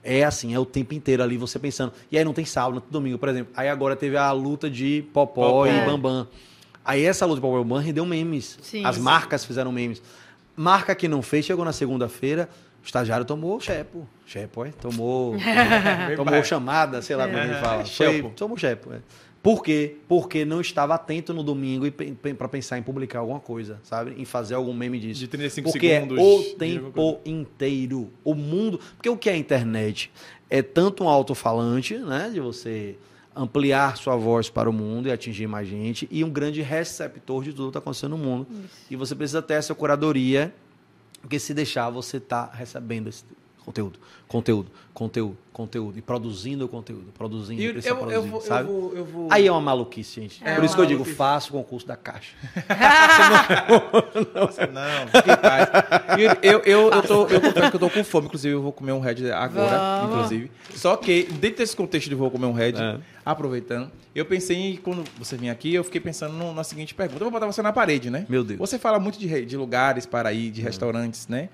[0.10, 1.92] É assim, é o tempo inteiro ali você pensando.
[2.10, 3.52] E aí não tem sábado, não tem domingo, por exemplo.
[3.58, 5.66] Aí agora teve a luta de Popó, Popó.
[5.66, 5.84] e É.
[5.86, 6.26] Bambam.
[6.86, 8.58] Aí essa luta de Popó e Bambam rendeu memes.
[8.62, 8.86] Sim.
[8.86, 9.02] As Sim.
[9.02, 10.02] marcas fizeram memes.
[10.56, 12.48] Marca que não fez, chegou na segunda-feira,
[12.82, 14.08] o estagiário tomou chepo.
[14.26, 14.70] Chepo, é?
[14.72, 15.36] Tomou.
[16.16, 17.44] tomou chamada, sei lá como É.
[17.44, 17.82] ele fala.
[17.82, 18.30] É, Foi, chepo.
[18.36, 19.00] tomou chepo, é.
[19.42, 19.98] Por quê?
[20.08, 24.14] Porque não estava atento no domingo e pra pensar em publicar alguma coisa, sabe?
[24.18, 25.20] Em fazer algum meme disso.
[25.20, 26.18] De 35 Porque segundos.
[26.18, 28.12] é o tempo inteiro.
[28.24, 28.80] O mundo.
[28.96, 30.12] Porque o que é a internet?
[30.50, 32.30] É tanto um alto-falante, né?
[32.34, 32.98] De você
[33.38, 37.52] ampliar sua voz para o mundo e atingir mais gente, e um grande receptor de
[37.52, 38.48] tudo que está acontecendo no mundo.
[38.90, 40.54] E você precisa ter essa curadoria,
[41.22, 43.24] porque se deixar, você está recebendo esse
[43.64, 48.40] conteúdo, conteúdo, conteúdo, conteúdo, e produzindo conteúdo, produzindo, E eu, precisa eu, eu produzir, vou,
[48.40, 48.68] eu, sabe?
[48.68, 49.28] vou, eu vou.
[49.30, 50.42] Aí é uma maluquice, gente.
[50.44, 52.34] É Por isso que eu digo, faça o concurso da Caixa.
[54.74, 55.70] Não, fique em paz.
[56.18, 58.72] E Eu, eu, eu, tô, eu confesso que eu tô com fome, inclusive eu vou
[58.72, 60.16] comer um Red agora, Vamos.
[60.16, 60.52] inclusive.
[60.74, 62.98] Só que, dentro desse contexto de vou comer um Red, É.
[63.26, 67.20] aproveitando, eu pensei, em, quando você vinha aqui, eu fiquei pensando no- na seguinte pergunta.
[67.24, 68.26] Eu vou botar você na parede, né?
[68.28, 68.60] Meu Deus.
[68.60, 71.50] Você fala muito de, de lugares para ir, de restaurantes, né?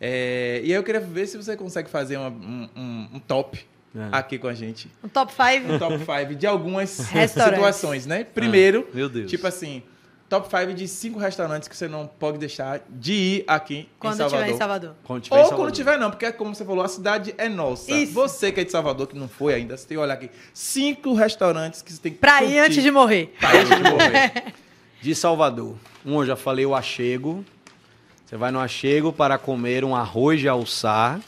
[0.00, 3.66] É, e aí eu queria ver se você consegue fazer uma- um, um- um top
[3.94, 4.08] É.
[4.12, 4.90] aqui com a gente.
[5.02, 5.72] Um top 5.
[5.72, 6.90] Um top 5 de algumas
[7.26, 8.24] situações, né?
[8.24, 9.30] Primeiro, Meu Deus.
[9.30, 9.82] tipo assim,
[10.28, 14.16] top 5 de cinco restaurantes que você não pode deixar de ir aqui Quando em
[14.18, 14.44] Salvador.
[14.44, 14.94] tiver em Salvador.
[15.04, 15.66] Quando tiver em Ou Salvador.
[15.66, 17.90] quando tiver, não, porque como você falou, a cidade é nossa.
[17.92, 18.12] Isso.
[18.12, 20.30] Você que é de Salvador, que não foi ainda, você tem que olhar aqui.
[20.52, 23.34] Cinco restaurantes que você tem que Pra ir curtir antes de morrer.
[23.38, 24.32] pra ir antes de morrer.
[25.00, 25.76] De Salvador.
[26.04, 27.44] Um, eu já falei o achego.
[28.24, 31.20] Você vai no achego para comer um arroz de alçar,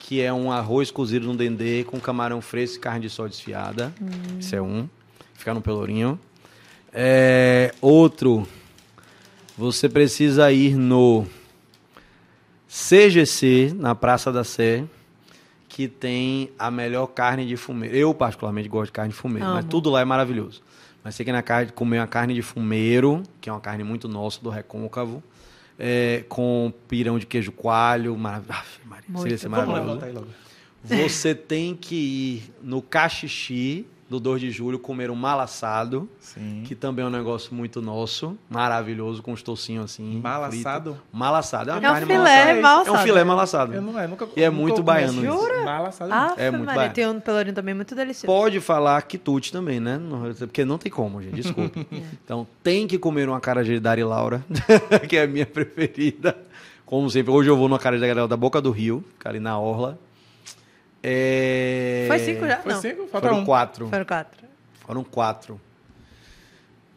[0.00, 3.94] que é um arroz cozido no dendê com camarão fresco e carne de sol desfiada.
[4.40, 4.88] Isso é um.
[5.34, 6.18] Fica no pelourinho.
[6.92, 8.48] É, outro,
[9.56, 11.26] você precisa ir no
[12.66, 14.84] CGC, na Praça da Sé,
[15.68, 17.94] que tem a melhor carne de fumeiro.
[17.94, 20.62] Eu, particularmente, gosto de carne de fumeiro, mas tudo lá é maravilhoso.
[21.04, 24.08] Mas você que na carne, comer uma carne de fumeiro, que é uma carne muito
[24.08, 25.22] nossa, do recôncavo,
[25.80, 29.48] é, com pirão de queijo coalho, marav- Aff, Maria, Muito seria ser.
[29.48, 30.00] Vamos maravilhoso.
[30.00, 31.08] levantar aí logo.
[31.08, 36.64] Você tem que ir no Caxixi do 2 de julho comer um mal assado, Sim.
[36.66, 40.20] que também é um negócio muito nosso, maravilhoso, com os tocinhos assim.
[40.20, 40.68] Mal frito.
[40.68, 40.98] assado?
[41.12, 41.70] Mal assado.
[41.70, 42.88] É, uma É um carne filé mal assada.
[42.88, 43.06] É um assado.
[43.06, 43.74] filé mal assado.
[43.74, 45.64] Eu não é, nunca E é nunca muito baiano esse isso.
[45.64, 46.12] Mal assado.
[46.12, 46.94] Ah, É muito Maria, barato.
[46.96, 48.26] tem um Pelourinho também muito delicioso.
[48.26, 50.00] Pode falar quitute também, né?
[50.40, 51.36] Porque não tem como, gente.
[51.36, 51.78] Desculpa.
[52.24, 54.44] então tem que comer uma cara de Dari Laura,
[55.08, 56.36] que é a minha preferida.
[56.84, 59.38] Como sempre, hoje eu vou numa cara de Dari da Boca do Rio, fica ali
[59.38, 59.96] na Orla.
[61.02, 62.04] É...
[62.06, 62.58] Foi cinco já?
[62.58, 62.80] Foi não.
[62.80, 63.06] cinco?
[63.08, 63.44] Falta Foram um.
[63.44, 63.88] quatro.
[63.88, 64.44] Foram quatro.
[64.86, 65.60] Foram quatro.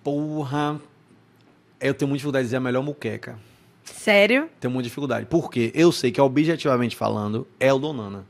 [0.04, 0.80] Porra.
[1.80, 3.38] Eu tenho muita dificuldade de dizer a melhor muqueca.
[3.84, 4.50] Sério?
[4.60, 5.26] Tenho muita dificuldade.
[5.26, 5.72] Por quê?
[5.74, 8.26] Eu sei que, objetivamente falando, é o Donana.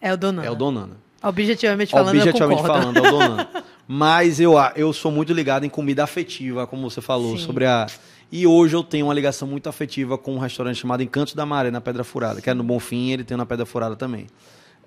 [0.00, 0.46] É o Donana.
[0.46, 0.96] É o Donana.
[1.22, 2.92] Objetivamente falando, Objetivamente eu concordo.
[2.92, 3.48] falando, é o Donana.
[3.86, 7.44] Mas eu, eu sou muito ligado em comida afetiva, como você falou, Sim.
[7.44, 7.86] sobre a.
[8.32, 11.70] E hoje eu tenho uma ligação muito afetiva com um restaurante chamado Encantos da Maré,
[11.70, 14.28] na Pedra Furada, que é no Bonfim, ele tem na Pedra Furada também.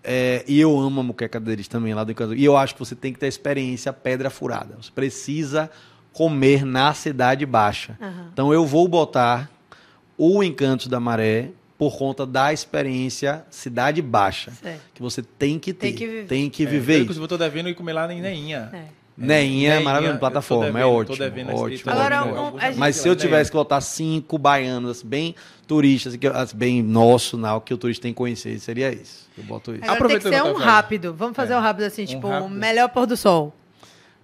[0.04, 2.36] É, e eu amo a muqueca deles também, lá do Encanto.
[2.36, 4.76] E eu acho que você tem que ter a experiência Pedra Furada.
[4.82, 5.72] Você precisa
[6.12, 7.98] comer na Cidade Baixa.
[8.02, 8.30] Aham.
[8.34, 9.50] Então eu vou botar
[10.18, 14.52] o Encantos da Maré por conta da experiência Cidade Baixa.
[14.52, 14.82] Certo.
[14.94, 15.88] Que você tem que ter.
[15.88, 16.28] Tem que viver.
[16.28, 18.70] Tem que É, viver eu, inclusive, eu tô devendo ir comer lá em Neinha.
[18.74, 19.03] É.
[19.16, 21.64] Neinha é maravilhoso, eu tô plataforma, é devendo, tô ótimo.
[21.66, 22.42] ótimo, Agora, devendo
[22.74, 25.36] um- Mas se eu tivesse que botar cinco baianos bem
[25.68, 26.18] turistas,
[26.54, 29.30] bem nosso, não, que o turista tem que conhecer, seria isso.
[29.38, 29.84] Eu boto isso.
[29.86, 31.14] Agora tem que ser um rápido.
[31.14, 31.58] Vamos fazer É.
[31.58, 32.46] um rápido assim, Um tipo, rápido.
[32.46, 33.54] o melhor pôr do sol.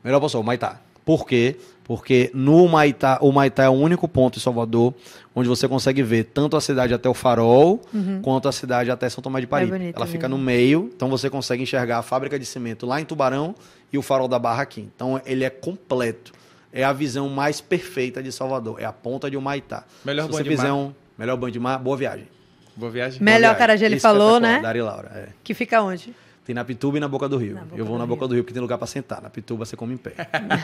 [0.04, 0.80] Melhor pessoal, Maitá.
[1.06, 1.58] Por quê?
[1.90, 4.94] Porque no Maitá, o Maitá é o único ponto em Salvador
[5.34, 7.82] onde você consegue ver tanto a cidade até o Farol,
[8.22, 9.72] quanto a cidade até São Tomé de Paripe.
[9.72, 10.38] bonito Ela fica mesmo.
[10.38, 13.56] no meio, então você consegue enxergar a fábrica de cimento lá em Tubarão
[13.92, 14.88] e o Farol da Barra aqui.
[14.96, 16.32] Então ele é completo.
[16.72, 18.80] É a visão mais perfeita de Salvador.
[18.80, 19.84] É a ponta de um Maitá.
[20.06, 20.76] Melhor Se banho você fizer mar.
[20.76, 22.28] um melhor banho de mar, boa viagem.
[22.76, 23.20] Boa viagem.
[23.20, 23.58] Melhor Boa viagem.
[23.58, 24.60] Carajé ele falou, né?
[24.62, 25.30] Dari Laura, é.
[25.44, 26.14] Que fica onde?
[26.50, 27.58] Tem na Pituba e na Boca do Rio.
[27.58, 28.16] Boca Eu vou do na Rio.
[28.16, 29.22] Boca do Rio porque tem lugar pra sentar.
[29.22, 30.16] Na Pituba você come em pé.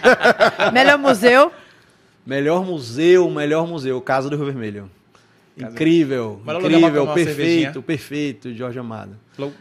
[0.74, 1.52] melhor museu.
[2.26, 4.90] Melhor museu, melhor museu, Casa do Rio Vermelho.
[5.60, 9.16] Casa- Incrível, pra incrível, perfeito, perfeito, Jorge Amado.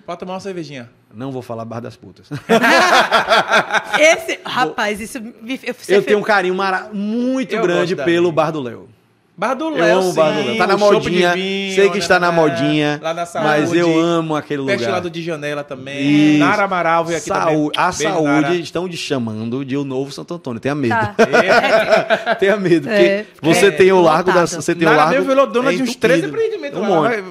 [0.06, 0.88] Pode tomar uma cervejinha.
[1.12, 2.26] Não vou falar Bar das Putas.
[4.00, 8.32] Esse, rapaz, isso me eu fez- tenho um carinho mara- muito Eu grande pelo.
[8.32, 8.88] Bar do Léo.
[9.36, 10.56] Bar do Eu Léo, amo o Bar do Léo.
[10.58, 12.36] Tá na o modinha, vinho, sei que está na né?
[12.36, 13.48] modinha, Lá na saúde.
[13.48, 15.00] mas eu amo aquele Perto lá lugar.
[15.00, 16.34] do de janela também.
[16.34, 16.38] Isso.
[16.38, 17.88] Nara Amaral veio aqui Saúde- também.
[17.88, 18.54] a Beijo, saúde Nara.
[18.54, 20.60] estão te chamando de o novo Santo Antônio.
[20.60, 20.94] Tenha medo.
[20.94, 21.16] Tá.
[22.38, 25.12] Tenha medo, porque É, você é, tem o largo da, você tem o Nara largo
[25.14, 25.96] mesmo virou dona é de uns.
[25.96, 26.88] 13 empreendimentos Um lá.
[26.88, 27.08] monte.
[27.10, 27.24] Vai-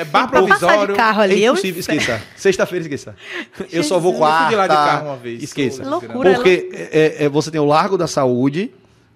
[0.00, 0.86] É bar provisório.
[0.88, 2.22] de carro ali, É eu impossível, esqueça.
[2.34, 3.14] Sexta-feira, esqueça.
[3.70, 4.14] Eu só vou Jesus.
[4.14, 4.38] Eu quarta.
[4.44, 5.42] fui de lá de carro uma vez.
[5.42, 5.84] Esqueça.
[5.84, 6.32] Loucura.
[6.34, 8.70] Porque é, é, você tem o Largo da Saúde,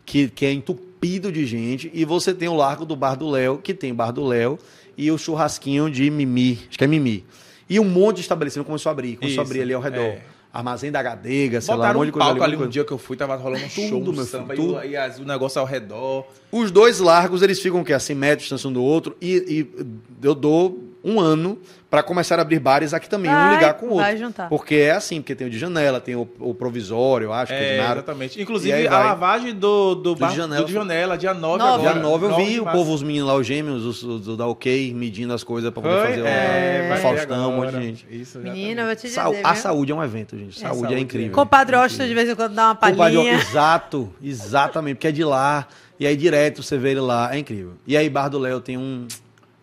[0.05, 3.59] que, que é entupido de gente, e você tem o Largo do Bar do Léo,
[3.59, 4.59] que tem Bar do Léo,
[4.99, 7.25] e o churrasquinho de Mimi, acho que é Mimi.
[7.69, 10.01] E um monte de estabelecimento começou a abrir, começou a Isso, abrir ali ao redor.
[10.01, 10.23] é.
[10.53, 12.71] Armazém da Gadega, sei lá, um Botaram monte de um coisa palco ali muita um
[12.71, 14.79] dia que eu fui, tava rolando um show, Tudo, um meu samba, filho, e, tudo.
[14.79, 16.27] o, e as- o negócio ao redor.
[16.51, 17.93] Os dois largos, eles ficam o quê?
[17.93, 19.15] Assim, metros de distância um do outro.
[19.21, 19.35] E,
[19.77, 21.57] e eu dou um ano
[21.89, 24.05] para começar a abrir bares aqui também, um Vai, ligar com o outro.
[24.05, 24.49] vai juntar.
[24.49, 27.59] Porque é assim, porque tem o de janela, tem o, o provisório, eu acho, que
[27.59, 27.93] é de É, nada.
[27.95, 28.43] exatamente.
[28.43, 30.63] Inclusive, aí a lavagem do, do, de bar, janela.
[30.63, 31.75] do de janela, dia 9 Nove.
[31.87, 31.93] agora.
[31.95, 34.21] Dia 9 eu Nove vi de o povo, os meninos lá, os gêmeos, os, os-
[34.23, 36.09] do da OK, medindo as coisas pra poder Foi?
[36.09, 38.07] fazer o, É, o Faustão, um monte de gente.
[38.11, 40.59] Isso, Menina, eu vou te dizer, Sau- a saúde é um evento, gente.
[40.59, 41.33] Saúde, saúde, é incrível.
[41.33, 43.35] Compadre Austin de vez em quando dá uma palhinha.
[43.35, 45.69] Exato, exatamente, porque é de lá.
[45.99, 47.73] E aí direto você vê ele lá, é incrível.
[47.87, 49.07] E aí Bar do Léo tem um,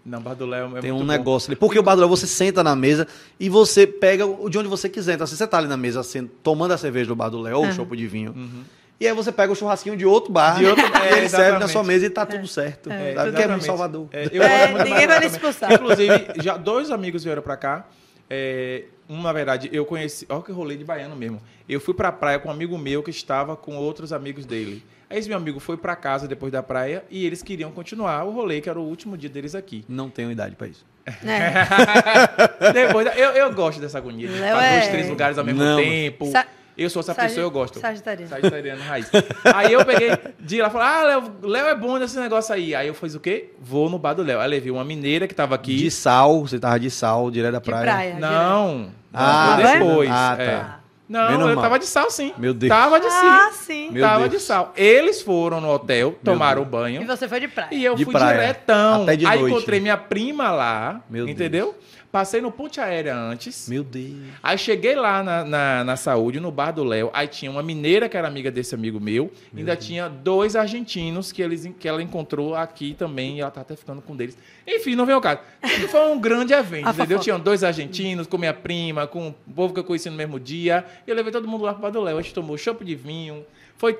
[0.05, 1.11] Não, Bar do Léo é tem muito um bom.
[1.11, 1.55] negócio ali.
[1.55, 3.07] Porque o Bar do Léo você senta na mesa
[3.39, 5.13] e você pega o de onde você quiser.
[5.13, 7.57] Então assim, você tá ali na mesa assim, tomando a cerveja do Bar do Léo
[7.57, 7.73] ou o Aham.
[7.73, 8.35] chopp de vinho.
[8.99, 11.57] E aí você pega o churrasquinho de outro bar De outro- e é, ele serve
[11.57, 12.89] na sua mesa e tá tudo certo.
[12.91, 13.13] É, Sabe?
[13.13, 13.65] Porque é em exatamente.
[13.65, 14.07] Salvador.
[14.11, 15.73] É, eu É, ninguém vai lhe expulsar.
[15.73, 17.85] Inclusive, já dois amigos vieram pra cá.
[18.29, 20.25] É, um, na verdade, eu conheci.
[20.29, 21.41] Olha que rolê de baiano mesmo.
[21.67, 24.83] Eu fui pra praia com um amigo meu que estava com outros amigos dele.
[25.13, 28.31] Aí esse meu amigo foi pra casa depois da praia e eles queriam continuar o
[28.31, 29.85] rolê, que era o último dia deles aqui.
[29.87, 30.83] Não tenho idade pra isso.
[31.23, 32.71] É.
[32.73, 35.61] Depois, eu, eu gosto dessa agonia de Léo estar dois, é- três lugares ao mesmo
[35.63, 35.77] Não.
[35.77, 36.31] tempo.
[36.31, 36.45] Sa-
[36.75, 37.79] Eu sou essa Sagi- pessoa, eu gosto.
[37.79, 38.29] Sagitariano.
[38.29, 39.11] Sagitariano raiz.
[39.53, 40.09] Aí eu peguei
[40.39, 42.73] de lá e falei, ah, Léo, Léo é bom nesse negócio aí.
[42.73, 43.51] Aí eu fiz o quê?
[43.61, 44.39] Vou no bar do Léo.
[44.39, 45.75] Aí levei uma mineira que tava aqui.
[45.75, 47.83] De sal, você tava de sal, direto da praia.
[47.83, 48.15] praia.
[48.19, 48.89] Não.
[49.13, 50.09] Ah, Não, depois.
[50.11, 50.65] ah, é.
[51.07, 51.63] Não, Bem eu normal.
[51.63, 52.33] tava de sal, sim.
[52.37, 52.69] Meu Deus.
[52.69, 53.15] Tava de sim.
[53.27, 53.91] Ah, sim.
[53.91, 54.31] Meu tava Deus.
[54.31, 54.73] de sal.
[54.75, 57.05] Eles foram no hotel, tomaram o E banho.
[57.05, 57.69] você foi de praia.
[57.73, 58.39] E eu De fui praia.
[58.39, 59.03] diretão.
[59.03, 59.53] Até de Aí noite.
[59.55, 61.75] encontrei minha prima lá, Meu entendeu?
[62.13, 63.67] Passei no ponte aérea antes.
[63.67, 64.13] Meu Deus.
[64.43, 67.09] Aí cheguei lá na, na, na saúde, no bar do Léo.
[67.11, 69.31] Aí tinha uma mineira que era amiga desse amigo meu.
[69.57, 73.37] ainda tinha dois argentinos que, eles, que ela encontrou aqui também.
[73.37, 74.37] E ela tá até ficando com um deles.
[74.67, 75.39] Enfim, não veio o caso.
[75.89, 77.17] Foi um grande evento, entendeu?
[77.17, 80.85] Tinham dois argentinos com minha prima, com o povo que eu conheci no mesmo dia.
[81.07, 82.19] E eu levei todo mundo lá pro bar do Léo.
[82.19, 83.43] A gente tomou chopp de vinho.
[83.75, 83.91] Foi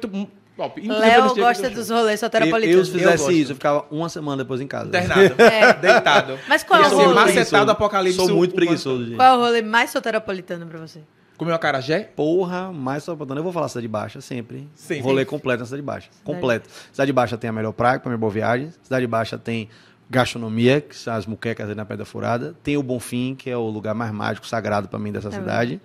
[0.56, 0.88] top.
[0.88, 2.88] Léo gosta eu dos rolês Eu, eu, soteropolitanos.
[2.88, 3.32] se fizesse gosto.
[3.32, 4.88] isso, eu ficava uma semana depois em casa.
[4.88, 5.36] Internado.
[5.41, 5.74] É.
[5.74, 6.39] Deitado.
[6.47, 7.14] Mas qual é o rolê?
[7.14, 8.18] macetado apocalipse.
[8.18, 9.16] Sou muito preguiçoso, gente.
[9.16, 11.01] Qual é o rolê mais soteropolitano pra você?
[11.38, 12.01] Comeu acarajé?
[12.16, 13.38] Porra, mais botando.
[13.38, 14.70] Eu vou falar Cidade Baixa sempre.
[14.76, 15.01] Sim.
[15.01, 16.10] Rolê completo na Cidade Baixa.
[16.24, 16.70] Completo.
[16.91, 18.72] Cidade Baixa tem a melhor praia para minha boa viagem.
[18.84, 19.68] Cidade Baixa tem
[20.10, 22.56] gastronomia, que são as muquecas aí na Pedra Furada.
[22.64, 25.82] Tem o Bonfim, que é o lugar mais mágico, sagrado para mim dessa Tá cidade.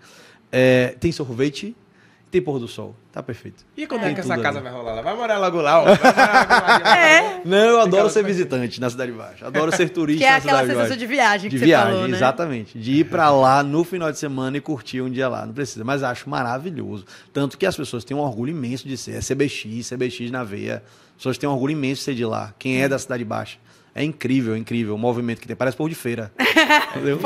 [0.53, 1.75] É, tem sorvete.
[2.31, 2.95] Tem pôr do sol.
[3.11, 3.65] Tá perfeito.
[3.75, 4.69] E quando Tem é que essa casa ali.
[4.69, 5.01] vai rolar lá?
[5.03, 5.85] Vai morar logo lá, ó.
[5.87, 6.99] Vai morar logo lá.
[6.99, 7.41] É.
[7.45, 9.47] Não, eu adoro ser visitante na Cidade Baixa.
[9.47, 10.97] Adoro ser turista Que é na aquela Cidade sensação Baixa.
[10.99, 12.17] de viagem que De você viagem, falou, né?
[12.17, 12.79] exatamente.
[12.79, 15.47] De ir pra lá no final de semana e curtir um dia lá.
[15.47, 17.07] Não precisa, mas acho maravilhoso.
[17.33, 19.13] Tanto que as pessoas têm um orgulho imenso de ser.
[19.13, 20.83] É CBX, CBX na veia.
[21.13, 22.53] As pessoas têm um orgulho imenso de ser de lá.
[22.59, 23.57] Quem é da Cidade Baixa.
[23.95, 25.57] É incrível, é incrível o movimento que tem.
[25.57, 26.31] Parece povo de feira.
[26.95, 27.19] Entendeu?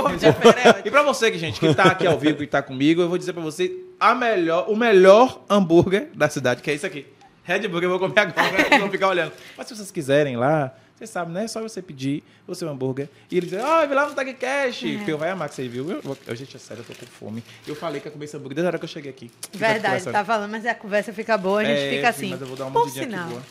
[0.85, 3.19] E pra você, que, gente, que tá aqui ao vivo e tá comigo, eu vou
[3.19, 3.69] dizer pra você
[4.11, 7.07] a melhor, o melhor hambúrguer da cidade, que é isso aqui.
[7.45, 9.33] Red Burger, eu vou comer agora, vocês vão ficar olhando.
[9.57, 11.45] Mas se vocês quiserem lá, vocês sabem, né?
[11.45, 13.09] É só você pedir o seu hambúrguer.
[13.31, 14.81] E ele diz, ah, vi lá no Tag Cash.
[14.99, 15.91] Porque eu vai amar que você viu.
[15.91, 17.43] Eu, vou- eu, gente, é sério, eu tô com fome.
[17.67, 19.31] Eu falei que ia comer esse hambúrguer desde a hora que eu cheguei aqui.
[19.53, 22.31] Verdade, tá falando, mas a conversa fica boa, a gente É, fica sim, assim.
[22.31, 23.43] Mas eu vou dar uma Por mordidinha aqui sinal, boa.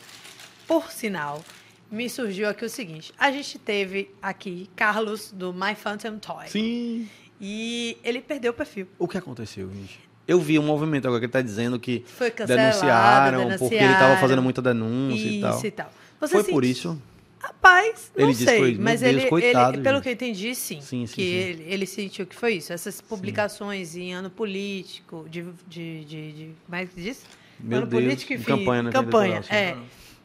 [0.66, 1.44] por sinal,
[1.90, 3.12] me surgiu aqui o seguinte.
[3.18, 6.48] A gente teve aqui Carlos, do My Phantom Toy.
[6.48, 7.08] Sim.
[7.38, 8.86] E ele perdeu o perfil.
[8.98, 10.00] O que aconteceu, gente?
[10.26, 13.84] Eu vi um movimento agora que ele tá dizendo que Foi cancelado, denunciaram, porque ele
[13.84, 14.16] tava denunciaram.
[14.20, 15.64] fazendo muita denúncia e tal.
[15.64, 15.92] E tal.
[16.28, 17.00] Foi por isso?
[17.40, 18.58] Rapaz, não Ele disse sei.
[18.58, 20.80] foi- mas Deus, ele, coitado, ele- pelo que eu entendi, sim.
[20.80, 21.26] Sim, sim, que sim.
[21.28, 22.72] Ele, ele sentiu que foi isso.
[22.72, 25.42] Essas publicações em ano político, de.
[25.66, 27.24] de, de, de como é que diz?
[27.58, 28.44] Meu ano Deus, político, em enfim.
[28.44, 29.76] campanha, né, Campanha, eleitoral, é.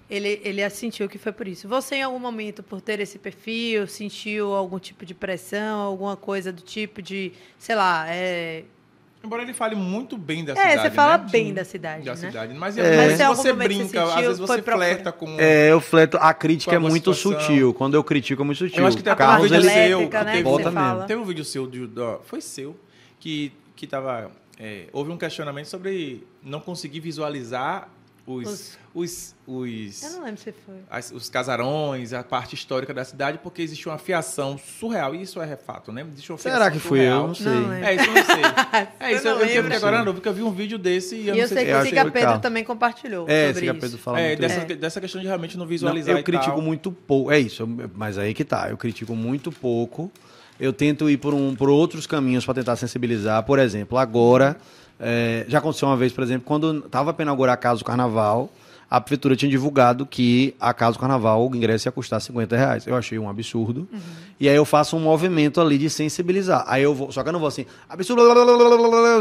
[0.10, 1.68] Ele, ele sentiu que foi por isso.
[1.68, 6.52] Você, em algum momento, por ter esse perfil, sentiu algum tipo de pressão, alguma coisa
[6.54, 8.64] do tipo de, sei lá, é,
[9.24, 10.82] Embora ele fale muito bem da É, cidade.
[10.82, 11.28] você fala né?
[11.32, 12.18] bem da cidade, Da né?
[12.18, 12.54] cidade.
[12.54, 12.82] Mas, É.
[12.82, 14.62] às vezes Mas algum você momento você brinca, às sentiu, vezes você fora.
[15.12, 15.36] com.
[15.40, 16.18] É, eu fleto.
[16.22, 17.42] A crítica é muito situação.
[17.48, 17.74] sutil.
[17.74, 18.80] Quando eu critico é muito sutil.
[18.80, 19.98] Eu acho que tem até Carlos, um vídeo ele- seu.
[20.00, 21.08] elétrica, né, teve, que Volta você mesmo.
[21.08, 21.90] Teve um vídeo seu, de,
[22.26, 22.80] foi seu,
[23.20, 24.32] que, que tava.
[24.60, 27.90] é, houve um questionamento sobre não conseguir visualizar
[28.28, 28.48] os.
[28.48, 30.76] Os- os, os, Eu não lembro se foi.
[30.90, 35.14] as- os casarões, a parte histórica da cidade, porque existe uma fiação surreal.
[35.14, 36.04] E isso é fato, né?
[36.14, 37.04] Existe uma Será que fui eu?
[37.04, 37.28] surreal.
[37.28, 37.46] Não sei.
[37.54, 37.94] Não, é.
[37.94, 38.36] É, isso eu não sei.
[39.00, 39.78] É, isso eu, não eu fiquei lembra?
[39.78, 41.58] agora na dúvida, porque eu vi um vídeo desse e eu E não eu sei
[41.58, 43.82] sei se que eu o acho Siga Pedro também compartilhou É, sobre Siga isso.
[43.82, 44.66] Pedro fala É, muito dessa, É.
[44.76, 46.62] dessa questão de realmente não Não, visualizar eu e critico tal.
[46.62, 47.32] muito pouco.
[47.32, 48.68] É isso, eu- mas aí que tá.
[48.70, 50.12] Eu critico muito pouco.
[50.60, 53.44] Eu tento ir por, um, por outros caminhos para tentar sensibilizar.
[53.44, 54.58] Por exemplo, agora,
[55.00, 58.52] é, já aconteceu uma vez, por exemplo, quando estava para inaugurar a Casa do Carnaval,
[58.90, 62.88] a prefeitura tinha divulgado que a Casa do Carnaval, o ingresso ia custar 50 reais.
[62.88, 63.88] Eu achei um absurdo.
[64.40, 66.64] E aí eu faço um movimento ali de sensibilizar.
[66.68, 68.24] Aí eu vou, só que eu não vou assim, absurdo,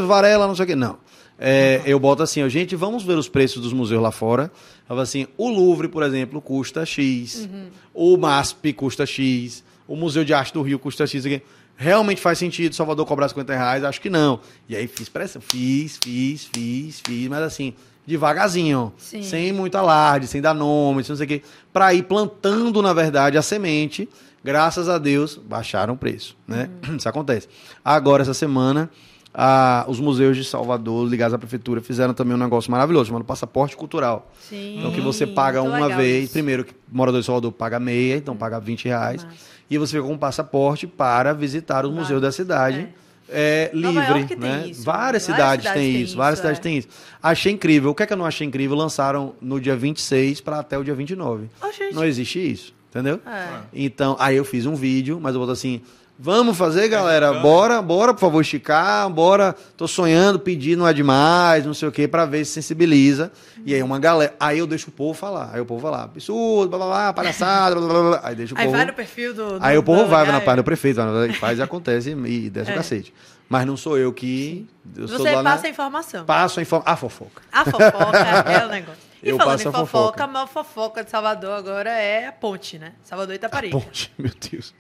[0.07, 0.77] varela, não sei o quê.
[0.77, 0.97] Não.
[1.39, 4.45] É, Eu boto assim, ó, gente, vamos ver os preços dos museus lá fora.
[4.45, 7.49] Eu falo assim, o Louvre, por exemplo, custa X.
[7.93, 9.65] O MASP custa X.
[9.89, 11.27] O Museu de Arte do Rio custa X.
[11.27, 11.43] aqui.
[11.77, 13.85] Realmente faz sentido Salvador cobrar 50 reais?
[13.85, 14.41] Acho que não.
[14.69, 15.43] E aí fiz pressão.
[15.43, 17.29] Fiz, fiz, fiz, fiz.
[17.29, 17.75] Mas assim,
[18.07, 18.93] devagarzinho.
[18.97, 19.23] Sim.
[19.23, 21.43] Sem muito alarde, sem dar nome, sem não sei o quê.
[21.73, 24.09] Pra ir plantando, na verdade, a semente.
[24.43, 26.37] Graças a Deus, baixaram o preço.
[26.47, 26.71] Né?
[26.97, 27.49] Isso acontece.
[27.85, 28.89] Agora, essa semana,
[29.35, 33.77] a- os museus de Salvador, ligados à prefeitura, fizeram também um negócio maravilhoso, chamado passaporte
[33.77, 34.33] cultural.
[34.49, 34.79] Sim.
[34.79, 36.33] Então, que você paga uma vez, isso.
[36.33, 39.25] primeiro, que morador de Salvador paga meia, então paga 20 reais.
[39.25, 39.56] Massa.
[39.69, 42.89] E você com um passaporte para visitar os museus da cidade.
[43.29, 44.69] É, Nova livre, né?
[44.69, 44.85] isso.
[44.85, 46.63] Várias Várias cidades cidades têm têm isso, várias isso, cidades é.
[46.63, 46.89] têm isso.
[47.21, 47.91] Achei incrível.
[47.91, 48.77] O que é que eu não achei incrível?
[48.77, 51.49] Lançaram no dia 26 para até o dia 29.
[51.61, 51.95] Ô, gente.
[51.95, 53.21] Não existe isso, entendeu?
[53.27, 53.63] É.
[53.73, 55.83] Então, aí eu fiz um vídeo, mas eu boto assim:
[56.19, 57.33] vamos fazer, galera?
[57.35, 59.55] Bora, bora, por favor, esticar, bora.
[59.77, 63.31] Tô sonhando, pedir não é demais, não sei o quê, pra ver se sensibiliza.
[63.65, 64.35] E aí uma galera.
[64.39, 65.51] Aí eu deixo o povo falar.
[65.53, 68.21] Aí o povo vai lá, absurdo, blá blá blá, palhaçada, blá blá blá.
[68.25, 68.77] Aí deixa o Aí povo.
[68.77, 69.59] vai no perfil do.
[69.61, 72.11] Aí do- o povo vai lugar na e- página do prefeito, vai, faz e acontece
[72.11, 72.75] e desce É.
[72.75, 73.13] o cacete.
[73.49, 74.67] Mas não sou eu que.
[74.97, 76.25] Eu sou Você lá na- passa a informação.
[76.25, 76.83] Passo a, inform...
[76.85, 77.43] a fofoca.
[77.53, 78.19] A fofoca
[78.51, 79.06] é o negócio.
[79.23, 80.25] E Eu falando em a fofoca, fofoca.
[80.25, 82.93] a maior fofoca de Salvador agora é a ponte, né?
[83.03, 83.79] Salvador e Itaparica.
[83.79, 84.75] Ponte, meu Deus.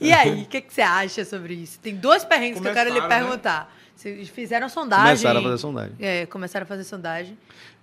[0.00, 1.78] E aí, o que, que você acha sobre isso?
[1.80, 3.08] Tem dois perrengues que eu quero lhe né?
[3.08, 3.74] perguntar.
[3.94, 5.06] Vocês fizeram sondagem.
[5.06, 5.96] Começaram a fazer sondagem.
[5.98, 7.36] É, começaram a fazer sondagem.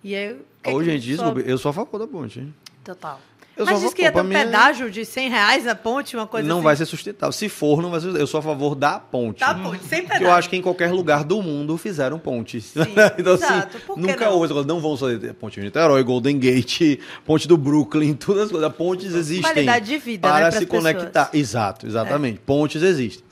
[0.03, 0.33] E aí.
[0.67, 2.39] Ô, que gente, sua- eu sou a favor da ponte.
[2.39, 2.55] hein?
[2.83, 3.19] Total.
[3.57, 6.27] Eu Mas diz que ia ter um é- pedágio de 100 reais na ponte, uma
[6.27, 6.63] coisa não assim.
[6.65, 7.31] vai ser sustentável.
[7.31, 9.39] Se for, não vai ser Eu sou a favor da ponte.
[9.39, 10.27] Tá ponte, sem Porque pedágio.
[10.27, 12.73] eu acho que em qualquer lugar do mundo fizeram pontes.
[13.17, 13.77] então, exato.
[13.77, 14.33] assim, Por que nunca não?
[14.33, 14.45] houve.
[14.45, 18.51] essa coisa, Não vão fazer ponte de Niterói, Golden Gate, ponte do Brooklyn, todas as
[18.51, 18.73] coisas.
[18.73, 19.41] Pontes existem.
[19.41, 21.25] Qualidade de vida, para né, se conectar.
[21.27, 21.33] pessoas.
[21.33, 21.37] É.
[21.37, 22.39] Exato, exatamente.
[22.39, 23.23] Pontes existem.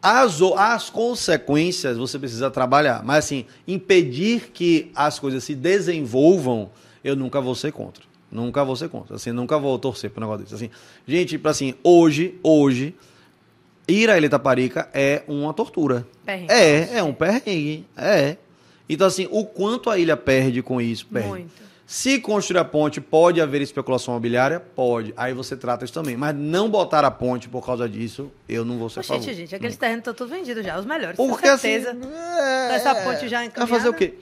[0.00, 3.02] As, as consequências você precisa trabalhar.
[3.04, 6.70] Mas, assim, impedir que as coisas se desenvolvam,
[7.02, 8.04] eu nunca vou ser contra.
[8.36, 9.16] Nunca vou ser contra.
[9.16, 10.54] Assim, nunca vou torcer para um negócio desse.
[10.54, 10.70] Assim,
[11.08, 12.94] gente, tipo assim, hoje, hoje,
[13.88, 16.06] ir à Ilha Taparica é uma tortura.
[16.24, 16.52] Perrengue.
[16.52, 17.86] É, é um perrengue.
[17.96, 18.36] É.
[18.88, 21.06] Então, assim, o quanto a ilha perde com isso?
[21.06, 21.28] Perde.
[21.28, 21.66] Muito.
[21.86, 24.58] Se construir a ponte, pode haver especulação imobiliária?
[24.60, 25.14] Pode.
[25.16, 26.16] Aí você trata isso também.
[26.16, 29.22] Mas não botar a ponte por causa disso, eu não vou ser a favor.
[29.22, 31.90] Gente, aqueles terrenos estão todos vendidos já, os melhores, Porque com certeza.
[31.92, 33.66] assim, é, Essa ponte já Vai encaminhada.
[33.66, 34.14] fazer o quê?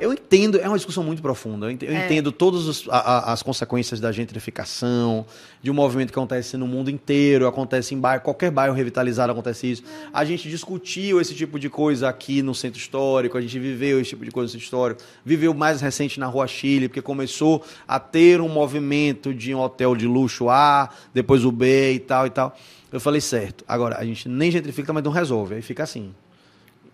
[0.00, 1.66] Eu entendo, é uma discussão muito profunda.
[1.66, 2.04] Eu ente- eu É.
[2.06, 5.26] entendo todas os- a- a- as consequências da gentrificação,
[5.62, 9.70] de um movimento que acontece no mundo inteiro, acontece em bairro, qualquer bairro revitalizado acontece
[9.70, 9.82] isso.
[9.84, 10.08] É.
[10.12, 14.10] A gente discutiu esse tipo de coisa aqui no centro histórico, a gente viveu esse
[14.10, 18.00] tipo de coisa no centro histórico, viveu mais recente na Rua Chile, porque começou a
[18.00, 22.30] ter um movimento de um hotel de luxo A, depois o B e tal e
[22.30, 22.56] tal.
[22.90, 26.12] Eu falei, certo, agora a gente nem gentrifica, mas não resolve, aí fica assim.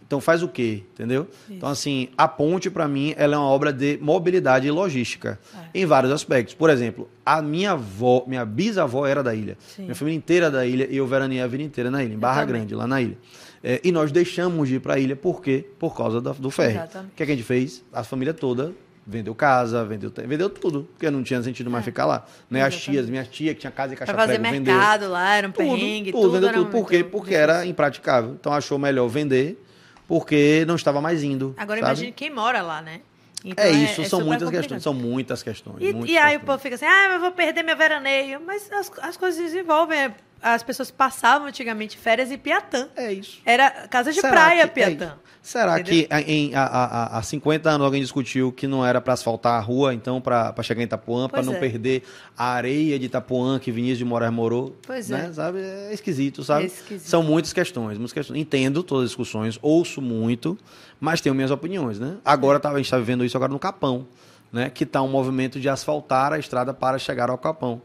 [0.06, 0.84] Então faz o quê?
[0.94, 1.26] Entendeu?
[1.50, 5.38] Então, assim, a ponte, para mim, ela é uma obra de mobilidade e logística.
[5.74, 5.80] É.
[5.80, 6.54] Em vários aspectos.
[6.54, 9.56] Por exemplo, a minha avó, minha bisavó era da ilha.
[9.66, 9.82] Sim.
[9.82, 12.18] Minha família inteira é da ilha e eu veraneei a vida inteira na ilha, em
[12.18, 12.44] Barra.
[12.44, 13.18] Grande, lá na ilha.
[13.64, 15.66] É, e nós deixamos de ir para a ilha, por quê?
[15.78, 16.74] Por causa da- do ferry.
[16.74, 17.12] Exatamente.
[17.12, 17.84] O que, é que a gente fez?
[17.92, 18.72] A família toda
[19.04, 22.24] vendeu casa, vendeu, vendeu tudo, porque não tinha sentido mais ficar lá.
[22.50, 22.62] Né?
[22.62, 22.78] As É.
[22.78, 25.48] Tias, minha tia que tinha casa em Caixa Pra fazer Prego, vendeu mercado lá, era
[25.48, 26.32] um tudo, perrengue, tudo, tudo.
[26.32, 26.70] vendeu era tudo.
[26.70, 27.02] Por quê?
[27.04, 27.42] Porque difícil.
[27.42, 28.36] era impraticável.
[28.38, 29.60] Então achou melhor vender,
[30.06, 31.54] porque não estava mais indo.
[31.56, 31.90] Agora sabe?
[31.92, 33.00] imagine quem mora lá, né?
[33.44, 34.82] Então, É isso, são super muitas questões.
[34.82, 35.76] São muitas questões.
[35.80, 36.46] E, muitas e aí o questões.
[36.46, 38.40] povo fica assim, ah, mas eu vou perder meu veraneio.
[38.44, 40.12] Mas as, as coisas desenvolvem.
[40.54, 42.88] As pessoas passavam antigamente férias em Piatã.
[42.94, 43.40] É isso.
[43.44, 45.06] Era casa de Será praia, que- é Piatã.
[45.06, 45.26] isso.
[45.42, 46.08] Será Entendeu?
[46.08, 49.60] que em, há, há, há 50 anos alguém discutiu que não era para asfaltar a
[49.60, 51.58] rua, então para chegar em Itapuã, para não é.
[51.58, 52.02] perder
[52.36, 54.76] a areia de Itapuã que Vinícius de Moraes morou?
[54.84, 55.28] Pois né?
[55.30, 55.32] é.
[55.32, 55.60] Sabe?
[55.60, 56.64] É esquisito, sabe?
[56.64, 57.08] É esquisito.
[57.08, 58.40] São muitas questões, muitas questões.
[58.40, 60.58] Entendo todas as discussões, ouço muito,
[60.98, 62.16] mas tenho minhas opiniões, né?
[62.24, 64.04] Agora tá, a gente está vivendo isso agora no Capão,
[64.52, 64.68] né?
[64.68, 67.80] Que está um movimento de asfaltar a estrada para chegar ao Capão.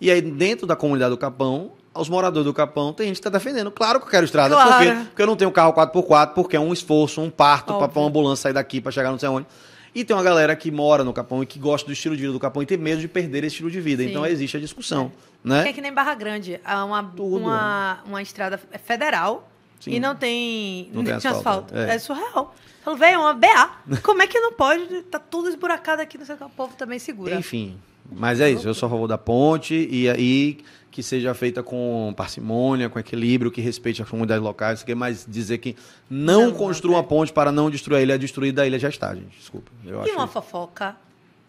[0.00, 3.30] E aí, dentro da comunidade do Capão, os moradores do Capão, tem gente que está
[3.30, 3.70] defendendo.
[3.70, 4.54] Claro que eu quero estrada.
[4.56, 4.84] Por quê?
[4.86, 5.04] Claro.
[5.06, 8.42] Porque eu não tenho carro 4x4, porque é um esforço, um parto para uma ambulância
[8.44, 9.46] sair daqui para chegar não sei onde.
[9.94, 12.32] E tem uma galera que mora no Capão e que gosta do estilo de vida
[12.32, 14.02] do Capão e tem medo de perder esse estilo de vida.
[14.02, 14.10] Sim.
[14.10, 15.10] Então existe a discussão,
[15.42, 15.68] Que né?
[15.68, 16.60] é que nem Barra Grande.
[16.62, 17.36] Há uma, Tudo.
[17.38, 19.48] uma, uma estrada federal
[19.80, 19.92] Sim.
[19.92, 21.94] e não tem, Não tem asfalto, É.
[21.94, 21.98] é.
[21.98, 22.54] surreal.
[22.84, 23.70] Falou, velho, é uma BA.
[24.02, 24.84] Como é que não pode?
[25.04, 27.34] Tá tudo esburacado aqui, não sei o que o povo também segura.
[27.34, 27.76] Enfim,
[28.12, 28.68] mas é isso.
[28.68, 30.58] Eu sou a favor da ponte e aí
[30.96, 34.78] que seja feita com parcimônia, com equilíbrio, que respeite as comunidades locais.
[34.78, 35.76] Isso aqui, Mas dizer que
[36.08, 36.96] não, Não, construa é.
[36.96, 39.36] uma ponte para não destruir a ilha, destruída a ilha já está, gente.
[39.38, 39.70] Desculpa.
[39.84, 40.32] Eu E acho uma isso.
[40.32, 40.96] fofoca?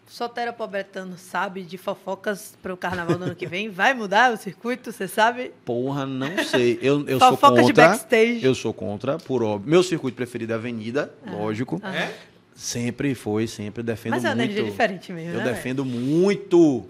[0.06, 3.70] Solteira Pobretano sabe de fofocas para o carnaval do ano que vem?
[3.70, 5.50] Vai mudar o circuito, você sabe?
[5.64, 6.78] Porra, não sei.
[6.82, 7.88] Eu, eu sou Fofoca de contra.
[7.88, 8.44] backstage.
[8.44, 9.70] Eu sou contra, por óbvio.
[9.70, 11.80] Meu circuito preferido é a Avenida, lógico.
[11.82, 11.94] Ah.
[11.94, 12.14] É?
[12.54, 14.50] Sempre foi, sempre defendo Mas é uma muito.
[14.50, 16.84] energia diferente mesmo, Eu né, defendo muito.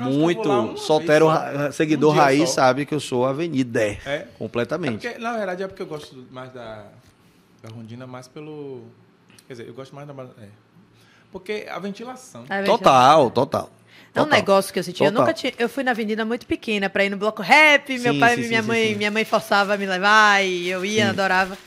[0.00, 0.76] Muito.
[0.78, 1.56] Solteiro, vez só.
[1.56, 2.54] ra- seguidor Um raiz só.
[2.56, 3.80] sabe que eu sou Avenida.
[3.82, 3.98] É?
[4.06, 5.06] É Completamente.
[5.06, 6.86] porque, na verdade, é porque eu gosto mais da,
[7.62, 8.82] da Rondina mais pelo.
[9.46, 10.12] Quer dizer, eu gosto mais da.
[10.42, 10.48] É.
[11.32, 12.44] Porque a ventilação.
[12.48, 12.62] É.
[12.62, 13.70] Total, total.
[14.14, 15.02] É um negócio que eu senti.
[15.02, 15.52] Eu nunca tinha.
[15.58, 17.98] Eu fui na avenida muito pequena pra ir no bloco rap.
[17.98, 20.68] meu Sim, pai sim, e minha sim, mãe, minha mãe forçava a me levar e
[20.68, 21.10] eu ia, Sim.
[21.10, 21.58] adorava.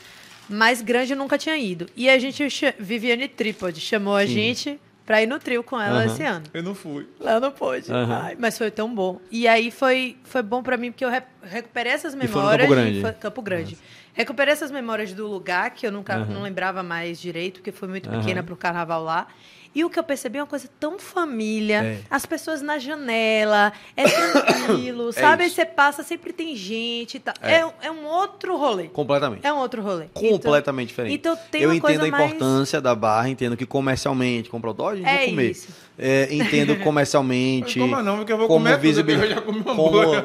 [0.48, 1.86] Mas grande eu nunca tinha ido.
[1.94, 2.42] E a gente,
[2.78, 6.44] Viviane Trípode, chamou a gente pra ir no trio com ela esse ano.
[6.52, 7.08] Eu não fui.
[7.18, 7.90] Lá não pôde.
[7.90, 9.18] Ai, mas foi tão bom.
[9.30, 12.68] E aí foi, foi bom pra mim, porque eu re- recuperei essas foi no memórias.
[12.68, 12.92] Campo Grande?
[12.96, 13.78] de- foi- Campo Grande.
[14.12, 18.10] Recuperei essas memórias do lugar, que eu nunca não lembrava mais direito, porque fui muito
[18.10, 19.28] pequena pro carnaval lá.
[19.74, 21.98] E o que eu percebi é uma coisa tão família, É.
[22.10, 25.42] as pessoas na janela, é tranquilo, sabe?
[25.42, 25.56] Aí isso.
[25.56, 27.34] você passa, sempre tem gente e tal.
[27.40, 27.56] É.
[27.60, 28.84] É, é um outro rolê.
[28.88, 29.46] Completamente.
[29.46, 30.06] É um outro rolê.
[30.12, 31.14] Completamente diferente.
[31.14, 34.70] Então tem eu uma entendo coisa a mais- importância da barra, entendo que comercialmente, comprar
[34.70, 35.50] o dó, a gente É vai comer.
[35.50, 35.68] isso.
[35.98, 37.78] É, entendo comercialmente.
[37.78, 40.24] Não coma não, porque eu vou como comer tudo, visibil- eu já comi um como,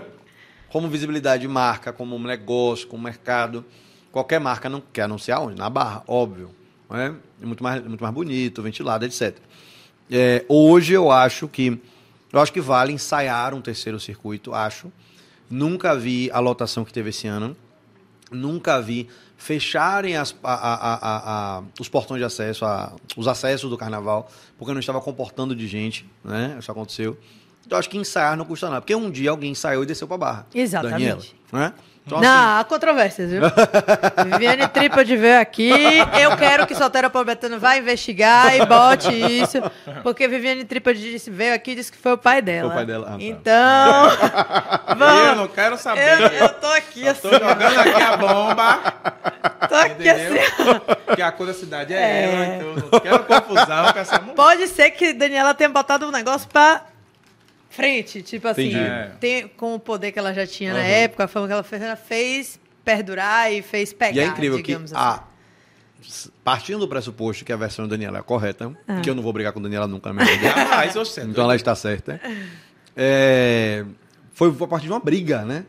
[0.70, 3.64] como visibilidade de marca, como um negócio, como mercado.
[4.12, 5.58] Qualquer marca não quer anunciar onde?
[5.60, 6.50] Na barra, óbvio.
[6.98, 7.00] Não
[7.42, 9.36] É muito mais, muito mais bonito, ventilado, etc.
[10.12, 11.80] É, hoje eu acho que
[12.32, 14.92] eu acho que vale ensaiar um terceiro circuito, acho.
[15.50, 17.56] Nunca vi a lotação que teve esse ano.
[18.32, 19.08] Nunca vi
[19.38, 21.00] fecharem as- a- a-
[21.60, 22.66] a- os portões de acesso,
[23.16, 26.56] os acessos do carnaval, porque não estava comportando de gente, né?
[26.60, 27.18] Isso aconteceu.
[27.66, 28.82] Então, acho que ensaiar não custa nada.
[28.82, 30.48] Porque um dia alguém ensaiou e desceu pra barra.
[30.56, 30.92] Exatamente.
[31.52, 31.74] Daniela, né?
[32.06, 33.42] Então, não, assim, há controvérsias, viu?
[34.28, 35.72] Viviane Trípode veio aqui.
[36.22, 39.58] Eu quero que Solteiro Pobretano vá investigar e bote isso.
[40.04, 42.74] Porque Viviane Trípode disse, veio aqui e disse que foi o pai dela.
[42.74, 43.24] Foi o pai dela, ah, tá.
[43.24, 44.84] Então.
[44.90, 45.38] Eu vamos.
[45.38, 46.22] não quero saber.
[46.22, 47.22] Eu, eu tô aqui Só assim.
[47.22, 48.80] tô jogando aqui a bomba.
[49.70, 50.42] Tô aqui Entendeu?
[50.74, 51.16] assim.
[51.16, 52.24] Que a cor da cidade é, É.
[52.26, 54.36] ela, então eu não quero confusão com essa mulher.
[54.36, 56.82] Pode ser que Daniela tenha botado um negócio pra
[57.74, 58.22] frente.
[58.22, 58.76] Tipo assim.
[58.76, 59.12] É.
[59.20, 60.88] tem, com o poder que ela já tinha na Aham.
[60.88, 64.16] época, a fama que ela fez, ela fez perdurar e fez pegar.
[64.16, 64.94] E é incrível que, assim.
[64.96, 65.24] a,
[66.44, 69.00] partindo do pressuposto que a versão da Daniela é correta, Ah.
[69.02, 71.56] que eu não vou brigar com a Daniela nunca na minha vida, Jamais, então ela
[71.56, 72.20] está certa.
[72.96, 73.86] É,
[74.34, 75.66] foi a partir de uma briga, né?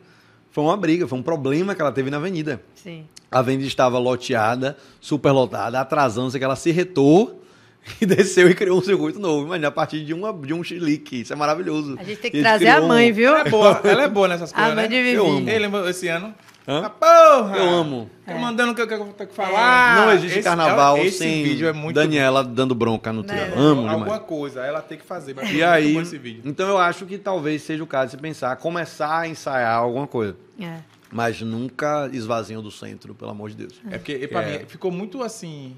[0.50, 2.60] Foi uma briga, foi um problema que ela teve na avenida.
[2.74, 3.06] Sim.
[3.30, 7.43] A avenida estava loteada, superlotada, atrasando, que ela se retou
[8.00, 9.46] e desceu e criou um circuito novo.
[9.46, 11.20] Imagina, a partir de, uma, de um chilique.
[11.20, 11.96] Isso é maravilhoso.
[11.98, 13.28] A gente tem que trazer a mãe, um- viu?
[13.30, 14.88] Ela é boa, ela é boa nessas A coisas, mãe né?
[14.88, 15.14] de Vivi.
[15.16, 15.48] Eu amo.
[15.48, 16.34] Ele lembra esse ano?
[16.66, 16.84] Hã?
[16.86, 17.58] Ah, porra!
[17.58, 18.10] Eu amo.
[18.26, 19.96] Tô mandando o que eu que eu tenho que falar.
[20.06, 23.34] Não existe Esse- carnaval esse sem vídeo é muito Daniela dando bronca no Né?
[23.50, 23.58] trio.
[23.60, 24.22] Amo Alguma demais.
[24.22, 25.34] coisa, ela tem que fazer.
[25.34, 26.40] mas E é aí, bom esse vídeo.
[26.46, 30.06] então eu acho que talvez seja o caso de você pensar, começar a ensaiar alguma
[30.06, 30.34] coisa.
[30.58, 30.78] É.
[31.12, 33.74] Mas nunca esvaziam do centro, pelo amor de Deus.
[33.90, 34.58] É porque, pra É.
[34.60, 35.76] mim, ficou muito assim.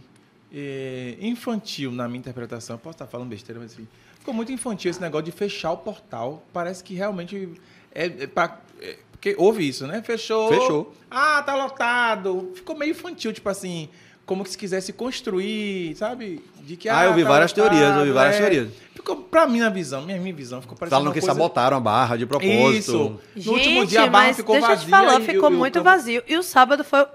[0.59, 2.78] É, infantil na minha interpretação.
[2.78, 3.87] Posso estar falando besteira, mas assim.
[4.19, 6.43] Ficou muito infantil esse negócio de fechar o portal.
[6.53, 7.51] Parece que realmente.
[7.95, 10.03] É, é pra- é, porque houve isso, né?
[10.03, 10.49] Fechou.
[10.49, 10.95] Fechou.
[11.11, 12.53] Ah, tá lotado.
[12.55, 13.89] Ficou meio infantil, tipo assim.
[14.24, 16.43] Como que se quisesse construir, sabe?
[16.62, 18.39] De que, Ah, eu vi tá várias lotado, teorias, eu vi várias é.
[18.41, 18.69] teorias.
[18.93, 21.33] Ficou, pra mim, na visão, minha, minha visão, ficou parecendo Falam que coisa...
[21.33, 22.73] sabotaram a barra de propósito.
[22.77, 23.20] Isso.
[23.37, 24.83] Gente, No último dia a barra mas ficou deixa vazia.
[24.83, 26.24] eu te falar, e- ficou e muito vazio.
[26.27, 27.07] E o sábado foi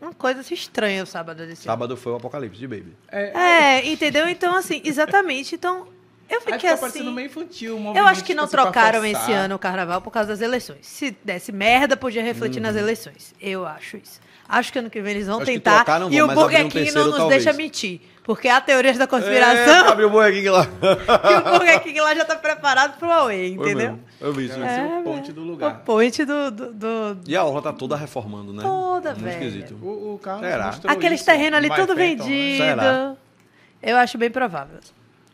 [0.00, 1.72] uma coisa assim, estranha, o sábado desse ano.
[1.72, 2.96] Sábado foi o apocalipse de Baby.
[3.10, 4.28] É, É, entendeu?
[4.28, 5.54] Então, assim, exatamente.
[5.54, 5.88] Então,
[6.28, 7.14] eu Aí fiquei ficou parecendo assim...
[7.14, 7.76] meio infantil.
[7.76, 10.86] um Eu acho que não trocaram esse ano o carnaval por causa das eleições.
[10.86, 13.34] Se desse merda, podia refletir nas eleições.
[13.40, 14.20] Eu acho isso.
[14.48, 15.76] Acho que ano que vem eles vão Acho que tentar.
[15.84, 17.44] trocar não e vão, o Burger um King não nos talvez.
[17.44, 18.00] deixa mentir.
[18.24, 20.66] Porque há teorias da É, conspiração abriu o Burger King lá.
[20.66, 20.70] que
[21.48, 23.98] o Burger King lá já tá preparado pro Huawei, Foi entendeu?
[24.20, 24.58] Eu vi isso.
[24.58, 25.78] Vai ser É, o ponte do O lugar.
[25.84, 28.62] point do, do, do- E a orla tá toda reformando, né?
[28.62, 29.44] Toda, Muito velho.
[29.48, 29.74] esquisito.
[29.82, 30.74] O, o Carlos Será?
[30.88, 32.06] Aqueles terrenos ali tudo Fenton, né?
[32.30, 32.56] vendido.
[32.64, 33.14] Será?
[33.82, 34.78] Eu acho bem provável.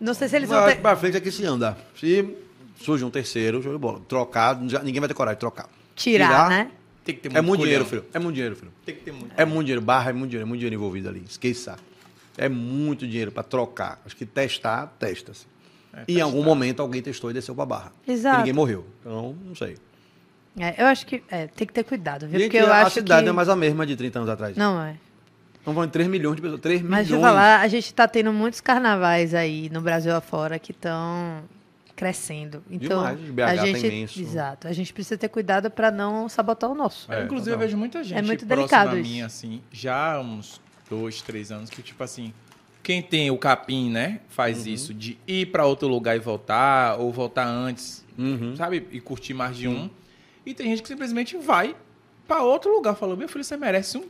[0.01, 0.77] Não sei se eles vão ter.
[0.81, 1.77] pra frente aqui se anda.
[1.99, 2.37] Se
[2.81, 4.01] surge um terceiro, show de bola.
[4.09, 5.69] Trocar, já- ninguém vai ter coragem de trocar.
[5.97, 6.71] Tirar, né?
[7.05, 8.05] Tem que ter É muito muito dinheiro, filho.
[8.15, 8.73] É muito dinheiro, filho.
[8.85, 9.33] Tem que ter muito.
[9.37, 9.83] É muito dinheiro.
[9.83, 10.47] Barra é muito dinheiro.
[10.47, 11.23] É muito dinheiro envolvido ali.
[11.29, 11.77] Esqueça.
[12.37, 14.01] É muito dinheiro pra trocar.
[14.05, 15.47] Acho que testar, testa-se.
[16.09, 17.93] e em algum momento alguém testou e desceu pra barra.
[18.09, 18.37] Exato.
[18.37, 18.87] E ninguém morreu.
[19.01, 19.77] Então, não sei.
[20.59, 22.39] É, eu acho que é, tem que ter cuidado, viu?
[22.39, 23.27] Gente, Porque eu a acho cidade que.
[23.27, 24.57] não é mais a mesma de 30 anos atrás.
[24.57, 24.97] Não é.
[25.67, 26.61] Não vão 3 milhões de pessoas.
[26.61, 27.09] 3 Mas milhões.
[27.09, 31.43] deixa eu falar, a gente tá tendo muitos carnavais aí no Brasil afora que estão
[31.97, 32.63] crescendo.
[32.71, 34.21] Então, Demais, BH a tá gente, imenso.
[34.21, 34.69] Exato.
[34.69, 37.11] A gente precisa ter cuidado para não sabotar o nosso.
[37.13, 37.67] É, Inclusive, eu total.
[37.69, 39.11] vejo muita gente É muito próxima delicado a isso.
[39.11, 40.61] mim, assim, já há uns
[40.91, 42.33] dois, três anos, que, tipo assim,
[42.83, 44.73] quem tem o capim, né, faz Uhum.
[44.73, 48.55] isso, de ir pra outro lugar e voltar, ou voltar antes, Uhum.
[48.57, 48.87] sabe?
[48.91, 49.89] E curtir mais de um.
[50.45, 51.75] E tem gente que simplesmente vai
[52.29, 52.95] pra outro lugar.
[52.95, 54.05] Falou, meu filho, você merece um,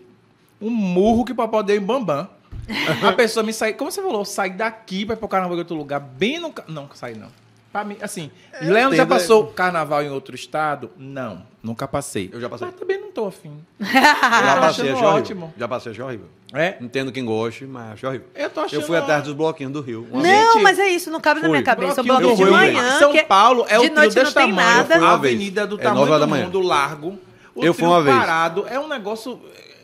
[0.61, 2.29] um murro que o papai deu em Bambam.
[3.07, 5.77] a pessoa me sai, como você falou, sai daqui pra ir pro carnaval em outro
[5.77, 6.53] lugar, bem no.
[6.67, 7.29] Não, sai não.
[7.75, 8.31] Pra mim, assim,
[8.63, 9.07] Leandro já é.
[9.07, 10.93] passou carnaval em outro estado?
[10.97, 12.31] Não, nunca passei.
[12.33, 12.69] Eu já passei.
[12.69, 13.59] Mas também não tô afim.
[13.83, 13.91] Já tô
[14.21, 15.09] passei, achando achei horrível.
[15.09, 15.55] ótimo.
[15.59, 16.27] Já passei, achei horrível.
[16.53, 16.77] É?
[16.81, 18.29] Entendo quem goste, mas achei horrível.
[18.33, 18.81] Eu tô achando.
[18.81, 20.07] Eu fui atrás dos bloquinhos do Rio.
[20.13, 20.23] Não.
[20.23, 22.01] Gente, mas é isso, não cabe na minha cabeça.
[22.01, 22.53] O Bloquinho de Rio.
[22.53, 22.99] manhã.
[23.01, 24.55] São que é- Paulo é o trio desse tem tamanho.
[24.57, 24.97] nada.
[25.05, 26.45] A avenida do É tamanho do da manhã.
[26.45, 27.19] mundo, largo.
[27.57, 28.17] O Eu fui uma vez.
[28.17, 28.67] parado.
[28.69, 29.41] É um negócio...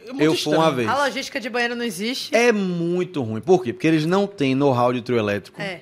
[0.06, 0.88] é muito Eu fui uma vez.
[0.88, 2.32] A logística de banheiro não existe.
[2.36, 3.40] É muito ruim.
[3.40, 3.72] Por quê?
[3.72, 5.60] Porque eles não têm know-how de trio elétrico.
[5.60, 5.80] É.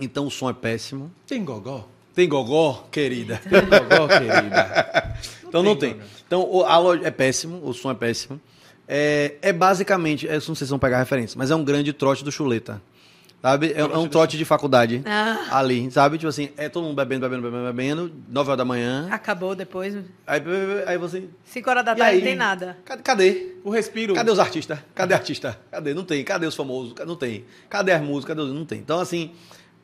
[0.00, 1.10] Então o som é péssimo.
[1.26, 1.86] Tem gogó?
[2.14, 3.40] Tem gogó, querida.
[3.48, 5.14] Tem gogó, querida?
[5.46, 5.98] então não tem tem.
[5.98, 6.10] gogó.
[6.26, 8.40] Então o, a lo- é péssimo, o som é péssimo.
[8.86, 11.92] É, é basicamente, eu não sei se vocês vão pegar referência, mas é um grande
[11.92, 12.80] trote do chuleta.
[13.40, 13.72] Sabe?
[13.72, 15.00] É, é um trote de faculdade.
[15.06, 15.58] Ah.
[15.58, 16.18] Ali, sabe?
[16.18, 19.06] Tipo assim, é todo mundo bebendo, bebendo, bebendo, bebendo, 9 horas da manhã.
[19.12, 19.94] Acabou depois.
[20.26, 20.42] Aí,
[20.86, 21.22] aí você.
[21.44, 22.16] 5 horas da tarde aí?
[22.16, 22.78] não tem nada.
[22.84, 23.02] Cadê?
[23.02, 23.52] cadê?
[23.62, 24.12] O respiro...
[24.14, 24.80] Cadê os artistas?
[24.92, 25.56] Cadê artista?
[25.70, 25.94] Cadê?
[25.94, 26.24] Não tem.
[26.24, 26.94] Cadê os famosos?
[27.06, 27.44] Não tem.
[27.70, 28.36] Cadê as músicas?
[28.36, 28.52] Cadê os...
[28.52, 28.80] Não tem.
[28.80, 29.30] Então, assim,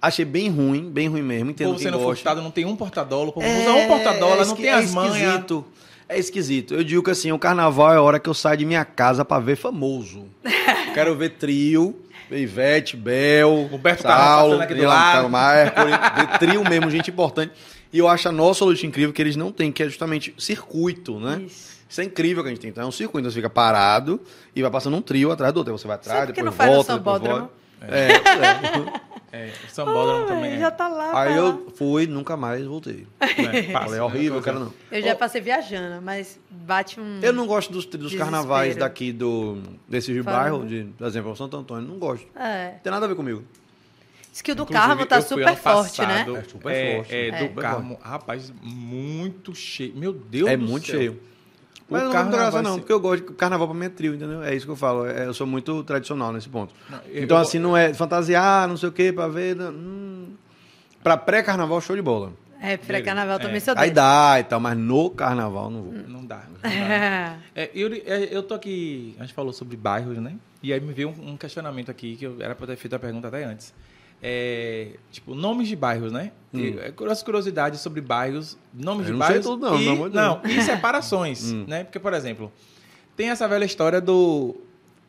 [0.07, 1.49] achei bem ruim, bem ruim mesmo.
[1.49, 2.15] O Entendo povo quem sendo gosta.
[2.17, 3.29] furtado, não tem um porta-dólar.
[3.29, 5.17] O povo É, usa um porta-dólar, é não tem é as manhas.
[5.17, 5.65] esquisito.
[6.09, 6.75] É esquisito.
[6.75, 9.25] Eu digo que assim, o carnaval é a hora que eu saio de minha casa
[9.25, 10.27] pra ver famoso.
[10.95, 11.97] Quero ver trio,
[12.29, 14.87] ver Ivete, Bel, Roberto Carlos Saulo.
[14.87, 17.53] Carlos Mercury, ver trio mesmo, gente importante.
[17.93, 21.19] E eu acho a nossa luta incrível que eles não têm, que é justamente circuito,
[21.19, 21.43] né?
[21.47, 21.75] Isso.
[21.89, 22.71] Isso é incrível que a gente tem.
[22.71, 24.21] Então é um circuito, então você fica parado
[24.55, 25.73] e vai passando um trio atrás do outro.
[25.73, 27.51] Aí você vai atrás, que depois não faz volta, depois Sambódromo?
[27.81, 27.97] volta.
[27.97, 29.14] É, é.
[29.35, 30.59] É, o sambódromo também é.
[30.61, 31.07] Já tá lá.
[31.21, 31.49] Aí tá lá.
[31.49, 33.07] eu fui, nunca mais voltei.
[33.21, 33.63] né?
[33.73, 34.03] Passa, Falei, é né?
[34.03, 34.73] horrível, Coisa- quero não.
[34.93, 37.19] Eu já passei viajando, mas bate um.
[37.21, 39.59] Eu não gosto dos, dos carnavais daqui do,
[39.89, 40.39] desses Fala.
[40.39, 41.89] bairros, de, por exemplo, Santo Antônio.
[41.89, 42.27] Não gosto.
[42.37, 42.73] É.
[42.75, 43.43] Não tem nada a ver comigo.
[44.31, 46.41] Diz que o do Inclusive, Carmo tá super forte, passado, né?
[46.41, 47.15] É super é, forte.
[47.15, 47.31] É, É.
[47.31, 49.95] do Super Carmo, rapaz, muito cheio.
[49.97, 51.15] Meu Deus é do muito céu.
[51.89, 51.91] Cheio.
[51.91, 53.87] O Mas não carnaval tem graça não, ser- porque eu gosto de carnaval pra mim
[53.87, 54.43] é trio, entendeu?
[54.43, 55.07] É isso que eu falo.
[55.07, 56.75] é- eu sou muito tradicional nesse ponto.
[56.91, 59.55] Não, eu- então, eu- assim, não é fantasiar, não sei o quê, pra ver.
[59.57, 60.33] não- Hum,
[61.03, 62.33] pra pré-carnaval, show de bola.
[62.61, 63.39] É, pré-carnaval É.
[63.41, 65.93] também sou Aí dá e tal, mas no carnaval não vou.
[65.93, 66.45] Não dá.
[66.49, 66.71] não dá.
[66.71, 67.37] É.
[67.55, 70.35] É, eu, é, eu tô aqui, a gente falou sobre bairros, né?
[70.63, 72.99] E aí me veio um, um questionamento aqui, que eu era pra ter feito a
[72.99, 73.73] pergunta até antes.
[74.27, 76.33] É, tipo, nomes de bairros, né?
[76.51, 79.11] E, é, curios- curiosidades sobre bairros, nomes Hum.
[79.11, 79.47] Eu de não sei bairros.
[79.47, 80.55] tudo não, e, não, Deus.
[80.57, 81.65] e separações, Hum.
[81.69, 81.85] né?
[81.85, 82.51] Porque, por exemplo,
[83.15, 84.57] tem essa velha história do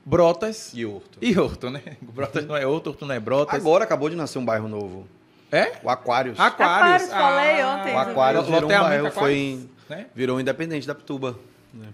[0.06, 1.18] Brotas E Horto.
[1.22, 1.82] e Horto, né?
[2.02, 3.56] Brotas não é Horto, Horto não é Brotas.
[3.56, 5.08] Agora acabou de nascer um bairro novo.
[5.50, 5.72] É?
[5.82, 6.38] O Aquários.
[6.38, 7.10] Aquários.
[7.10, 7.96] Aquários, falei ontem.
[7.96, 10.08] O Aquários virou um bairro, foi em- né?
[10.14, 11.40] virou independente da Pituba.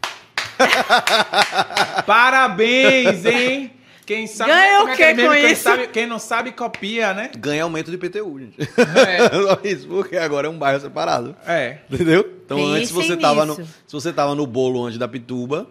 [2.05, 3.73] Parabéns, hein?
[4.11, 4.51] Quem sabe.
[4.51, 5.23] Ganha como o é quê meme?
[5.23, 5.63] com quem isso?
[5.63, 7.31] Sabe, quem não sabe, copia, né?
[7.37, 8.57] Ganha aumento de IPTU, gente.
[8.59, 9.29] É.
[9.47, 11.33] Só isso, porque agora é um bairro separado.
[11.47, 11.77] É.
[11.89, 12.29] Entendeu?
[12.43, 13.73] Então Pensem antes você tava no, nisso.
[13.87, 15.65] se você tava no bolo antes da Pituba,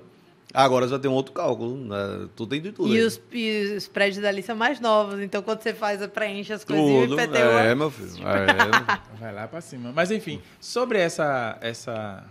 [0.55, 1.77] agora você vai ter um outro cálculo.
[1.77, 2.29] né?
[2.35, 2.97] Tudo tem de tudo.
[2.97, 6.65] E os, e os prédios dali são mais novos, então quando você faz, preenche as
[6.65, 7.21] coisas e o tudo.
[7.21, 7.37] IPTU.
[7.37, 8.27] É, meu filho.
[8.27, 9.21] É.
[9.21, 9.93] Vai lá pra cima.
[9.95, 12.25] Mas enfim, sobre essa essa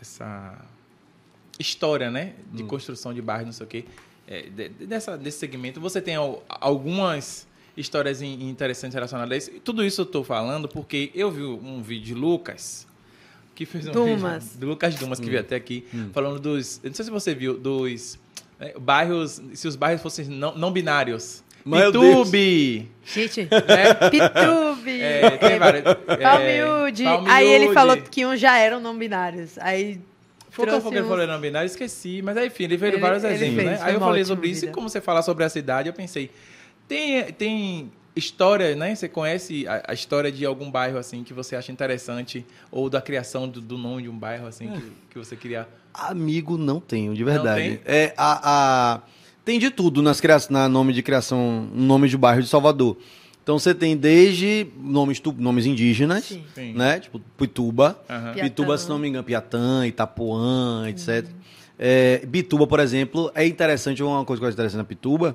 [0.00, 0.56] essa
[1.58, 3.84] história, né, de construção de bairros, não sei o quê,
[4.28, 4.42] é,
[5.16, 7.46] desse segmento, você tem al- algumas
[7.76, 9.50] histórias in- interessantes relacionadas a isso.
[9.56, 12.86] E Tudo isso eu tô falando porque eu vi um vídeo de Lucas
[13.54, 14.44] que fez um Dumas.
[14.44, 17.58] vídeo, do Lucas Dumas que veio até aqui falando dos, não sei se você viu,
[17.58, 18.18] dos
[18.60, 21.42] né, bairros, se os bairros fossem não, não binários.
[21.64, 23.94] Meu Pitube, Gente, né?
[24.10, 25.82] Pitube, É, tem vários.
[25.84, 27.02] Palmiúde.
[27.04, 27.30] Palmiúde.
[27.30, 29.58] Aí ele falou que uns já eram não binários.
[29.58, 30.00] Aí
[30.58, 32.20] Foi o que eu trouxe falei, uns- falei não binário, esqueci.
[32.22, 33.78] Mas aí, enfim, ele veio Ele- vários ele exemplos, fez, né?
[33.82, 34.64] Aí eu falei sobre isso.
[34.66, 36.30] E como você falar sobre a cidade, eu pensei,
[36.86, 38.94] tem, tem história, né?
[38.94, 42.44] Você conhece a, a história de algum bairro, assim, que você acha interessante?
[42.70, 45.68] Ou da criação do, do nome de um bairro, assim, que, que você queria...
[45.94, 47.60] Amigo, não tenho, de verdade.
[47.60, 47.80] tem?
[47.84, 49.02] É, a, a-
[49.44, 50.36] tem de tudo nas cria...
[50.50, 52.96] na nome de criação, nome de bairro de Salvador.
[53.48, 56.74] Então você tem desde nomes, tu- nomes indígenas, Sim.
[56.74, 57.00] Né?
[57.00, 57.98] Tipo Pituba.
[58.06, 58.40] Piatã.
[58.42, 61.24] Pituba, se não me engano, Piatã, Itapuã, etc.
[61.78, 65.34] É, Bituba, por exemplo, é interessante, uma coisa que eu acho interessante na Pituba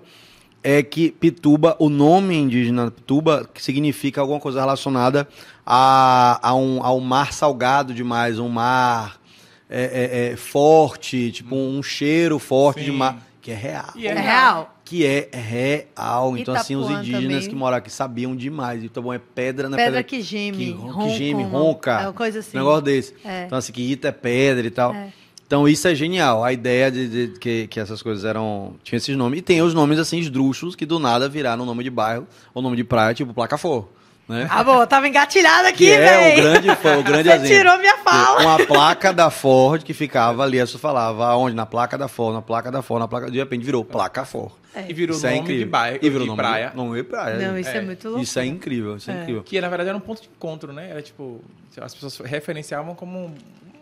[0.61, 5.27] é que Pituba, o nome indígena Pituba, que significa alguma coisa relacionada
[5.65, 9.19] a, a, um, a um mar salgado demais, um mar
[9.67, 12.97] é, é, é, forte, tipo um cheiro forte de Sim.
[12.97, 13.89] mar, que é real.
[13.95, 14.72] E É real.
[14.93, 16.37] Que é real.
[16.37, 17.49] Então, assim, os Itapuã indígenas também.
[17.49, 18.83] que moram aqui sabiam demais.
[18.83, 19.75] Então, é pedra, né?
[19.75, 21.99] Pedra que geme, que, ronca, que geme, ronca.
[21.99, 22.55] é uma coisa assim.
[22.55, 23.15] Um negócio desse.
[23.25, 23.45] É.
[23.45, 24.93] Então, assim, que Ita é pedra e tal.
[24.93, 25.11] É.
[25.47, 26.43] Então, isso é genial.
[26.43, 28.75] A ideia de, de que, que essas coisas eram.
[28.83, 29.39] Tinha esses nomes.
[29.39, 32.77] E tem os nomes, assim, esdrúxulos, que do nada viraram nome de bairro ou nome
[32.77, 33.89] de praia, tipo Placa For.
[34.27, 34.47] Né?
[34.49, 36.41] Ah, bom, tava engatilhada aqui, que é o velho.
[36.43, 37.55] grande, foi o grande Você exemplo.
[37.57, 38.41] tirou minha fala.
[38.41, 41.55] Uma placa da Ford que ficava ali, você falava aonde?
[41.55, 43.29] Na placa da Ford, na placa da Ford, na placa.
[43.29, 44.53] De repente virou placa Ford.
[44.73, 44.85] É.
[44.89, 45.65] E virou Isso é nome incrível.
[45.65, 46.69] de bairro, E virou de nome praia.
[46.69, 47.47] De, nome de praia.
[47.47, 47.81] Não, isso é, É.
[47.81, 48.23] muito louco.
[48.23, 49.21] Isso é incrível, isso é, É.
[49.21, 49.43] incrível.
[49.43, 50.89] Que, na verdade, era um ponto de encontro, né?
[50.89, 51.41] Era, tipo,
[51.79, 53.25] as pessoas referenciavam como...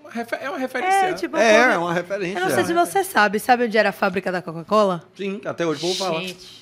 [0.04, 1.06] uma refer- É uma referência.
[1.06, 2.40] É, tipo, É, é uma referência.
[2.40, 3.40] Eu não sei se você sabe.
[3.40, 5.04] Sabe onde era a fábrica da Coca-Cola?
[5.16, 6.20] Sim, até hoje o povo fala.
[6.20, 6.61] Gente.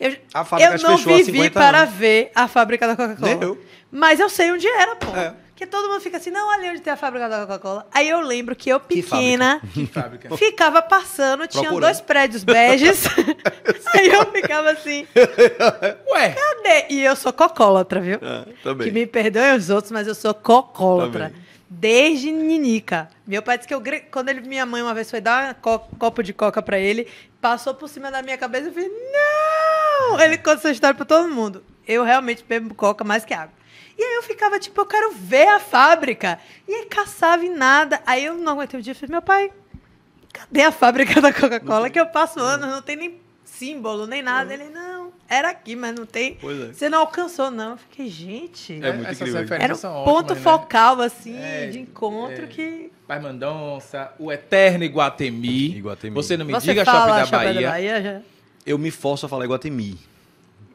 [0.00, 1.94] Eu, A fábrica eu não fechou vivi 50 para anos.
[1.94, 3.56] ver a fábrica da Coca-Cola.
[3.90, 5.14] Mas eu sei onde era, pô.
[5.16, 5.34] É.
[5.48, 7.84] Porque todo mundo fica assim, não, ali onde tem a fábrica da Coca-Cola.
[7.92, 10.36] Aí eu lembro que eu, Que pequena, Que fábrica.
[10.36, 13.04] ficava passando, tinha dois prédios beges.
[13.92, 15.04] Aí eu ficava assim,
[16.12, 16.86] Ué, cadê?
[16.90, 18.18] E eu sou cocólatra, viu?
[18.22, 18.86] É, também.
[18.86, 21.30] Que me perdoem os outros, mas eu sou cocólatra.
[21.30, 21.48] Também.
[21.70, 23.08] Desde Ninica.
[23.26, 25.80] Meu pai disse que eu, quando ele, minha mãe uma vez foi dar um co-
[25.98, 27.06] copo de coca pra ele,
[27.42, 29.27] passou por cima da minha cabeça e eu falei, não!
[30.20, 31.62] Ele conta essa história pra todo mundo.
[31.86, 33.58] Eu realmente bebo coca mais que água.
[33.98, 36.38] E aí eu ficava tipo, eu quero ver a fábrica.
[36.66, 38.00] E aí caçava em nada.
[38.06, 39.50] Aí eu não aguentei o dia e falei, meu pai,
[40.32, 41.90] cadê a fábrica da Coca-Cola?
[41.90, 44.54] Que eu passo anos, não tem nem símbolo, nem nada.
[44.54, 46.36] Ele, não, era aqui, mas não tem.
[46.40, 46.72] Pois é.
[46.72, 47.72] Você não alcançou, não.
[47.72, 48.78] Eu fiquei, gente.
[48.82, 49.56] É muito incrível.
[49.58, 50.40] Era um ótimas, ponto né?
[50.40, 52.46] focal, assim, É, de encontro é.
[52.46, 52.92] que.
[53.06, 55.76] Pai Mandonça, o eterno Iguatemi.
[55.78, 56.14] Iguatemi.
[56.14, 57.70] Você não me Você diga fala Shopping da Bahia.
[57.70, 58.37] Bahia já.
[58.68, 59.98] Eu me forço a falar Iguatemi.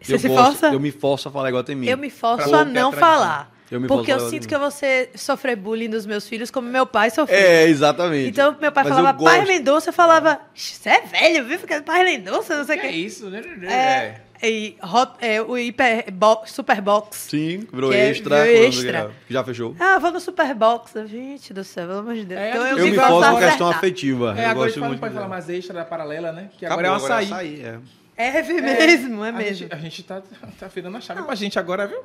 [0.02, 0.68] Você eu se gosto- força?
[0.74, 1.88] Eu me forço a falar Iguatemi.
[1.90, 3.52] Eu me forço a a não falar.
[3.72, 6.28] Eu me porque eu forço a- sinto que eu vou ser, sofrer bullying dos meus
[6.28, 7.38] filhos como meu pai sofreu.
[7.40, 8.30] É, exatamente.
[8.30, 9.46] Então, meu pai Mas falava pai.
[9.46, 11.58] Mendonça, eu falava, você é velho, viu?
[11.58, 12.94] Fica pai Mendonça, não sei o Que quê.
[12.94, 13.42] é isso, né?
[13.64, 17.16] É, e hot- é, o hiper bo- Superbox.
[17.30, 18.48] Sim, virou Que é- extra.
[18.48, 19.12] extra.
[19.30, 19.76] Já fechou.
[19.80, 20.92] Ah, vou no Superbox.
[21.08, 22.40] Gente do céu, pelo amor de Deus.
[22.42, 24.26] É, então eu Eu, me foco com questão afetiva.
[24.38, 25.86] É, eu agora a gosto gente fala- não muito pode de- falar mais extra da
[25.86, 26.50] paralela, né?
[26.58, 27.62] Que Acabou, agora é um agora é açaí.
[27.66, 27.80] açaí,
[28.16, 28.28] é.
[28.40, 29.56] É mesmo, é A mesmo.
[29.56, 30.22] gente, a gente tá,
[30.60, 31.98] tá virando a chave pra gente agora, viu?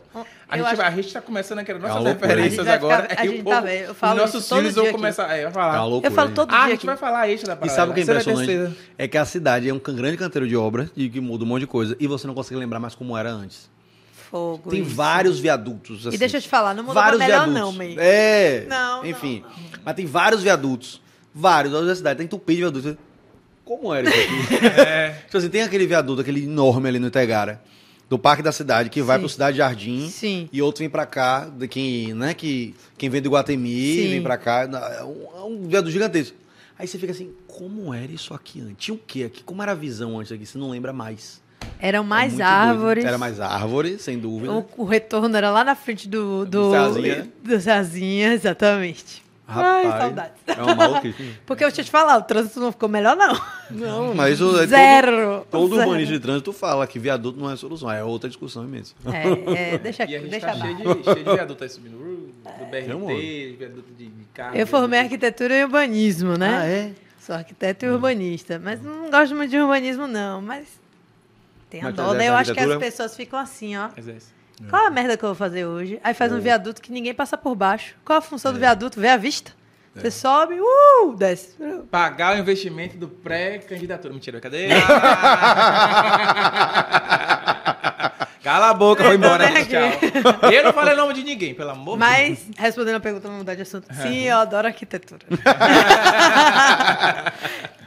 [0.49, 2.75] A Eu gente, acho- a gente tá começando a querer É nossas referências A gente
[2.85, 3.03] agora.
[3.09, 4.75] ficar- a e o gente povo, tá vendo, eu falo os nossos isso todo filhos
[4.75, 5.25] dia vão começar.
[5.25, 5.85] É, vai É uma falar.
[5.85, 6.37] loucura, Eu falo gente.
[6.37, 6.87] todo Ah, a dia gente aqui.
[6.87, 7.77] vai falar extra da E paralela.
[7.77, 8.69] sabe o que é Você vai ter impressionante?
[8.71, 8.87] certeza.
[8.97, 11.61] É que a cidade é um grande canteiro de obra e que muda um monte
[11.61, 13.69] de coisa e você não consegue lembrar mais como era antes.
[14.31, 14.71] Fogo.
[14.71, 14.95] Tem isso.
[14.95, 16.07] vários viadutos.
[16.07, 16.15] Assim.
[16.15, 17.61] E deixa eu te falar, não mudou vários melhor viadutos.
[17.61, 17.97] não, meio.
[17.99, 18.65] É.
[18.69, 19.45] Não, Enfim.
[19.85, 21.01] Mas tem vários viadutos.
[21.35, 21.75] Vários.
[21.75, 23.08] A cidade tem entupido de viadutos.
[23.69, 24.65] Como era isso aqui?
[24.81, 25.11] É.
[25.27, 27.61] Tipo assim, tem aquele viaduto, aquele enorme ali no Itegara,
[28.09, 29.21] do Parque da Cidade, que vai Sim.
[29.21, 30.09] pro Cidade Jardim.
[30.09, 30.49] Sim.
[30.51, 34.09] E outro vem pra cá, de quem, né, que, quem vem do Guatemi, Sim.
[34.09, 34.63] vem pra cá.
[34.99, 36.35] É um, é um viaduto gigantesco.
[36.79, 38.77] Aí você fica assim, como era isso aqui antes?
[38.79, 39.43] Tinha o quê aqui?
[39.43, 40.47] Como era a visão antes aqui?
[40.47, 41.41] Você não lembra mais.
[41.79, 42.43] Eram É mais doido.
[42.47, 43.05] árvores.
[43.05, 44.53] Era mais árvore, sem dúvida.
[44.53, 46.47] O, o retorno era lá na frente do.
[46.47, 47.29] Do, Do Cezinha.
[47.45, 49.23] do Cezinha, exatamente.
[49.51, 50.35] Ai, Rapaz, saudades.
[50.47, 51.39] É uma maluquice.
[51.47, 53.41] Porque eu tinha te falar, o trânsito não ficou melhor, não.
[53.71, 55.47] Não, mas o, é todo- Zero.
[55.51, 55.89] Todo, Zero.
[55.89, 58.95] urbanista de trânsito fala que viaduto não é solução, é outra discussão imensa.
[59.07, 60.61] É, é, deixa E a gente deixa tá lá.
[60.61, 61.97] cheio de, cheio de viaduto aí subindo.
[61.97, 64.55] Uh, Do um BRT, viaduto de, de carro.
[64.57, 66.59] Eu formei arquitetura e urbanismo, né?
[66.61, 66.93] Ah, é?
[67.19, 68.61] Sou arquiteto e urbanista.
[68.63, 70.43] Mas não gosto muito de urbanismo, não.
[70.43, 70.67] Mas
[71.71, 72.29] tem a Mas dó, né?
[72.29, 73.89] Eu acho que as pessoas ficam assim, ó.
[73.97, 74.38] Exerce.
[74.69, 76.01] Qual a merda que eu vou fazer hoje?
[76.03, 77.95] Aí faz um viaduto que ninguém passa por baixo.
[78.05, 79.01] Qual a função do viaduto?
[79.01, 79.53] Vê a vista.
[79.95, 81.57] Você sobe, uh, desce.
[81.91, 84.15] Pagar o investimento do pré-candidatura.
[84.15, 84.69] Mentira, cadê?
[88.43, 89.45] Cala a boca, foi embora.
[89.51, 89.91] Eu tô Tchau.
[90.53, 92.11] Eu não falei o nome de ninguém, pelo amor de Deus.
[92.11, 93.87] Mas, respondendo a pergunta, vamos mudar de assunto.
[93.93, 95.21] Sim, eu adoro arquitetura.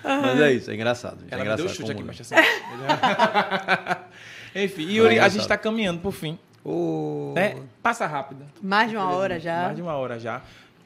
[0.04, 1.20] Mas é isso, é engraçado.
[1.22, 1.66] gente, É me engraçado.
[1.66, 2.36] deu chute aqui, mas assim.
[4.56, 6.38] Enfim, Yuri, a gente tá caminhando pro fim.
[7.34, 7.58] Né?
[7.82, 8.46] Passa rápido.
[8.62, 9.64] Mais de uma hora já.
[9.64, 10.42] Mais de uma hora já.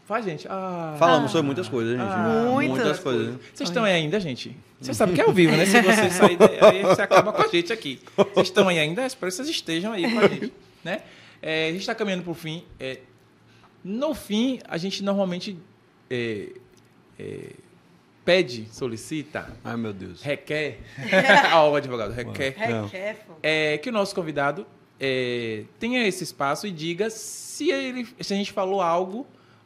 [0.05, 0.47] Faz, gente.
[0.47, 2.07] Ah, Falamos sobre muitas coisas, gente.
[2.07, 3.35] Ah, muitas muitas coisas.
[3.53, 4.55] Vocês estão aí ainda, gente?
[4.79, 5.65] Você sabe que é ao vivo, né?
[5.65, 7.99] Se você sair daí, aí você acaba com a gente aqui.
[8.15, 9.03] Vocês estão aí ainda?
[9.05, 10.53] Espero que vocês estejam aí com a gente.
[10.83, 11.01] Né?
[11.41, 12.63] É, a gente está caminhando para o fim.
[12.79, 12.99] É,
[13.83, 15.57] no fim, a gente normalmente
[16.07, 16.49] é,
[17.17, 17.49] é,
[18.23, 20.21] pede, solicita, Ai, meu Deus.
[20.21, 20.81] requer.
[21.55, 22.55] Ó, o advogado, requer.
[22.69, 22.87] Não.
[22.89, 23.33] Pô.
[23.41, 24.67] É, que o nosso convidado
[24.99, 29.25] é, tenha esse espaço e diga se, ele, se a gente falou algo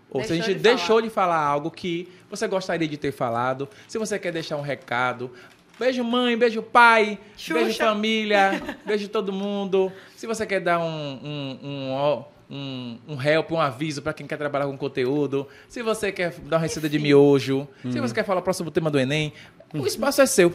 [0.09, 1.01] ou se a Deixou gente de deixou falar.
[1.01, 5.31] de falar algo que você gostaria de ter falado, se você quer deixar um recado.
[5.79, 7.53] Beijo mãe, beijo pai, Xuxa.
[7.53, 9.91] beijo família, beijo todo mundo.
[10.15, 10.83] Se você quer dar um,
[11.23, 16.11] um, um, um, um help, um aviso para quem quer trabalhar com conteúdo, se você
[16.11, 19.31] quer dar uma receita de miojo, se você quer falar o próximo tema do Enem,
[19.73, 20.53] o espaço é seu.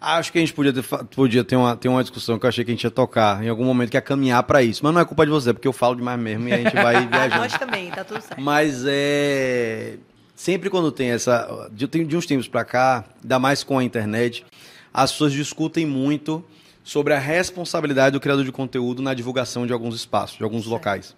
[0.00, 2.64] Acho que a gente podia ter, podia ter, uma, ter uma discussão que eu achei
[2.64, 4.80] que a gente ia tocar em algum momento, que é caminhar pra isso.
[4.84, 7.04] Mas não é culpa de você, porque eu falo demais mesmo e a gente vai
[7.08, 7.42] viajando.
[7.42, 8.40] Nós também, tá tudo certo.
[8.40, 9.96] Mas é.
[10.36, 11.68] Sempre quando tem essa.
[11.72, 14.46] De, de uns tempos pra cá, ainda mais com a internet,
[14.94, 16.44] as pessoas discutem muito
[16.84, 21.16] sobre a responsabilidade do criador de conteúdo na divulgação de alguns espaços, de alguns locais.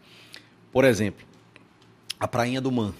[0.73, 1.24] Por exemplo,
[2.19, 2.94] a Prainha do Man.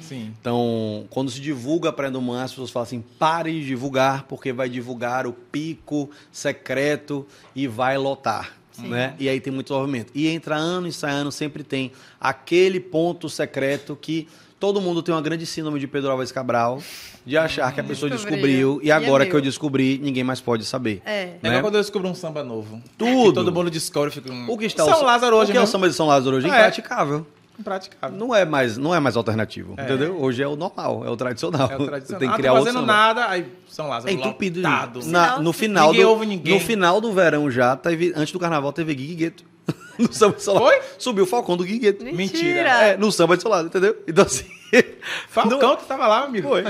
[0.00, 0.32] Sim.
[0.40, 4.68] Então, quando se divulga a Man, as pessoas falam assim: pare de divulgar, porque vai
[4.68, 8.52] divulgar o pico secreto e vai lotar.
[8.78, 9.14] Né?
[9.18, 10.12] E aí tem muito movimento.
[10.14, 14.28] E entra ano e sai ano, sempre tem aquele ponto secreto que
[14.60, 16.82] todo mundo tem uma grande síndrome de Pedro Álvares Cabral,
[17.24, 18.36] de achar que a pessoa Descobriu.
[18.36, 19.38] descobriu, e E é agora que meu.
[19.38, 21.00] eu descobri, ninguém mais pode saber.
[21.06, 21.22] É.
[21.22, 21.48] É Né?
[21.48, 22.82] igual quando eu descubro um samba novo.
[22.98, 23.28] Tudo.
[23.28, 24.30] Que todo mundo descobre e fica.
[24.30, 25.72] um- O que está São Lázaro hoje o que é o mesmo.
[25.72, 26.46] samba de São Lázaro hoje?
[26.46, 26.54] É É.
[26.54, 27.26] impraticável.
[27.58, 28.16] Impraticável.
[28.18, 30.20] Não é mais, não é mais alternativo, entendeu?
[30.20, 31.70] Hoje é o normal, é o tradicional.
[31.70, 32.00] É o tradicional.
[32.00, 32.92] Você tem que ah, criar tô outro fazendo samba.
[32.92, 34.60] nada, aí São Lázaro É entupido.
[34.60, 35.00] lotado.
[35.00, 35.10] gente.
[35.12, 36.54] Na- no final Ninguém do, ouve ninguém.
[36.54, 39.44] No final do verão já, teve, antes do carnaval, teve Gui Gueto.
[39.98, 40.66] No samba de Solado.
[40.66, 40.78] Foi?
[40.98, 42.04] Subiu o Falcão do Gui Gueto.
[42.04, 42.68] Mentira.
[42.68, 43.96] É, no samba de Solado, entendeu?
[44.06, 44.44] Então assim...
[45.30, 46.48] Falcão, tu tava lá, amigo.
[46.48, 46.62] Foi.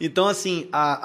[0.00, 1.00] então, assim, a,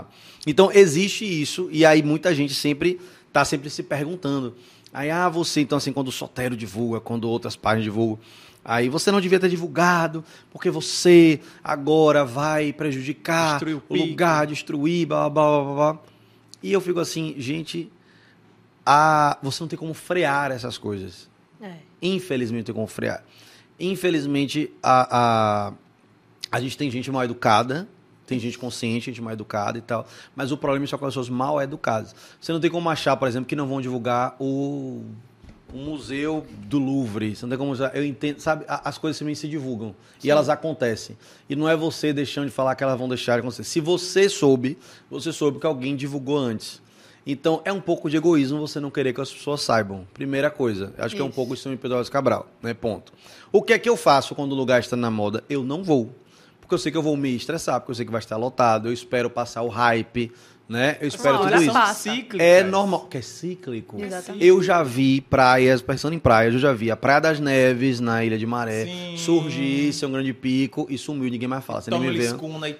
[0.00, 0.04] a-
[0.46, 3.00] Então, existe isso, e aí muita gente sempre
[3.32, 4.54] tá sempre se perguntando.
[4.96, 8.18] Aí, ah, você, então, assim, quando o Sotero divulga, quando outras páginas divulgam,
[8.64, 15.06] aí você não devia ter divulgado, porque você agora vai prejudicar o o lugar, destruir,
[15.06, 16.02] blá, blá, blá, blá, blá.
[16.62, 17.92] E eu fico assim, gente,
[18.86, 19.36] a...
[19.42, 21.28] você não tem como frear essas coisas.
[21.60, 21.74] É.
[22.00, 23.22] Infelizmente, tem como frear.
[23.78, 25.18] Infelizmente, a,
[25.68, 25.72] a,
[26.50, 27.86] a gente tem gente mal educada,
[28.26, 30.06] tem gente consciente, gente mal educada e tal.
[30.34, 32.14] Mas o problema é só com as pessoas mal educadas.
[32.40, 35.04] Você não tem como achar, por exemplo, que não vão divulgar o,
[35.72, 37.36] o museu do Louvre.
[37.36, 37.74] Você não tem como.
[37.94, 38.64] Eu entendo, sabe?
[38.68, 39.94] As coisas simplesmente se divulgam.
[40.22, 41.16] E elas acontecem.
[41.48, 43.64] E não é você deixando de falar que elas vão deixar de acontecer.
[43.64, 44.76] Se você soube,
[45.10, 46.84] você soube que alguém divulgou antes.
[47.28, 50.06] Então, é um pouco de egoísmo você não querer que as pessoas saibam.
[50.14, 50.94] Primeira coisa.
[50.96, 51.34] Acho que é um Isso.
[51.34, 52.72] pouco síndrome de Pedro Cabral, né?
[52.72, 53.12] Ponto.
[53.50, 55.42] O que é que eu faço quando o lugar está na moda?
[55.50, 56.14] Eu não vou.
[56.66, 58.88] Porque eu sei que eu vou me estressar, porque eu sei que vai estar lotado,
[58.88, 60.32] eu espero passar o hype,
[60.68, 60.96] né?
[61.00, 61.72] Eu espero Uma tudo isso.
[61.72, 62.10] passa.
[62.38, 64.02] É normal, que é cíclico.
[64.02, 64.44] Exatamente.
[64.44, 68.24] Eu já vi praias, pensando em praias, eu já vi a Praia das Neves, na
[68.24, 69.16] Ilha de Maré, Sim.
[69.16, 71.80] surgir, ser um grande pico e sumiu, ninguém mais fala.
[71.80, 72.28] Você nem me vê.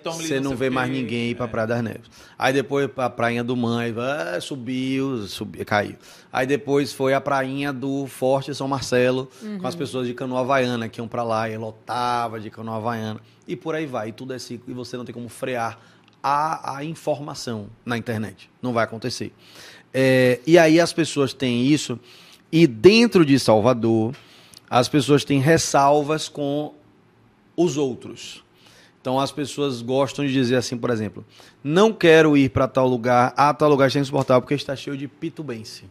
[0.05, 2.11] Você não vê mais ninguém ir pra Praia das Neves.
[2.39, 5.97] Aí depois a Prainha do Mãe, ah, subiu, subiu, caiu.
[6.33, 9.31] Aí depois foi a prainha do Forte São Marcelo,
[9.61, 13.21] com as pessoas de canoa havaiana que iam pra lá e lotava de canoa havaiana.
[13.49, 15.79] E por aí vai, e tudo é ciclo, e você não tem como frear
[16.29, 18.51] a, a informação na internet.
[18.61, 19.33] Não vai acontecer.
[19.95, 22.01] É, e aí as pessoas têm isso,
[22.51, 24.13] e dentro de Salvador,
[24.69, 26.75] as pessoas têm ressalvas com
[27.57, 28.43] os outros.
[29.01, 31.25] Então as pessoas gostam de dizer assim, por exemplo,
[31.63, 35.07] não quero ir para tal lugar, ah, tal lugar está insuportável porque está cheio de
[35.07, 35.85] pitubense.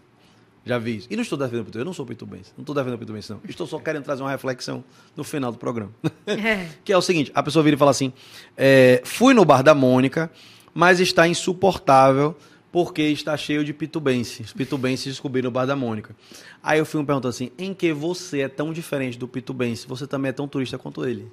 [0.65, 1.07] Já vi isso.
[1.11, 3.39] E não estou defendendo pitubense, eu não sou pitubense, não estou defendendo pitubense não.
[3.47, 4.83] Estou só querendo trazer uma reflexão
[5.15, 5.91] no final do programa.
[6.25, 6.67] É.
[6.83, 8.11] que é o seguinte, a pessoa vira e fala assim,
[8.57, 10.31] é, fui no bar da Mônica,
[10.73, 12.35] mas está insuportável
[12.71, 14.41] porque está cheio de pitubense.
[14.41, 16.15] Os pitubenses descobriram o bar da Mônica.
[16.61, 19.87] Aí eu fui me perguntando assim, em que você é tão diferente do pitubense?
[19.87, 21.31] Você também é tão turista quanto ele.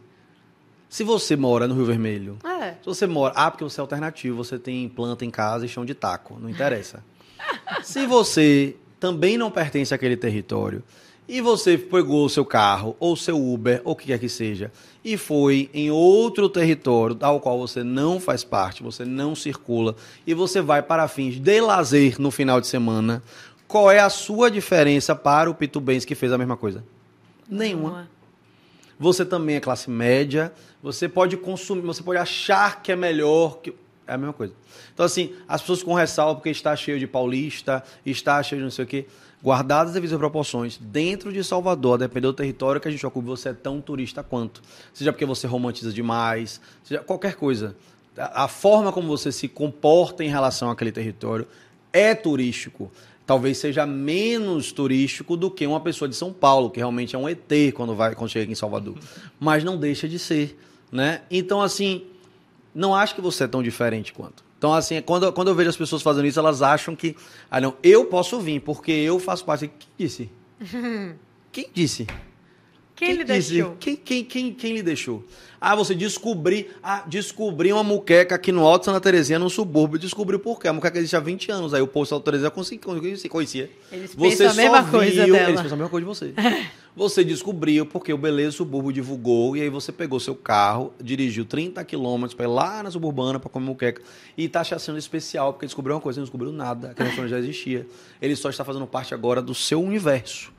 [0.88, 2.72] Se você mora no Rio Vermelho, É.
[2.74, 3.32] se você mora.
[3.34, 6.38] Ah, porque você é alternativo, você tem planta em casa e chão de taco.
[6.38, 7.02] Não interessa.
[7.82, 10.80] Se você também não pertence àquele território
[11.28, 14.70] e você pegou o seu carro ou seu Uber ou o que quer que seja
[15.04, 20.32] e foi em outro território ao qual você não faz parte, você não circula e
[20.34, 23.20] você vai para fins de lazer no final de semana,
[23.66, 26.84] qual é a sua diferença para o pitubense que fez a mesma coisa?
[27.50, 28.08] Nenhuma.
[29.00, 33.74] Você também é classe média, você pode consumir, você pode achar que é melhor que
[34.06, 34.52] é a mesma coisa.
[34.92, 38.70] Então assim, as pessoas com ressalva porque está cheio de paulista, está cheio de não
[38.70, 39.06] sei o quê,
[39.42, 43.48] guardadas as devidas proporções, dentro de Salvador, dependendo do território que a gente ocupa, você
[43.48, 44.62] é tão turista quanto.
[44.94, 47.74] Seja porque você romantiza demais, seja qualquer coisa.
[48.16, 51.46] A forma como você se comporta em relação àquele território
[51.92, 52.92] é turístico.
[53.26, 57.28] Talvez seja menos turístico do que uma pessoa de São Paulo, que realmente é um
[57.28, 58.96] ET quando, vai, quando chega aqui em Salvador.
[59.40, 60.58] Mas não deixa de ser.
[60.90, 61.22] Né?
[61.30, 62.02] Então, assim,
[62.74, 64.44] não acho que você é tão diferente quanto.
[64.58, 67.16] Então, assim, quando, quando eu vejo as pessoas fazendo isso, elas acham que.
[67.50, 69.68] Ah, não, eu posso vir, porque eu faço parte.
[69.68, 70.30] Quem disse?
[71.50, 72.06] Quem disse?
[72.94, 73.54] Quem, lhe disse?
[73.54, 73.76] deixou?
[73.80, 75.24] Quem, quem, quem, quem lhe deixou?
[75.64, 76.72] Ah, você descobrir.
[76.82, 79.96] Ah, descobri uma muqueca aqui no Alto de Santa Terezinha, no subúrbio.
[79.96, 80.66] Descobriu por quê?
[80.66, 81.72] A muqueca existe há 20 anos.
[81.72, 83.30] Aí o povo de Santa Terezinha conhecia.
[83.30, 83.70] conhecia.
[83.92, 85.38] Eles Você pensam a só mesma viu, coisa dela.
[85.38, 86.34] Eles pensam a mesma coisa de você.
[86.94, 91.82] Você descobriu porque o Beleza Subúrbio divulgou e aí você pegou seu carro, dirigiu 30
[91.86, 94.02] quilômetros para ir lá na suburbana para comer muqueca
[94.36, 97.86] e tá achando especial porque descobriu uma coisa, não descobriu nada, aquela restaurante já existia.
[98.20, 100.52] Ele só está fazendo parte agora do seu universo.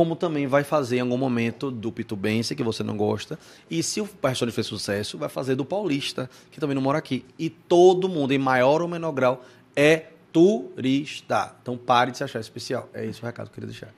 [0.00, 3.38] Como também vai fazer em algum momento do Pitubense, que você não gosta.
[3.70, 7.22] E se o restaurante fez sucesso, vai fazer do Paulista, que também não mora aqui.
[7.38, 9.44] E todo mundo, em maior ou menor grau,
[9.76, 11.54] é turista.
[11.60, 12.88] Então pare de se achar especial.
[12.94, 13.88] É esse o recado que eu queria deixar.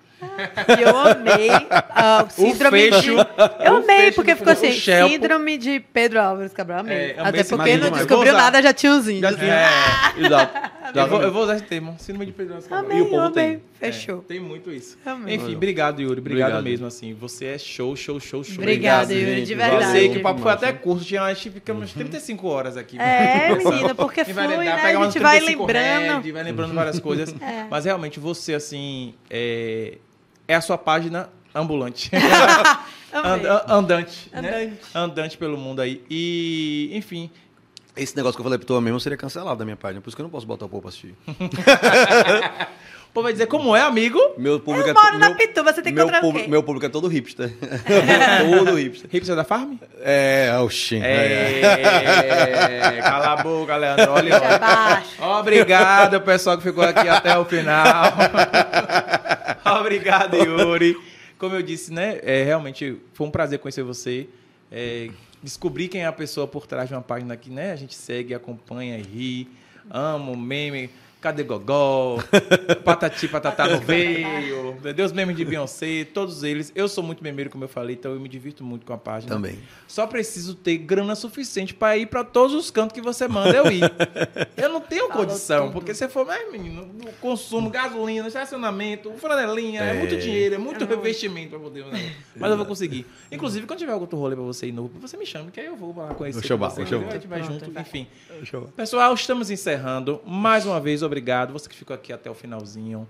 [0.77, 1.51] E eu amei
[1.91, 3.65] a síndrome fecho- de...
[3.65, 6.97] Eu o amei, porque ficou o assim, síndrome de Pedro Álvares Cabral, amei.
[7.13, 8.07] É, amei Até porque não demais.
[8.07, 9.39] descobriu nada, já tinha os índios.
[9.39, 9.69] É,
[10.19, 10.72] Exato.
[10.95, 13.17] Eu, vou, eu vou usar esse termo, síndrome de Pedro Álvares Amei, E o povo
[13.17, 13.33] eu amei.
[13.35, 13.63] tem.
[13.75, 14.19] Fechou.
[14.19, 14.99] É, tem muito isso.
[15.05, 15.35] Amei.
[15.37, 16.21] Enfim, obrigado, Yuri.
[16.21, 16.65] Obrigado, Obrigado.
[16.65, 17.15] mesmo, assim.
[17.15, 18.55] Você é show, show, show, show.
[18.59, 19.93] Obrigada, Obrigado, Yuri, de Eu verdade.
[19.93, 22.99] sei que o papo foi até curto, tinha, acho que ficamos 35 horas aqui.
[22.99, 24.97] É, menina, porque vai foi, lembrar, né?
[24.97, 26.23] A gente vai 35 lembrando.
[26.25, 27.35] Red, vai lembrando várias coisas.
[27.71, 29.99] Mas realmente você, assim, é,
[30.47, 32.11] é a sua página ambulante.
[33.15, 34.31] And- andante.
[34.33, 34.39] né?
[34.39, 34.79] Andante.
[34.95, 36.03] Andante pelo mundo aí.
[36.09, 37.31] E, enfim.
[37.97, 40.01] Esse negócio que eu falei pro tu mesmo seria cancelado da minha página.
[40.01, 41.15] Por isso que eu não posso botar o povo pra assistir.
[43.05, 44.19] O povo vai dizer como é, amigo.
[44.39, 46.63] Meu público Eu é moro na meu- Pituba, você tem que meu encontrar público, meu
[46.63, 47.53] público é todo hipster.
[48.65, 49.11] todo hipster.
[49.13, 49.75] Hipster da Farm?
[50.01, 50.97] É, oxi.
[50.97, 54.13] É, cala a boca, Leandro.
[54.13, 54.41] Olha,
[55.21, 55.39] olha.
[55.41, 58.15] Obrigado, pessoal que ficou aqui até o final.
[59.79, 60.97] Obrigado, Yuri.
[61.37, 62.19] Como eu disse, né?
[62.23, 64.27] É, realmente foi um prazer conhecer você.
[64.71, 65.11] É,
[65.43, 68.35] descobrir quem é a pessoa por trás de uma página que né, a gente segue,
[68.35, 69.49] acompanha, ri,
[69.91, 70.91] amo, meme.
[71.23, 72.19] Cadê Gogó?
[72.85, 74.77] Patati Patatá não veio.
[75.05, 76.73] Os memes de Beyoncé, todos eles.
[76.75, 79.33] Eu sou muito memeiro, como eu falei, então eu me divirto muito com a página.
[79.33, 79.57] Também.
[79.87, 83.71] Só preciso ter grana suficiente para ir para todos os cantos que você manda eu
[83.71, 83.83] ir.
[84.57, 85.75] Eu não tenho Falou condição, tudo.
[85.75, 86.91] porque você for, mas, menino,
[87.21, 89.95] consumo, gasolina, estacionamento, flanelinha, é, É.
[89.95, 91.85] muito dinheiro, é muito revestimento pra poder.
[91.87, 92.13] Né?
[92.37, 93.07] Mas eu vou conseguir.
[93.31, 95.67] Inclusive, quando tiver algum outro rolê pra você ir novo, você me chama, que aí
[95.67, 96.41] eu vou lá conhecer.
[96.41, 97.03] Vou chamar, você, vou chamar.
[97.03, 97.11] entendeu?
[97.11, 98.07] A gente vai Pronto, junto, enfim.
[98.77, 100.21] Pessoal, estamos encerrando.
[100.27, 101.53] Mais uma vez, obrigado.
[101.53, 103.09] Você que ficou aqui até o finalzinho.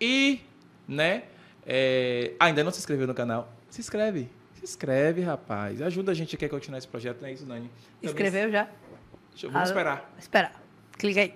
[0.00, 0.40] E,
[0.88, 1.24] né,
[1.66, 3.52] é, ainda não se inscreveu no canal?
[3.68, 4.28] Se inscreve.
[4.54, 5.80] Se inscreve, rapaz.
[5.82, 7.46] Ajuda a gente a continuar esse projeto, não é isso?
[7.46, 7.70] Também-
[8.02, 8.68] Escreveu já?
[9.30, 10.14] Deixa vamos Ah, esperar.
[10.18, 10.52] Espera.
[10.98, 11.34] Clica aí.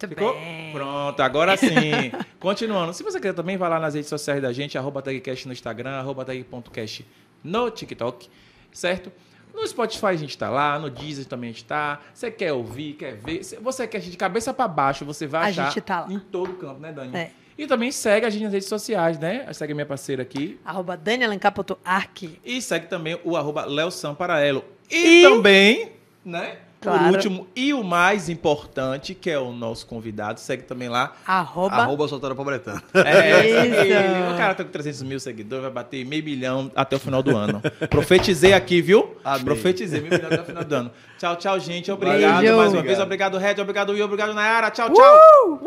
[0.00, 0.32] Muito Ficou?
[0.34, 0.72] bem.
[0.72, 2.12] Pronto, agora sim.
[2.38, 2.92] Continuando.
[2.94, 5.90] Se você quiser também, vai lá nas redes sociais da gente, arroba tagcast no Instagram,
[5.90, 7.04] arroba tag.cast
[7.42, 8.28] no TikTok,
[8.72, 9.10] certo?
[9.60, 12.00] No Spotify a gente tá lá, no Deezer também a gente tá.
[12.14, 13.42] Você quer ouvir, quer ver?
[13.60, 16.12] Você quer de cabeça para baixo, você vai A achar gente tá lá.
[16.12, 17.16] em todo canto, né, Dani?
[17.16, 17.30] É.
[17.58, 19.52] E também segue a gente nas redes sociais, né?
[19.52, 20.60] Segue a minha parceira aqui.
[20.64, 22.38] Arroba danielencapoto.arc.
[22.44, 24.64] E segue também o arroba Léo Samparaelo.
[24.88, 25.92] E, E- também,
[26.24, 26.58] né?
[26.80, 26.98] Claro.
[27.04, 31.74] Por último, e o mais importante, que é o nosso convidado, segue também lá, Arroba.
[31.74, 32.80] Arroba solteira pobretana.
[32.94, 33.84] É, Isso.
[33.84, 34.34] isso.
[34.34, 37.36] O cara tá com 300 mil seguidores, vai bater meio milhão até o final do
[37.36, 37.60] ano.
[37.90, 39.16] Profetizei aqui, viu?
[39.24, 39.44] Amém.
[39.44, 40.90] Profetizei meio milhão até o final do ano.
[41.18, 41.90] Tchau, tchau, gente.
[41.90, 42.56] Obrigado Beijo.
[42.56, 42.98] mais uma vez.
[43.00, 43.60] Obrigado, Red.
[43.60, 44.04] Obrigado, Will.
[44.04, 44.70] Obrigado, Nayara.
[44.70, 45.60] Tchau, tchau.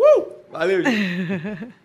[0.50, 1.68] Valeu, gente.